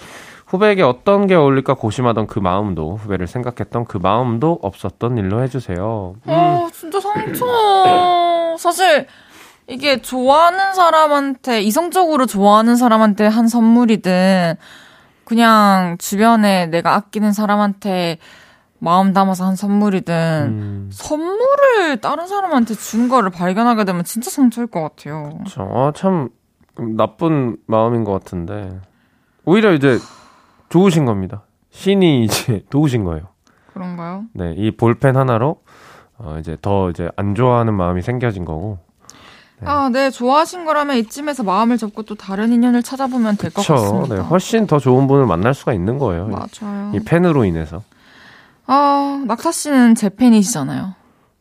후배에게 0.47 0.83
어떤 0.83 1.27
게 1.27 1.35
어울릴까 1.35 1.75
고심하던 1.75 2.27
그 2.27 2.39
마음도 2.39 2.97
후배를 2.97 3.27
생각했던 3.27 3.87
그 3.87 3.99
마음도 3.99 4.59
없었던 4.63 5.17
일로 5.19 5.43
해주세요. 5.43 6.15
음, 6.27 6.33
아, 6.33 6.69
진짜 6.73 7.01
상처. 7.01 8.57
사실 8.59 9.07
이게 9.67 10.03
좋아하는 10.03 10.75
사람한테 10.75 11.63
이성적으로 11.63 12.27
좋아하는 12.27 12.77
사람한테 12.77 13.27
한 13.27 13.49
선물이든 13.49 14.57
그냥 15.25 15.97
주변에 15.99 16.67
내가 16.67 16.95
아끼는 16.95 17.33
사람한테 17.33 18.19
마음 18.79 19.15
담아서 19.15 19.47
한 19.47 19.57
선물이든 19.57 20.15
음, 20.15 20.91
선물을 20.93 22.03
다른 22.03 22.27
사람한테 22.27 22.75
준 22.75 23.09
거를 23.09 23.31
발견하게 23.31 23.85
되면 23.85 24.05
진짜 24.05 24.31
상처일 24.31 24.67
것 24.67 24.83
같아요. 24.83 25.39
저, 25.49 25.63
아, 25.63 25.93
참 25.97 26.29
나쁜 26.77 27.57
마음인 27.67 28.05
것 28.05 28.13
같은데 28.13 28.79
오히려 29.47 29.73
이제 29.73 29.99
좋으신 30.75 31.05
겁니다. 31.05 31.43
신이 31.71 32.25
이제 32.25 32.65
도우신 32.71 33.05
거예요. 33.05 33.29
그런가요? 33.73 34.25
네, 34.33 34.55
이 34.57 34.73
볼펜 34.73 35.17
하나로 35.17 35.61
어, 36.19 36.37
이제 36.41 36.57
더 36.61 36.91
이제 36.91 37.09
안 37.17 37.37
좋아하는 37.37 37.75
마음이 37.75 38.03
생겨진 38.03 38.45
거고. 38.45 38.79
네. 39.61 39.69
아, 39.69 39.89
네, 39.89 40.11
좋아하신 40.11 40.65
거라면 40.65 40.97
이쯤에서 40.97 41.45
마음을 41.45 41.79
접고 41.79 42.03
또 42.03 42.17
다른 42.17 42.53
인연을 42.53 42.83
찾아보면 42.83 43.37
될 43.37 43.53
것. 43.53 43.65
같습니다. 43.65 44.17
네, 44.17 44.21
훨씬 44.21 44.67
더 44.67 44.81
좋은 44.81 45.07
분을 45.07 45.27
만날 45.27 45.55
수가 45.55 45.75
있는 45.75 45.99
거예요. 45.99 46.27
맞아요. 46.27 46.91
이 46.93 46.99
펜으로 47.05 47.45
인해서. 47.45 47.83
아, 48.67 49.23
낙타 49.27 49.53
씨는 49.53 49.95
제 49.95 50.09
팬이시잖아요. 50.09 50.95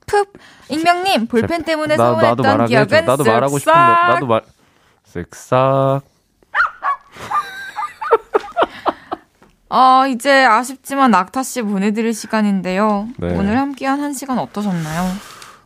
푹 0.05 0.31
익명님 0.69 1.25
볼펜 1.25 1.63
때문에 1.63 1.95
나, 1.95 2.05
서운했던 2.13 2.45
나도. 2.45 2.65
기억은 2.65 3.05
나도 3.05 3.23
말하고 3.23 3.57
싶은데. 3.57 3.79
나도 3.79 4.27
말 4.27 4.43
쓱싹. 5.11 6.01
아, 9.75 10.05
이제 10.05 10.45
아쉽지만 10.45 11.09
낙타 11.09 11.41
씨 11.41 11.63
보내드릴 11.63 12.13
시간인데요. 12.13 13.07
네. 13.17 13.35
오늘 13.35 13.57
함께한 13.57 13.99
한 13.99 14.13
시간 14.13 14.37
어떠셨나요? 14.37 15.03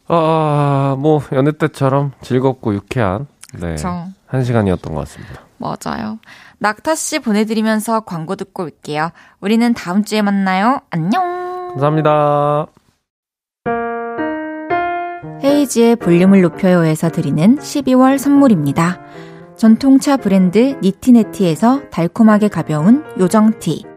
아, 0.08 0.96
뭐 0.98 1.22
연애 1.34 1.52
때처럼 1.52 2.14
즐겁고 2.22 2.74
유쾌한 2.74 3.28
네. 3.60 3.76
귀한 3.76 4.46
시간이었던 4.46 4.94
것 4.94 5.02
같습니다. 5.02 5.42
맞아요. 5.58 6.20
낙타 6.60 6.96
씨 6.96 7.20
보내드리면서 7.20 8.00
광고 8.02 8.38
듣고 8.38 8.64
올게요. 8.64 9.10
우리는 9.42 9.74
다음 9.74 10.06
주에 10.06 10.22
만나요. 10.22 10.80
안녕. 10.90 11.72
감사합니다. 11.72 12.68
헤이즈의 15.44 15.98
볼륨을 15.98 16.42
높여요에서 16.44 17.10
드리는 17.10 17.58
12월 17.58 18.18
선물입니다. 18.18 19.02
전통차 19.58 20.16
브랜드 20.16 20.78
니티네티에서 20.82 21.90
달콤하게 21.90 22.48
가벼운 22.48 23.04
요정티, 23.20 23.97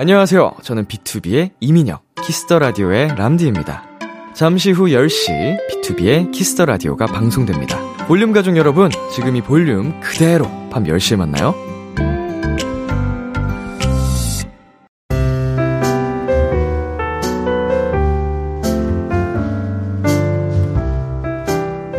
안녕하세요. 0.00 0.52
저는 0.62 0.86
비투비의 0.86 1.50
이민혁, 1.60 2.02
키스 2.24 2.45
더 2.45 2.58
라디오의 2.58 3.16
람디입니다. 3.16 3.84
잠시 4.32 4.70
후 4.70 4.86
10시 4.86 5.58
비투비의 5.68 6.32
키스 6.32 6.52
더 6.52 6.64
라디오가 6.64 7.04
방송됩니다. 7.04 7.78
볼륨 8.06 8.32
가족 8.32 8.56
여러분, 8.56 8.90
지금 9.14 9.36
이 9.36 9.42
볼륨 9.42 10.00
그대로 10.00 10.46
밤 10.70 10.84
10시에 10.84 11.16
만나요. 11.16 11.54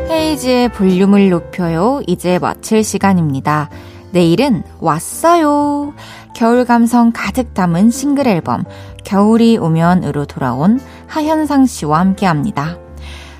헤이즈의 0.09 0.69
볼륨을 0.69 1.29
높여요. 1.29 2.01
이제 2.07 2.39
마칠 2.39 2.83
시간입니다. 2.83 3.69
내일은 4.11 4.63
왔어요. 4.79 5.93
겨울 6.35 6.65
감성 6.65 7.11
가득 7.13 7.53
담은 7.53 7.91
싱글 7.91 8.27
앨범 8.27 8.63
겨울이 9.03 9.57
오면으로 9.57 10.25
돌아온 10.25 10.79
하현상 11.07 11.65
씨와 11.65 11.99
함께 11.99 12.25
합니다. 12.25 12.77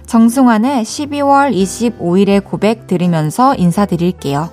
정승환의 0.05 0.83
12월 0.83 1.55
25일의 1.55 2.43
고백 2.43 2.87
들으면서 2.87 3.55
인사드릴게요. 3.55 4.49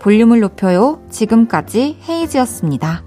볼륨을 0.00 0.40
높여요. 0.40 1.00
지금까지 1.10 1.98
헤이즈였습니다. 2.08 3.02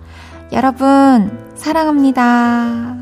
여러분, 0.51 1.53
사랑합니다. 1.55 3.00